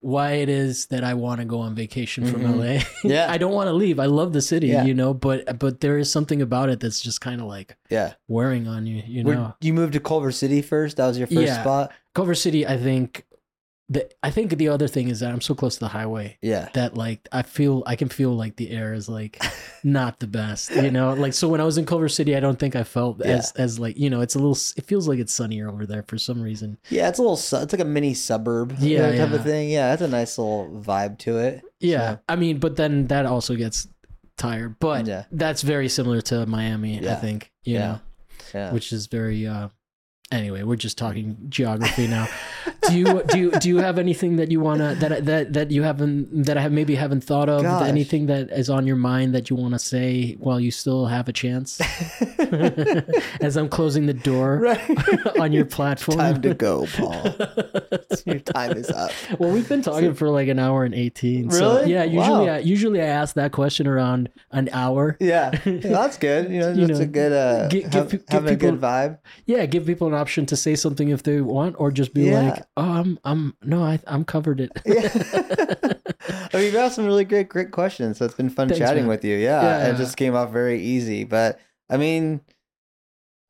[0.00, 2.58] why it is that i want to go on vacation from Mhm.
[3.04, 3.26] la Yeah.
[3.32, 4.84] i don't want to leave i love the city Yeah.
[4.84, 8.14] you know but but there is something about it that's just kind of like yeah.
[8.28, 10.96] wearing on you you know you moved to Culver City first.
[10.98, 11.60] That was your first Yeah.
[11.62, 11.92] spot.
[12.14, 13.24] culver city i think
[13.90, 16.68] the i think the other thing is that i'm so close to the highway Yeah.
[16.74, 19.42] that like I feel I can feel like the air is like
[19.84, 21.14] not the best, you know.
[21.14, 23.36] Like so when I was in Culver City, I don't think I felt Yeah.
[23.38, 26.02] as as like you know it's a little it feels like it's sunnier over there
[26.06, 26.76] for some reason.
[26.90, 27.36] Yeah, it's a little.
[27.36, 29.36] su- It's like a mini suburb, you Yeah, know, type yeah.
[29.36, 29.70] of thing.
[29.70, 31.62] Yeah, that's a nice little vibe to it.
[31.80, 33.86] Yeah, So- I mean, but then that also gets
[34.36, 34.78] tired.
[34.80, 35.24] But Yeah.
[35.32, 37.50] that's very similar to Miami, I think.
[37.64, 37.80] You Yeah.
[37.86, 38.00] know,
[38.54, 38.72] Yeah.
[38.72, 39.46] which is very.
[39.46, 39.68] uh
[40.30, 42.28] Anyway, we're just talking geography now.
[42.86, 45.82] do you do you do you have anything that you wanna that that that you
[45.82, 47.62] haven't that I have maybe haven't thought of?
[47.62, 47.88] Gosh.
[47.88, 51.30] Anything that is on your mind that you want to say while you still have
[51.30, 51.80] a chance?
[53.40, 55.38] As I'm closing the door right.
[55.40, 56.18] on your platform.
[56.18, 57.22] Time to go, Paul.
[58.26, 59.10] Your time is up.
[59.38, 61.50] well, we've been talking for like an hour and eighteen.
[61.50, 61.92] So Really?
[61.92, 62.54] yeah, usually Wow.
[62.54, 65.16] I usually I ask that question around an hour.
[65.20, 66.50] Yeah, Yeah, that's good.
[66.50, 67.32] You know, You that's know, a good.
[67.32, 69.18] Uh, gi- give have- pe- give having a good vibe.
[69.46, 72.40] Yeah, give people an option to say something if they want, or just be Yeah.
[72.42, 75.08] like, "Oh, I'm, I'm, no, I, I'm covered it." Yeah.
[76.52, 78.18] I mean, you've asked some really great, great questions.
[78.18, 79.08] So it's been fun Thanks, chatting man.
[79.08, 79.36] with you.
[79.36, 79.94] Yeah, Yeah.
[79.94, 81.24] it just came off very easy.
[81.24, 81.58] But
[81.88, 82.40] I mean,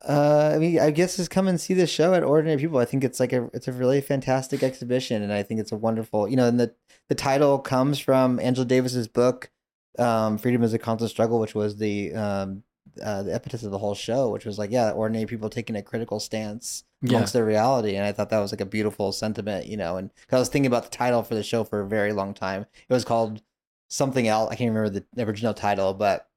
[0.07, 2.77] Uh, I mean, I guess just come and see the show at Ordinary People.
[2.79, 5.75] I think it's like a it's a really fantastic exhibition, and I think it's a
[5.75, 6.27] wonderful.
[6.29, 6.73] You know, and the
[7.09, 9.49] the title comes from Angela Davis's book,
[9.97, 12.63] um, "Freedom is a Constant Struggle," which was the um
[13.01, 15.81] uh, the impetus of the whole show, which was like, yeah, ordinary people taking a
[15.81, 17.39] critical stance amongst yeah.
[17.39, 19.97] their reality, and I thought that was like a beautiful sentiment, you know.
[19.97, 22.33] And cause I was thinking about the title for the show for a very long
[22.33, 22.65] time.
[22.87, 23.41] It was called
[23.87, 24.49] something else.
[24.51, 26.29] I can't remember the original title, but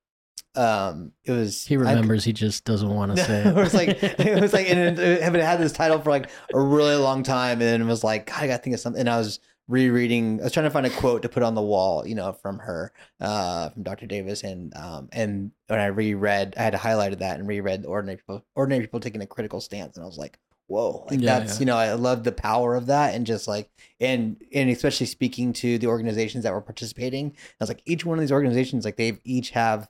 [0.55, 3.47] um it was he remembers I, he just doesn't want to say it.
[3.47, 6.61] it was like it was like and it, it, had this title for like a
[6.61, 9.17] really long time and it was like God, i gotta think of something and i
[9.17, 12.15] was rereading i was trying to find a quote to put on the wall you
[12.15, 16.75] know from her uh from dr davis and um and when i reread i had
[16.75, 20.19] highlighted that and reread ordinary people ordinary people taking a critical stance and i was
[20.19, 21.61] like whoa like yeah, that's yeah.
[21.61, 23.71] you know i love the power of that and just like
[24.01, 28.19] and and especially speaking to the organizations that were participating i was like each one
[28.19, 29.89] of these organizations like they've each have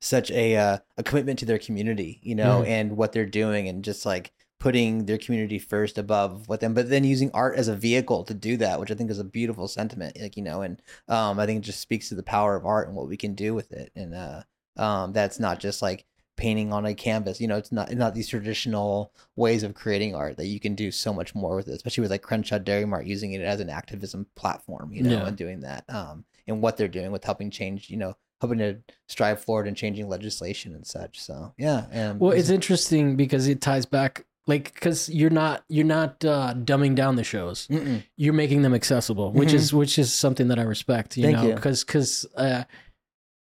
[0.00, 2.68] such a uh, a commitment to their community, you know, mm.
[2.68, 4.32] and what they're doing, and just like
[4.64, 8.32] putting their community first above what them, but then using art as a vehicle to
[8.32, 11.44] do that, which I think is a beautiful sentiment, like you know, and um, I
[11.44, 13.72] think it just speaks to the power of art and what we can do with
[13.72, 14.42] it, and uh,
[14.78, 16.06] um, that's not just like
[16.38, 17.42] painting on a canvas.
[17.42, 20.74] You know, it's not it's not these traditional ways of creating art that you can
[20.74, 23.60] do so much more with it, especially with like Crenshaw Dairy Mart using it as
[23.60, 25.26] an activism platform, you know, yeah.
[25.26, 25.84] and doing that.
[25.90, 28.78] Um, and what they're doing with helping change, you know, hoping to
[29.08, 31.20] strive forward and changing legislation and such.
[31.20, 31.84] So yeah.
[31.90, 36.54] And well, it's interesting because it ties back like because you're not you're not uh,
[36.54, 37.66] dumbing down the shows.
[37.68, 38.02] Mm-mm.
[38.16, 39.56] you're making them accessible which mm-hmm.
[39.56, 41.54] is which is something that i respect you Thank know?
[41.54, 42.64] because because uh,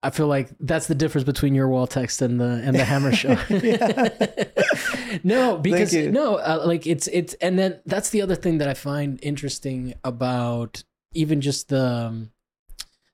[0.03, 3.13] i feel like that's the difference between your wall text and the and the hammer
[3.23, 3.37] show.
[5.25, 8.75] No because no uh, like it's it's and then that's the other thing that i
[8.75, 12.31] find interesting about even just the um,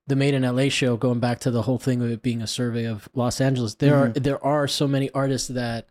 [0.06, 2.46] the Made in LA show, going back to the whole thing of it being a
[2.46, 4.16] survey of Los Angeles, there mm-hmm.
[4.16, 5.88] are there are so many artists that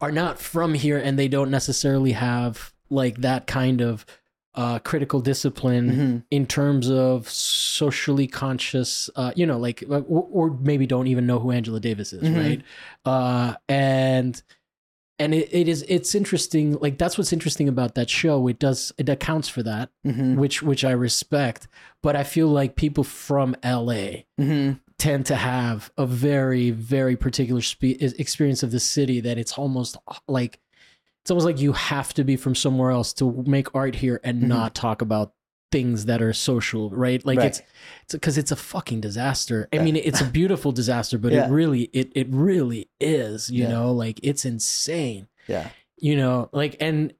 [0.00, 4.06] are not from here and they don't necessarily have like that kind of
[4.54, 6.18] uh, critical discipline mm-hmm.
[6.30, 11.38] in terms of socially conscious, uh, you know, like or, or, maybe don't even know
[11.38, 12.36] who Angela Davis is, mm-hmm.
[12.36, 12.62] right?
[13.04, 14.42] Uh, and
[15.18, 18.92] and it, it is it's interesting like that's what's interesting about that show it does
[18.98, 20.36] it accounts for that mm-hmm.
[20.36, 21.66] which which i respect
[22.02, 24.72] but i feel like people from la mm-hmm.
[24.98, 29.96] Tend to have a very very particular spe- experience of the city that it's almost
[30.26, 30.58] like
[31.22, 34.38] it's almost like you have to be from somewhere else to make art here and
[34.38, 34.48] mm-hmm.
[34.48, 35.32] not talk about
[35.70, 37.24] things that are social, right?
[37.24, 37.48] Like right.
[37.48, 37.62] it's
[38.04, 39.68] it's because it's a fucking disaster.
[39.72, 41.46] I mean, it's a beautiful disaster, but yeah.
[41.46, 43.50] it really it it really is.
[43.50, 43.70] You yeah.
[43.70, 45.28] know, like it's insane.
[45.46, 45.68] Yeah.
[45.96, 47.12] You know, like and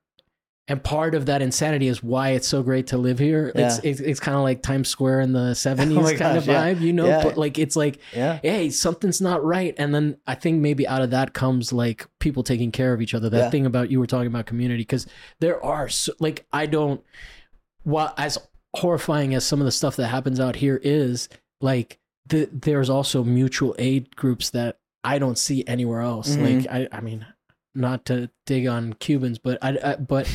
[0.69, 3.51] and part of that insanity is why it's so great to live here.
[3.55, 3.67] Yeah.
[3.67, 6.45] It's it's, it's kind of like Times Square in the seventies oh kind gosh, of
[6.45, 7.23] vibe, you know.
[7.23, 8.39] But like it's like, yeah.
[8.43, 12.43] hey, something's not right, and then I think maybe out of that comes like people
[12.43, 13.31] taking care of each other.
[13.31, 15.07] That thing about you were talking about community, because
[15.41, 17.03] there are so, like I don't
[17.85, 18.37] while as
[18.77, 21.31] horrifying as some of the stuff that happens out here is,
[21.63, 26.37] like the, there's also mutual aid groups that I don't see anywhere else.
[26.37, 26.59] Mm-hmm.
[26.59, 27.25] Like I, I mean,
[27.79, 30.29] not to dig on Cubans, but I, I, but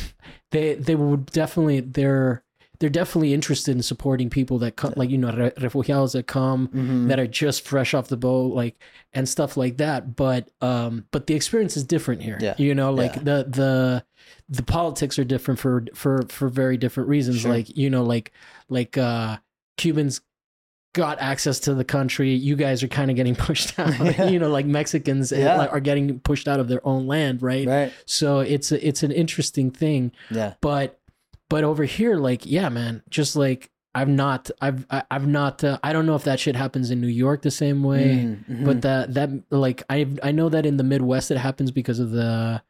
[0.50, 2.42] they they would definitely they're
[2.80, 7.08] they're definitely interested in supporting people that come, like you know refugiados that come mm-hmm.
[7.08, 8.76] that are just fresh off the boat, like
[9.12, 10.16] and stuff like that.
[10.16, 12.38] But um, but the experience is different here.
[12.40, 12.54] Yeah.
[12.58, 13.22] You know, like yeah.
[13.22, 14.04] the the
[14.48, 17.40] the politics are different for for for very different reasons.
[17.40, 17.52] Sure.
[17.52, 18.32] Like you know, like
[18.68, 19.38] like uh,
[19.76, 20.20] Cubans
[20.94, 22.32] got access to the country.
[22.32, 23.98] You guys are kind of getting pushed out.
[24.00, 24.24] yeah.
[24.28, 25.66] You know, like Mexicans eh, yeah.
[25.66, 27.66] are getting pushed out of their own land, right?
[27.66, 27.92] Right.
[28.06, 30.12] So it's a, it's an interesting thing.
[30.30, 30.54] Yeah.
[30.62, 30.98] But
[31.50, 35.92] but over here, like, yeah, man, just like I've not, I've, I've not, uh, I
[35.92, 38.64] don't know if that shit happens in New York the same way, mm-hmm.
[38.64, 42.10] but that, that, like, I, I know that in the Midwest it happens because of
[42.10, 42.60] the,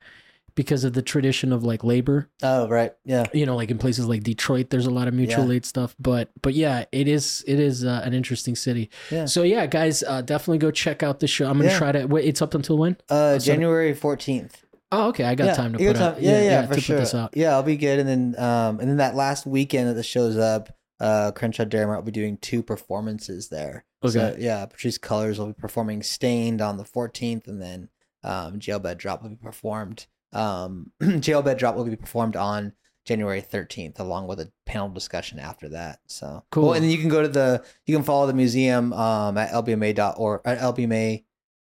[0.55, 2.31] because of the tradition of like labor.
[2.43, 2.93] Oh, right.
[3.05, 3.27] Yeah.
[3.33, 5.57] You know, like in places like Detroit, there's a lot of mutual yeah.
[5.57, 8.91] aid stuff, but, but yeah, it is, it is uh, an interesting city.
[9.11, 9.25] Yeah.
[9.27, 11.47] So yeah, guys, uh, definitely go check out the show.
[11.47, 11.79] I'm going to yeah.
[11.79, 12.97] try to, wait, it's up until when?
[13.09, 14.53] Uh, January 14th.
[14.93, 15.25] Oh, okay.
[15.25, 16.23] I got yeah, time to put out.
[16.23, 17.29] Yeah, yeah, yeah, for sure.
[17.35, 17.99] Yeah, I'll be good.
[17.99, 21.99] And then, um, and then that last weekend that the show's up, uh, Crenshaw Mart
[21.99, 23.85] will be doing two performances there.
[24.05, 24.13] Okay.
[24.13, 27.89] So, yeah, Patrisse Cullors will be performing Stained on the 14th, and then
[28.23, 30.07] um, Jailbed Drop will be performed.
[30.35, 32.73] Um, Jailbed Drop will be performed on
[33.05, 36.01] January 13th, along with a panel discussion after that.
[36.07, 36.73] So cool.
[36.73, 40.41] and then you can go to the, you can follow the museum um, at lbma.org,
[40.45, 41.25] at lbma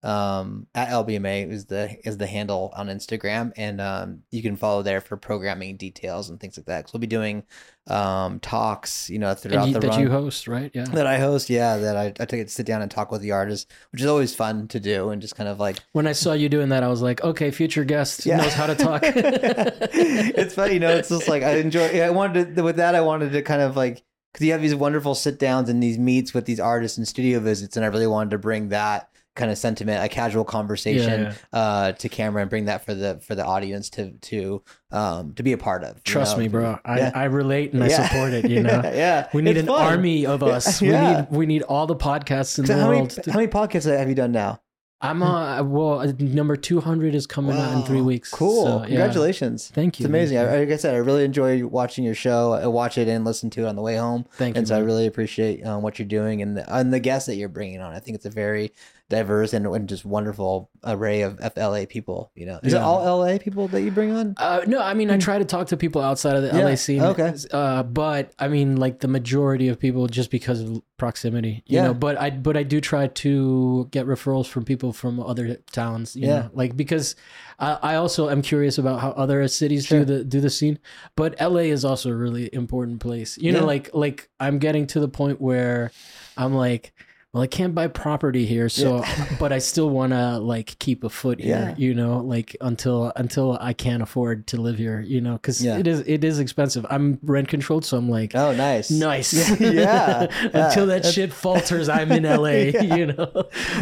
[0.05, 4.83] um, at LBMA is the is the handle on Instagram, and um, you can follow
[4.83, 6.79] there for programming details and things like that.
[6.81, 7.43] Because we'll be doing
[7.87, 10.69] um, talks, you know, throughout And you, the that run you host, right?
[10.75, 10.85] Yeah.
[10.85, 11.49] that I host.
[11.49, 14.01] Yeah, that I, I take it to sit down and talk with the artists, which
[14.01, 16.69] is always fun to do, and just kind of like When I saw you doing
[16.69, 18.37] that, I was like, okay, future guest Yeah.
[18.37, 19.01] knows how to talk.
[19.05, 20.91] it's funny, you know.
[20.91, 21.89] It's just like I enjoy.
[21.91, 22.93] Yeah, I wanted to, with that.
[22.93, 24.03] I wanted to kind of like
[24.33, 27.39] because you have these wonderful sit downs and these meets with these artists and studio
[27.39, 31.33] visits, and I really wanted to bring that kind of sentiment, a casual conversation, Yeah,
[31.53, 35.43] uh, to camera and bring that for the for the audience to to um to
[35.43, 36.01] be a part of.
[36.03, 36.43] Trust know?
[36.43, 36.79] me, bro.
[36.85, 37.11] I, Yeah.
[37.13, 38.49] I relate and I support it.
[38.49, 39.81] You know, yeah, we need It's an fun.
[39.81, 40.81] army of us.
[40.81, 40.91] Yeah.
[40.91, 43.09] We need we need all the podcasts in the how many world.
[43.11, 44.61] to- how many podcasts have you done now?
[45.01, 48.31] I'm uh well uh, number two hundred is coming out in three weeks.
[48.31, 48.65] Cool.
[48.65, 48.87] So, yeah.
[48.87, 49.67] Congratulations.
[49.67, 50.05] Thank you.
[50.05, 50.37] It's amazing.
[50.37, 52.53] I, like I said, I really enjoy watching your show.
[52.53, 54.25] I watch it and listen to it on the way home.
[54.37, 54.59] Thank you.
[54.59, 57.35] and so I really appreciate um, what you're doing and the, and the guests that
[57.35, 57.93] you're bringing on.
[57.93, 58.71] I think it's a very
[59.09, 62.31] diverse and, and just wonderful array of, of LA people.
[62.35, 64.33] You know, is it all LA people that you bring on?
[64.37, 66.47] Uh, no, I mean I try to talk to people outside of the.
[66.57, 67.01] Yeah, LA scene.
[67.01, 67.33] okay.
[67.51, 71.63] Uh, but I mean like the majority of people just because of proximity.
[71.67, 71.83] You Yeah.
[71.87, 76.15] know, but I but I do try to get referrals from people from other towns.
[76.15, 76.39] You Yeah.
[76.39, 77.15] know, like because
[77.59, 79.99] I, I also am curious about how other cities Sure.
[79.99, 80.79] do the do the scene.
[81.15, 83.37] But LA is also a really important place.
[83.37, 83.59] You Yeah.
[83.59, 85.91] know, like like I'm getting to the point where
[86.37, 86.93] I'm like.
[87.35, 89.03] Well, I can't buy property here, so
[89.41, 91.75] but I still want to like keep a foot here, Yeah.
[91.77, 95.77] you know, like until until I can't afford to live here, you know, because Yeah.
[95.77, 96.85] it is it is expensive.
[96.89, 98.89] I'm rent controlled, so I'm like, Oh, nice.
[98.89, 99.33] nice.
[99.59, 100.27] yeah.
[100.43, 102.95] until that That's- shit falters, I'm in LA, Yeah.
[102.95, 103.29] you know.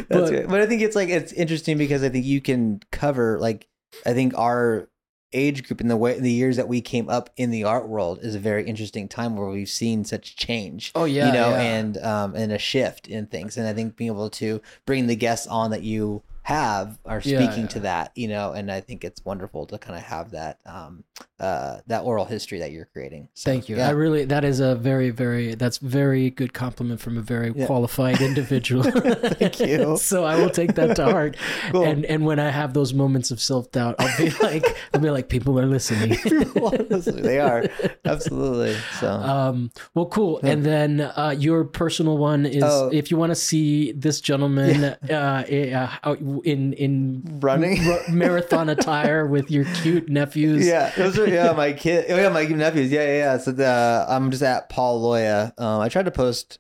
[0.10, 0.48] But-.
[0.50, 3.68] But I think it's like it's interesting because I think you can cover like
[4.04, 4.90] I think our
[5.34, 8.20] age group in the way the years that we came up in the art world
[8.22, 10.92] is a very interesting time where we've seen such change.
[10.96, 11.62] Oh yeah, you know, yeah.
[11.62, 13.58] and um and a shift in things.
[13.58, 17.62] And I think being able to bring the guests on that you have are speaking
[17.64, 17.68] yeah.
[17.68, 21.04] to that, you know, and I think it's wonderful to kind of have that um
[21.40, 23.30] uh that oral history that you're creating.
[23.34, 23.78] So, Thank you.
[23.78, 23.88] Yeah.
[23.88, 27.66] I really that is a very very that's very good compliment from a very Yeah.
[27.66, 28.84] qualified individual.
[29.40, 29.98] Thank you.
[30.02, 31.38] so I will take that to heart.
[31.72, 31.86] Cool.
[31.86, 35.10] And and when I have those moments of self doubt, I'll be like I'll be
[35.10, 36.18] like people are listening.
[37.24, 37.66] they are
[38.06, 39.12] absolutely so.
[39.12, 40.40] Um, well, cool.
[40.44, 42.90] And then uh, your personal one is Oh.
[42.94, 47.80] if you want to see this gentleman uh, uh, out in in Running?
[47.88, 50.66] r- marathon attire with your cute nephews.
[50.66, 52.06] Yeah, those are yeah my kid.
[52.10, 52.92] Oh yeah, my nephews.
[52.92, 53.14] Yeah, yeah.
[53.18, 53.38] yeah.
[53.38, 55.54] So the, I'm just at Paul Loya.
[55.60, 56.60] Um, I tried to post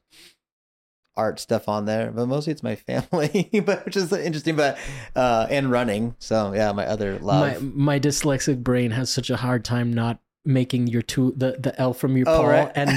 [1.15, 4.55] art stuff on there, but mostly it's my family, but which is interesting.
[4.55, 4.77] But
[5.15, 6.15] uh, and running.
[6.19, 7.61] So yeah, my other My love.
[7.75, 11.93] my dyslexic brain has such a hard time not making your two the the L
[11.93, 12.71] from your Oh, Paul right.
[12.75, 12.89] and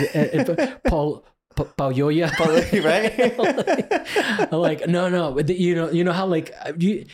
[0.48, 1.24] uh, uh, Paul.
[1.57, 3.39] Pa- Pauyoya, Paul- right?
[3.39, 7.07] like, like, no, no, you know, you know how like uh, you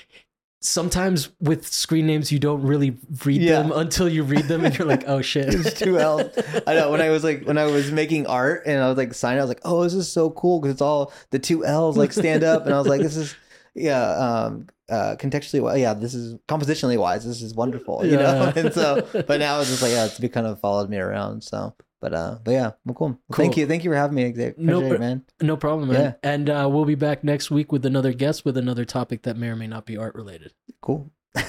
[0.60, 3.62] sometimes with screen names you don't really read Yeah.
[3.62, 6.30] them until you read them and you're like, oh shit, There's two L's.
[6.66, 9.12] I know when I was like when I was making art and I was like
[9.14, 11.96] signing, I was like, oh, this is so cool because it's all the two L's
[11.96, 13.34] like stand up, and I was like, this is
[13.74, 18.52] yeah, um, uh, contextually, yeah, this is compositionally wise, this is wonderful, you know.
[18.56, 21.42] And so, but now it's just like yeah, it's kind of followed me around.
[21.42, 23.08] So, but uh, but yeah, well, cool.
[23.28, 24.28] Well, Thank you, thank you for having me.
[24.28, 25.24] Appreciate No, it, man.
[25.40, 26.00] No problem, man.
[26.02, 26.14] Yeah.
[26.28, 29.46] And uh, we'll be back next week with another guest with another topic that may
[29.46, 30.52] or may not be art related.
[30.82, 31.12] Cool.